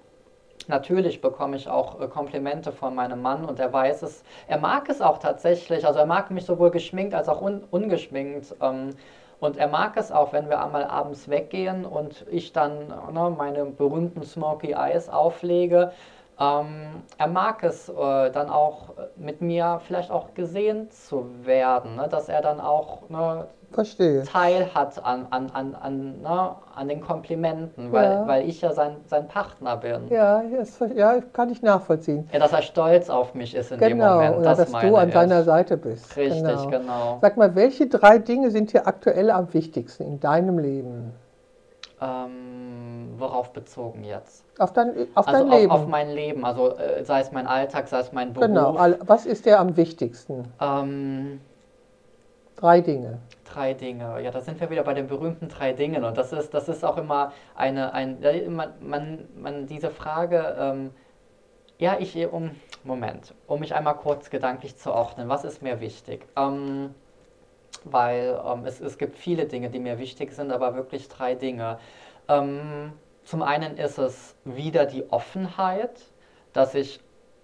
Natürlich 0.68 1.20
bekomme 1.22 1.56
ich 1.56 1.68
auch 1.68 2.00
äh, 2.00 2.08
Komplimente 2.08 2.72
von 2.72 2.94
meinem 2.94 3.24
Mann 3.24 3.44
und 3.46 3.60
er 3.60 3.74
weiß 3.74 4.04
es. 4.04 4.24
Er 4.48 4.60
mag 4.60 4.88
es 4.90 5.02
auch 5.02 5.18
tatsächlich. 5.18 5.88
Also 5.88 5.98
er 6.00 6.06
mag 6.06 6.30
mich 6.30 6.46
sowohl 6.46 6.70
geschminkt 6.70 7.16
als 7.16 7.28
auch 7.28 7.42
un 7.42 7.64
ungeschminkt. 7.72 8.54
Ähm, 8.62 8.90
und 9.40 9.58
er 9.58 9.68
mag 9.68 9.98
es 9.98 10.12
auch, 10.12 10.32
wenn 10.32 10.48
wir 10.50 10.62
einmal 10.64 10.84
abends 10.84 11.28
weggehen 11.28 11.86
und 11.86 12.26
ich 12.30 12.52
dann 12.52 12.90
ne, 12.90 13.34
meine 13.36 13.66
berühmten 13.66 14.22
Smoky 14.22 14.74
Eyes 14.74 15.10
auflege 15.10 15.92
ähm, 16.40 17.04
er 17.18 17.28
mag 17.28 17.64
es 17.64 17.90
äh, 17.90 18.32
dann 18.32 18.50
auch 18.50 18.94
mit 19.18 19.42
mir 19.42 19.82
vielleicht 19.86 20.12
auch 20.12 20.34
gesehen 20.34 20.90
zu 20.92 21.26
werden, 21.46 21.96
ne? 21.96 22.08
dass 22.10 22.30
er 22.30 22.42
dann 22.42 22.62
auch 22.62 23.10
ne, 23.10 23.48
Verstehe. 23.72 24.24
Teil 24.24 24.74
hat 24.74 25.04
an, 25.04 25.28
an, 25.30 25.52
an, 25.52 25.76
an, 25.76 26.22
ne, 26.22 26.56
an 26.76 26.88
den 26.88 27.02
Komplimenten, 27.02 27.92
weil, 27.92 28.12
ja. 28.12 28.28
weil 28.28 28.50
ich 28.50 28.62
ja 28.62 28.72
sein, 28.72 28.98
sein 29.06 29.28
Partner 29.28 29.78
bin. 29.78 30.08
Ja, 30.10 30.42
das, 30.42 30.80
ja, 30.96 31.20
kann 31.34 31.50
ich 31.50 31.62
nachvollziehen. 31.62 32.28
Ja, 32.32 32.40
dass 32.40 32.52
er 32.52 32.64
stolz 32.64 33.10
auf 33.10 33.36
mich 33.36 33.54
ist 33.54 33.72
in 33.72 33.80
genau, 33.80 33.90
dem 33.90 34.16
Moment. 34.16 34.38
Oder 34.38 34.56
das 34.56 34.72
dass 34.72 34.82
du 34.82 34.96
an 34.96 35.10
ich. 35.10 35.14
seiner 35.14 35.44
Seite 35.44 35.78
bist. 35.78 36.18
Richtig, 36.18 36.42
genau. 36.42 36.70
genau. 36.70 37.18
Sag 37.22 37.38
mal, 37.38 37.54
welche 37.56 37.88
drei 37.88 38.18
Dinge 38.18 38.50
sind 38.50 38.74
dir 38.74 38.88
aktuell 38.88 39.30
am 39.30 39.54
wichtigsten 39.54 40.04
in 40.04 40.20
deinem 40.20 40.58
Leben? 40.58 41.14
Ähm, 42.02 43.14
worauf 43.18 43.52
bezogen 43.52 44.04
jetzt? 44.04 44.46
Auf 44.58 44.72
dein, 44.72 45.08
auf 45.16 45.28
also 45.28 45.44
dein 45.44 45.60
Leben? 45.60 45.72
Auf 45.72 45.88
mein 45.88 46.10
Leben, 46.10 46.46
also 46.46 46.78
äh, 46.78 47.04
sei 47.04 47.20
es 47.20 47.32
mein 47.32 47.46
Alltag, 47.46 47.88
sei 47.90 48.00
es 48.00 48.14
mein 48.14 48.34
Beruf. 48.34 48.48
Genau, 48.48 48.78
was 49.02 49.26
ist 49.26 49.46
dir 49.46 49.60
am 49.60 49.76
wichtigsten? 49.76 50.46
Ähm, 50.62 51.42
drei 52.56 52.80
Dinge. 52.80 53.20
Drei 53.44 53.74
Dinge, 53.74 54.22
ja, 54.22 54.32
da 54.32 54.40
sind 54.40 54.60
wir 54.62 54.70
wieder 54.70 54.84
bei 54.84 54.94
den 54.94 55.08
berühmten 55.08 55.50
drei 55.50 55.74
Dingen 55.74 56.04
und 56.06 56.18
das 56.18 56.32
ist, 56.32 56.54
das 56.54 56.70
ist 56.70 56.86
auch 56.86 56.98
immer 56.98 57.34
eine, 57.56 57.94
ein, 57.94 58.20
man, 58.48 58.74
man, 58.80 59.28
man 59.36 59.66
diese 59.66 59.90
Frage, 59.90 60.56
ähm, 60.58 60.92
ja, 61.80 61.98
ich, 62.00 62.16
um, 62.32 62.52
Moment, 62.84 63.34
um 63.48 63.60
mich 63.60 63.74
einmal 63.74 63.96
kurz 63.96 64.30
gedanklich 64.30 64.78
zu 64.78 64.94
ordnen, 64.94 65.28
was 65.30 65.44
ist 65.44 65.62
mir 65.62 65.82
wichtig? 65.82 66.28
Ähm, 66.38 66.94
weil 67.86 68.40
ähm, 68.46 68.66
es, 68.66 68.80
es 68.82 68.98
gibt 68.98 69.16
viele 69.18 69.46
Dinge, 69.46 69.70
die 69.70 69.80
mir 69.80 70.00
wichtig 70.00 70.32
sind, 70.32 70.52
aber 70.52 70.76
wirklich 70.76 71.08
drei 71.08 71.36
Dinge. 71.36 71.80
Ähm, 72.28 72.94
zum 73.24 73.44
einen 73.44 73.78
ist 73.78 73.98
es 73.98 74.36
wieder 74.46 74.86
die 74.86 75.12
Offenheit, 75.12 76.02
dass 76.54 76.76
ich 76.76 77.00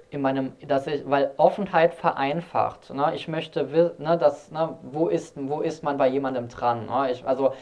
in 0.10 0.22
meinem, 0.22 0.54
dass 0.68 0.88
ich, 0.88 1.08
weil 1.10 1.34
Offenheit 1.38 1.94
vereinfacht. 1.94 2.94
Ne? 2.94 3.14
Ich 3.16 3.28
möchte, 3.28 3.66
ne, 3.66 4.18
ne, 4.52 4.78
wo, 4.84 5.08
ist, 5.08 5.34
wo 5.36 5.62
ist 5.62 5.84
man 5.84 5.98
bei 5.98 6.08
jemandem 6.08 6.48
dran? 6.48 6.86
Ne? 6.86 7.12
Ich, 7.12 7.28
also 7.28 7.54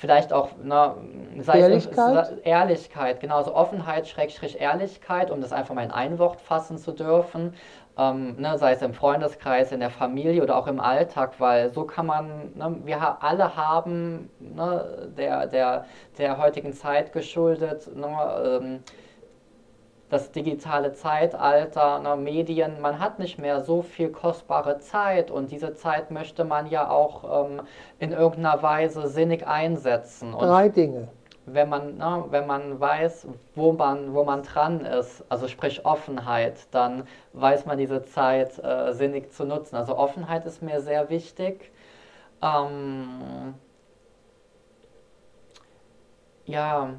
vielleicht 0.00 0.32
auch 0.32 0.50
ne, 0.62 0.96
sei 1.38 1.60
Ehrlichkeit. 1.60 2.32
Es, 2.32 2.38
Ehrlichkeit, 2.38 3.20
genauso 3.20 3.54
Offenheit, 3.54 4.08
Schrägstrich 4.08 4.60
Ehrlichkeit, 4.60 5.30
um 5.30 5.40
das 5.40 5.52
einfach 5.52 5.74
mal 5.74 5.84
in 5.84 5.90
ein 5.90 6.18
Wort 6.18 6.40
fassen 6.40 6.78
zu 6.78 6.92
dürfen 6.92 7.54
ähm, 8.00 8.36
ne, 8.36 8.56
sei 8.56 8.72
es 8.72 8.82
im 8.82 8.94
Freundeskreis, 8.94 9.72
in 9.72 9.80
der 9.80 9.90
Familie 9.90 10.42
oder 10.42 10.56
auch 10.56 10.66
im 10.66 10.80
Alltag, 10.80 11.34
weil 11.38 11.70
so 11.70 11.84
kann 11.84 12.06
man, 12.06 12.52
ne, 12.54 12.76
wir 12.84 13.00
ha 13.00 13.18
alle 13.20 13.56
haben 13.56 14.30
ne, 14.38 15.12
der, 15.16 15.46
der, 15.46 15.84
der 16.18 16.38
heutigen 16.38 16.72
Zeit 16.72 17.12
geschuldet, 17.12 17.94
ne, 17.94 18.60
ähm, 18.62 18.82
das 20.10 20.32
digitale 20.32 20.92
Zeitalter, 20.92 22.00
ne, 22.00 22.16
Medien, 22.16 22.80
man 22.80 22.98
hat 22.98 23.18
nicht 23.18 23.38
mehr 23.38 23.60
so 23.60 23.80
viel 23.82 24.10
kostbare 24.10 24.78
Zeit 24.78 25.30
und 25.30 25.50
diese 25.50 25.74
Zeit 25.74 26.10
möchte 26.10 26.44
man 26.44 26.68
ja 26.68 26.90
auch 26.90 27.46
ähm, 27.46 27.62
in 27.98 28.12
irgendeiner 28.12 28.62
Weise 28.62 29.08
sinnig 29.08 29.46
einsetzen. 29.46 30.34
Und 30.34 30.46
Drei 30.46 30.68
Dinge 30.68 31.08
wenn 31.46 31.68
man, 31.68 31.96
ne, 31.96 32.24
wenn 32.30 32.46
man 32.46 32.80
weiß, 32.80 33.26
wo 33.54 33.72
man, 33.72 34.14
wo 34.14 34.24
man 34.24 34.42
dran 34.42 34.84
ist, 34.84 35.24
also 35.28 35.48
sprich 35.48 35.84
Offenheit, 35.84 36.66
dann 36.70 37.06
weiß 37.32 37.66
man 37.66 37.78
diese 37.78 38.02
Zeit 38.04 38.58
äh, 38.58 38.92
sinnig 38.92 39.32
zu 39.32 39.44
nutzen. 39.44 39.76
Also 39.76 39.96
Offenheit 39.96 40.44
ist 40.46 40.62
mir 40.62 40.80
sehr 40.80 41.10
wichtig. 41.10 41.72
Ähm, 42.42 43.54
ja, 46.44 46.94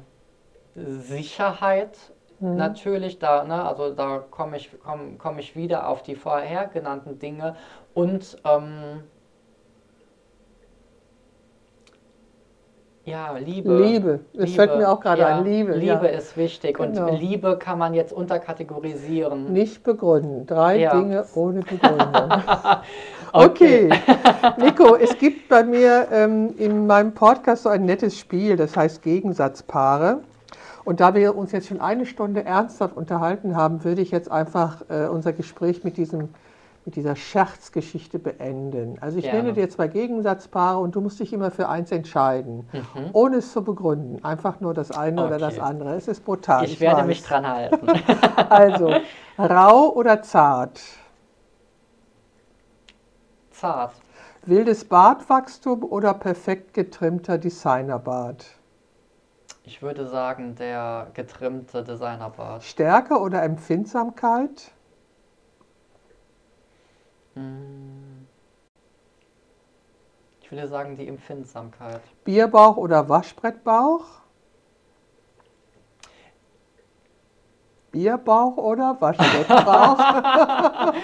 Sicherheit 0.74 1.96
mhm. 2.42 2.56
natürlich, 2.56 3.18
da, 3.18 3.44
ne, 3.44 3.64
also 3.64 3.94
da 3.94 4.18
komme 4.18 4.56
ich, 4.56 4.70
komm, 4.82 5.18
komm 5.18 5.38
ich 5.38 5.56
wieder 5.56 5.88
auf 5.88 6.02
die 6.02 6.16
vorher 6.16 6.66
genannten 6.66 7.18
Dinge 7.18 7.56
und 7.94 8.36
ähm, 8.44 9.02
Ja, 13.04 13.36
Liebe. 13.36 13.78
Liebe. 13.78 14.20
Liebe. 14.32 14.46
fällt 14.46 14.76
mir 14.76 14.88
auch 14.88 15.00
gerade 15.00 15.22
ja, 15.22 15.38
ein. 15.38 15.44
Liebe. 15.44 15.72
Liebe 15.72 16.06
ja. 16.06 16.18
ist 16.18 16.36
wichtig 16.36 16.76
genau. 16.76 17.08
und 17.08 17.18
Liebe 17.18 17.58
kann 17.58 17.76
man 17.76 17.94
jetzt 17.94 18.12
unterkategorisieren. 18.12 19.52
Nicht 19.52 19.82
begründen. 19.82 20.46
Drei 20.46 20.78
ja. 20.78 20.94
Dinge 20.94 21.24
ohne 21.34 21.60
Begründung. 21.60 22.08
okay. 23.32 23.88
okay. 23.88 23.90
Nico, 24.58 24.94
es 24.94 25.18
gibt 25.18 25.48
bei 25.48 25.64
mir 25.64 26.06
ähm, 26.12 26.54
in 26.58 26.86
meinem 26.86 27.12
Podcast 27.12 27.64
so 27.64 27.70
ein 27.70 27.84
nettes 27.86 28.16
Spiel, 28.16 28.56
das 28.56 28.76
heißt 28.76 29.02
Gegensatzpaare. 29.02 30.20
Und 30.84 31.00
da 31.00 31.14
wir 31.14 31.36
uns 31.36 31.52
jetzt 31.52 31.68
schon 31.68 31.80
eine 31.80 32.06
Stunde 32.06 32.44
ernsthaft 32.44 32.96
unterhalten 32.96 33.56
haben, 33.56 33.84
würde 33.84 34.02
ich 34.02 34.10
jetzt 34.10 34.30
einfach 34.30 34.82
äh, 34.88 35.06
unser 35.06 35.32
Gespräch 35.32 35.84
mit 35.84 35.96
diesem 35.96 36.30
mit 36.84 36.96
dieser 36.96 37.14
Scherzgeschichte 37.14 38.18
beenden. 38.18 38.98
Also 39.00 39.18
ich 39.18 39.24
Gerne. 39.24 39.38
nenne 39.44 39.52
dir 39.52 39.70
zwei 39.70 39.86
Gegensatzpaare 39.86 40.80
und 40.80 40.96
du 40.96 41.00
musst 41.00 41.20
dich 41.20 41.32
immer 41.32 41.52
für 41.52 41.68
eins 41.68 41.92
entscheiden, 41.92 42.68
Mhm. 42.72 43.10
ohne 43.12 43.36
es 43.36 43.52
zu 43.52 43.62
begründen. 43.62 44.24
Einfach 44.24 44.58
nur 44.58 44.74
das 44.74 44.90
eine 44.90 45.24
oder 45.24 45.38
das 45.38 45.58
Okay. 45.58 45.66
andere. 45.68 45.94
Es 45.94 46.08
ist 46.08 46.24
brutal. 46.24 46.64
Ich 46.64 46.80
werde 46.80 47.02
weiß. 47.02 47.06
mich 47.06 47.22
dran 47.22 47.46
halten. 47.46 47.86
Also, 48.50 48.94
rau 49.38 49.90
oder 49.94 50.22
zart? 50.22 50.80
Zart. 53.52 53.92
Wildes 54.44 54.84
Bartwachstum 54.84 55.84
oder 55.84 56.14
perfekt 56.14 56.74
getrimmter 56.74 57.38
Designerbart? 57.38 58.44
Ich 59.64 59.80
würde 59.80 60.08
sagen, 60.08 60.56
der 60.56 61.10
getrimmte 61.14 61.84
Designerbart. 61.84 62.64
Stärke 62.64 63.18
oder 63.18 63.42
Empfindsamkeit? 63.42 64.72
Mm. 67.34 68.26
Ich 70.40 70.50
würde 70.50 70.66
sagen, 70.66 70.96
die 70.96 71.06
Empfindsamkeit. 71.06 72.02
Bierbauch 72.24 72.76
oder 72.76 73.08
Waschbrettbauch? 73.08 74.04
Bierbauch 77.92 78.56
oder 78.56 79.00
Waschbrettbauch? 79.00 80.92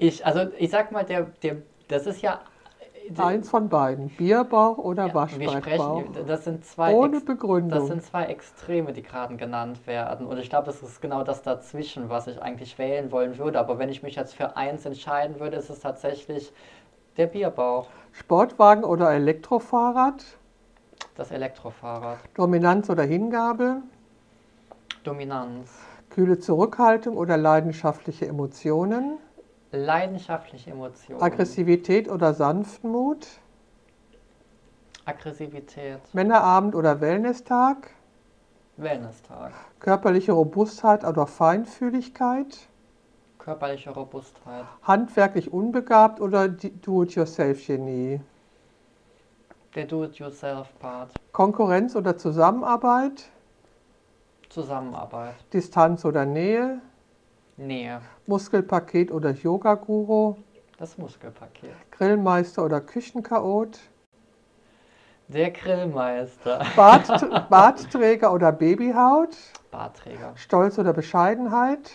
Ich, 0.00 0.24
also 0.24 0.46
ich 0.56 0.70
sag 0.70 0.92
mal, 0.92 1.04
der, 1.04 1.22
der, 1.42 1.56
das 1.88 2.06
ist 2.06 2.22
ja. 2.22 2.40
Eins 3.16 3.48
von 3.50 3.68
beiden. 3.68 4.08
Bierbauch 4.10 4.78
oder 4.78 5.06
ja, 5.06 5.14
Waschbrettbauch? 5.14 6.02
sprechen, 6.02 6.26
das 6.26 6.44
sind 6.44 6.64
zwei 6.64 6.94
Ohne 6.94 7.16
Ex- 7.16 7.24
Begründung. 7.24 7.70
Das 7.70 7.88
sind 7.88 8.02
zwei 8.02 8.24
Extreme, 8.24 8.92
die 8.92 9.02
gerade 9.02 9.36
genannt 9.36 9.86
werden. 9.86 10.26
Und 10.26 10.38
ich 10.38 10.50
glaube, 10.50 10.66
das 10.66 10.82
ist 10.82 11.00
genau 11.00 11.24
das 11.24 11.42
dazwischen, 11.42 12.08
was 12.08 12.26
ich 12.26 12.40
eigentlich 12.42 12.78
wählen 12.78 13.10
wollen 13.10 13.38
würde. 13.38 13.58
Aber 13.58 13.78
wenn 13.78 13.88
ich 13.88 14.02
mich 14.02 14.16
jetzt 14.16 14.34
für 14.34 14.56
eins 14.56 14.84
entscheiden 14.84 15.40
würde, 15.40 15.56
ist 15.56 15.70
es 15.70 15.80
tatsächlich 15.80 16.52
der 17.16 17.26
Bierbauch, 17.26 17.88
Sportwagen 18.12 18.84
oder 18.84 19.10
Elektrofahrrad? 19.12 20.24
das 21.16 21.30
Elektrofahrrad, 21.32 22.18
Dominanz 22.34 22.88
oder 22.90 23.02
Hingabe? 23.02 23.82
Dominanz, 25.02 25.70
Kühle 26.10 26.38
Zurückhaltung 26.38 27.16
oder 27.16 27.36
leidenschaftliche 27.36 28.26
Emotionen? 28.26 29.18
Leidenschaftliche 29.72 30.70
Emotionen, 30.70 31.22
Aggressivität 31.22 32.08
oder 32.08 32.34
Sanftmut? 32.34 33.26
Aggressivität, 35.04 36.00
Männerabend 36.12 36.74
oder 36.74 37.00
Wellnesstag? 37.00 37.90
Wellness-Tag, 38.76 39.52
Körperliche 39.80 40.32
Robustheit 40.32 41.04
oder 41.04 41.26
Feinfühligkeit? 41.26 42.68
körperliche 43.38 43.90
Robustheit, 43.90 44.66
Handwerklich 44.82 45.52
unbegabt 45.52 46.20
oder 46.20 46.48
Do-it-yourself-Genie? 46.48 48.20
der 49.74 49.86
Do-it-yourself-Part, 49.86 51.14
Konkurrenz 51.32 51.96
oder 51.96 52.16
Zusammenarbeit? 52.16 53.30
Zusammenarbeit, 54.48 55.34
Distanz 55.52 56.04
oder 56.04 56.24
Nähe? 56.24 56.80
Nähe, 57.58 58.00
Muskelpaket 58.26 59.10
oder 59.10 59.32
Yoga-Guru? 59.32 60.36
das 60.78 60.96
Muskelpaket, 60.96 61.74
Grillmeister 61.90 62.64
oder 62.64 62.80
Küchenchaot? 62.80 63.80
der 65.26 65.50
Grillmeister, 65.50 66.64
Bart, 66.76 67.50
Bartträger 67.50 68.32
oder 68.32 68.52
Babyhaut? 68.52 69.36
Bartträger, 69.72 70.32
Stolz 70.36 70.78
oder 70.78 70.92
Bescheidenheit? 70.92 71.90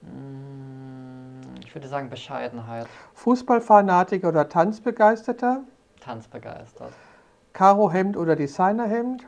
Mm, 0.00 1.60
ich 1.62 1.74
würde 1.74 1.86
sagen 1.86 2.08
Bescheidenheit, 2.08 2.86
Fußballfanatiker 3.12 4.28
oder 4.28 4.48
Tanzbegeisterter? 4.48 5.64
Tanzbegeistert, 6.00 6.94
Karohemd 7.52 8.16
oder 8.16 8.36
Designerhemd? 8.36 9.26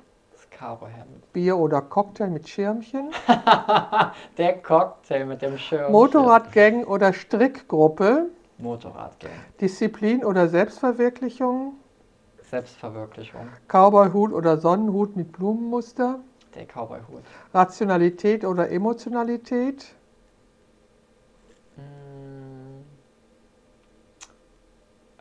Karohemd, 0.61 1.24
Bier 1.32 1.56
oder 1.56 1.80
Cocktail 1.80 2.28
mit 2.28 2.46
Schirmchen? 2.46 3.11
der 4.36 4.58
Cocktail 4.62 5.24
mit 5.24 5.40
dem 5.40 5.56
Schirm, 5.56 5.90
Motorradgang 5.90 6.84
oder 6.84 7.14
Strickgruppe? 7.14 8.26
Motorradgang, 8.58 9.30
Disziplin 9.58 10.22
oder 10.22 10.48
Selbstverwirklichung? 10.48 11.76
Selbstverwirklichung, 12.42 13.48
Cowboyhut 13.68 14.32
oder 14.34 14.58
Sonnenhut 14.58 15.16
mit 15.16 15.32
Blumenmuster? 15.32 16.18
der 16.54 16.66
Cowboyhut, 16.66 17.22
Rationalität 17.54 18.44
oder 18.44 18.70
Emotionalität? 18.70 19.94
Mm, 21.76 22.82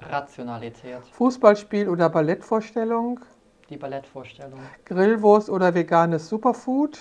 Rationalität, 0.02 1.02
Fußballspiel 1.14 1.88
oder 1.88 2.10
Ballettvorstellung? 2.10 3.22
Die 3.70 3.78
Ballettvorstellung, 3.78 4.60
Grillwurst 4.86 5.50
oder 5.50 5.74
veganes 5.74 6.28
Superfood? 6.30 6.98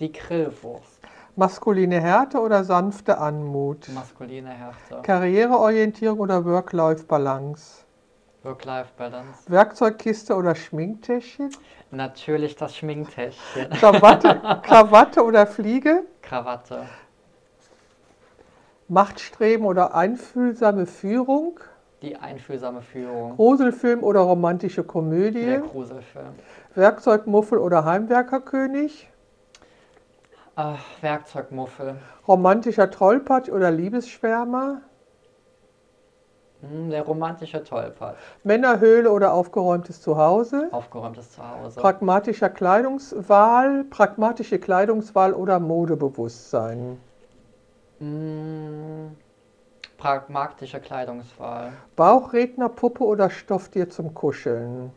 die 0.00 0.10
Grillwurst, 0.10 1.00
Maskuline 1.36 2.00
Härte 2.00 2.40
oder 2.40 2.64
sanfte 2.64 3.18
Anmut? 3.18 3.88
maskuline 3.90 4.50
Härte, 4.50 5.02
Karriereorientierung 5.02 6.18
oder 6.20 6.44
Work-Life-Balance? 6.44 7.84
Work-Life-Balance, 8.42 9.50
Werkzeugkiste 9.50 10.34
oder 10.34 10.54
Schminktäschchen? 10.54 11.50
natürlich 11.90 12.56
das 12.56 12.76
Schminktäschchen, 12.76 13.70
Krawatte, 13.80 14.60
Krawatte 14.62 15.24
oder 15.24 15.46
Fliege? 15.46 16.02
Krawatte, 16.22 16.86
Machtstreben 18.88 19.64
oder 19.64 19.94
einfühlsame 19.94 20.86
Führung? 20.86 21.58
Die 22.04 22.16
einfühlsame 22.16 22.82
Führung, 22.82 23.36
Gruselfilm 23.36 24.02
oder 24.02 24.20
romantische 24.20 24.82
der 24.82 24.88
Komödie? 24.88 25.60
Gruselfilm, 25.70 26.34
Werkzeugmuffel 26.74 27.58
oder 27.58 27.84
Heimwerkerkönig? 27.84 29.10
ah, 30.56 30.76
Werkzeugmuffel, 31.00 31.96
Romantischer 32.28 32.90
Trollpatsch 32.90 33.48
oder 33.48 33.70
Liebesschwärmer? 33.70 34.82
Mm, 36.62 36.90
der 36.90 37.02
romantische 37.02 37.62
Tollpatsch, 37.64 38.16
Männerhöhle 38.44 39.10
oder 39.10 39.32
aufgeräumtes 39.32 40.00
Zuhause? 40.00 40.68
aufgeräumtes 40.70 41.32
Zuhause, 41.32 41.80
Pragmatischer 41.80 42.50
Kleidungswahl, 42.50 43.84
pragmatische 43.84 44.58
Kleidungswahl 44.58 45.32
oder 45.34 45.58
Modebewusstsein? 45.58 46.98
Mm, 47.98 49.16
pragmatische 49.96 50.80
Kleidungswahl, 50.80 51.72
Bauchrednerpuppe 51.96 53.04
oder 53.04 53.30
Stofftier 53.30 53.88
zum 53.88 54.14
Kuscheln? 54.14 54.92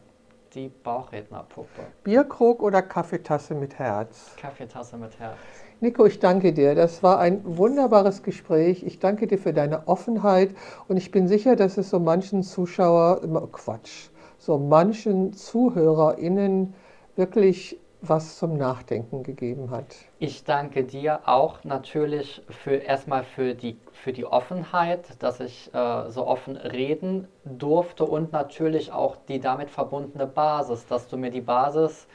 die 0.53 0.69
Bauchrednerpuppe, 0.69 1.83
Bierkrug 2.03 2.63
oder 2.63 2.81
Kaffeetasse 2.81 3.53
mit 3.53 3.77
Herz? 3.77 4.31
Kaffeetasse 4.37 4.97
mit 4.97 5.19
Herz. 5.19 5.37
Nico, 5.79 6.05
ich 6.05 6.19
danke 6.19 6.53
dir. 6.53 6.73
Das 6.73 7.03
war 7.03 7.19
ein 7.19 7.41
wunderbares 7.45 8.23
Gespräch. 8.23 8.83
Ich 8.83 8.97
danke 8.97 9.27
dir 9.27 9.37
für 9.37 9.53
deine 9.53 9.87
Offenheit 9.87 10.55
und 10.87 10.97
ich 10.97 11.11
bin 11.11 11.27
sicher, 11.27 11.55
dass 11.55 11.77
es 11.77 11.91
so 11.91 11.99
manchen 11.99 12.41
Zuschauer, 12.41 13.21
Quatsch, 13.51 14.09
so 14.39 14.57
manchen 14.57 15.33
ZuhörerInnen 15.33 16.73
wirklich 17.15 17.79
was 18.01 18.37
zum 18.37 18.57
Nachdenken 18.57 19.23
gegeben 19.23 19.71
hat. 19.71 19.95
Ich 20.19 20.43
danke 20.43 20.83
dir 20.83 21.21
auch 21.27 21.63
natürlich 21.63 22.41
für 22.49 22.75
erstmal 22.75 23.23
für 23.23 23.55
die, 23.55 23.77
für 23.91 24.13
die 24.13 24.25
Offenheit, 24.25 25.21
dass 25.21 25.39
ich 25.39 25.73
äh, 25.73 26.09
so 26.09 26.27
offen 26.27 26.57
reden 26.57 27.27
durfte 27.43 28.05
und 28.05 28.31
natürlich 28.31 28.91
auch 28.91 29.15
die 29.27 29.39
damit 29.39 29.69
verbundene 29.69 30.27
Basis, 30.27 30.85
dass 30.85 31.07
du 31.07 31.17
mir 31.17 31.31
die 31.31 31.41
Basis 31.41 32.07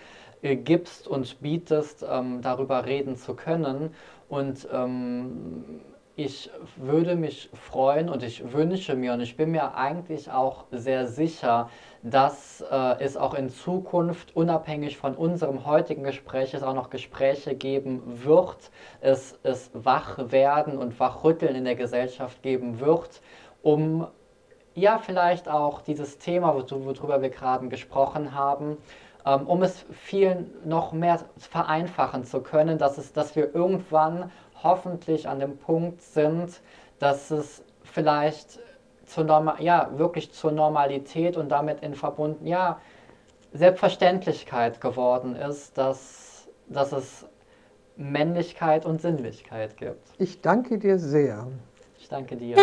äh, 0.43 0.57
gibst 0.57 1.09
und 1.09 1.41
bietest, 1.41 2.05
ähm, 2.09 2.43
darüber 2.43 2.87
reden 2.87 3.17
zu 3.17 3.35
können. 3.35 3.95
Und 4.29 4.69
ähm, 4.73 5.81
ich 6.15 6.51
würde 6.77 7.17
mich 7.17 7.49
freuen 7.55 8.09
und 8.09 8.23
ich 8.23 8.53
wünsche 8.53 8.95
mir 8.95 9.15
und 9.15 9.21
ich 9.21 9.37
bin 9.37 9.51
mir 9.51 9.75
eigentlich 9.75 10.31
auch 10.31 10.67
sehr 10.71 11.09
sicher, 11.09 11.71
dass 12.03 12.61
äh, 12.69 13.01
es 13.01 13.17
auch 13.17 13.35
in 13.35 13.49
Zukunft 13.49 14.35
unabhängig 14.35 14.97
von 14.97 15.15
unserem 15.15 15.67
heutigen 15.67 16.03
Gespräch 16.03 16.53
es 16.55 16.63
auch 16.63 16.75
noch 16.75 16.91
Gespräche 16.91 17.55
geben 17.55 18.03
wird, 18.25 18.71
es, 19.01 19.39
es 19.45 19.71
Wachwerden 19.73 20.79
und 20.79 20.99
Wachrütteln 20.99 21.55
in 21.55 21.65
der 21.65 21.77
Gesellschaft 21.77 22.43
geben 22.43 22.81
wird, 22.81 23.21
um 23.63 24.07
ja 24.75 24.99
vielleicht 24.99 25.49
auch 25.49 25.81
dieses 25.83 26.19
Thema, 26.19 26.57
worü- 26.57 26.85
worüber 26.85 27.23
wir 27.23 27.31
gerade 27.31 27.69
gesprochen 27.69 28.35
haben, 28.35 28.79
ähm, 29.25 29.47
um 29.47 29.63
es 29.63 29.85
vielen 29.93 30.51
noch 30.65 30.93
mehr 30.93 31.21
vereinfachen 31.39 32.25
zu 32.25 32.41
können, 32.41 32.79
dass, 32.79 32.99
es, 32.99 33.13
dass 33.13 33.37
wir 33.37 33.55
irgendwann 33.55 34.31
hoffentlich 34.63 35.29
an 35.29 35.39
dem 35.39 35.57
Punkt 35.59 36.03
sind, 36.03 36.61
dass 36.99 37.31
es 37.31 37.63
vielleicht 37.85 38.59
zur 39.13 39.25
Norma 39.25 39.57
ja, 39.61 39.91
wirklich 39.97 40.33
zur 40.33 40.53
Normalität 40.53 41.37
und 41.37 41.49
damit 41.51 41.83
in 41.83 41.95
verbunden, 41.95 42.47
ja, 42.47 42.81
Selbstverständlichkeit 43.53 44.81
geworden 44.81 45.37
ist, 45.37 45.77
dass, 45.77 46.49
dass 46.69 46.93
es 46.93 47.27
Männlichkeit 47.97 48.87
und 48.87 49.03
Sinnlichkeit 49.03 49.77
gibt. 49.77 50.09
Ich 50.19 50.41
danke 50.41 50.79
dir 50.79 50.99
sehr. 50.99 51.47
Ich 51.99 52.09
danke 52.09 52.37
dir. 52.37 52.57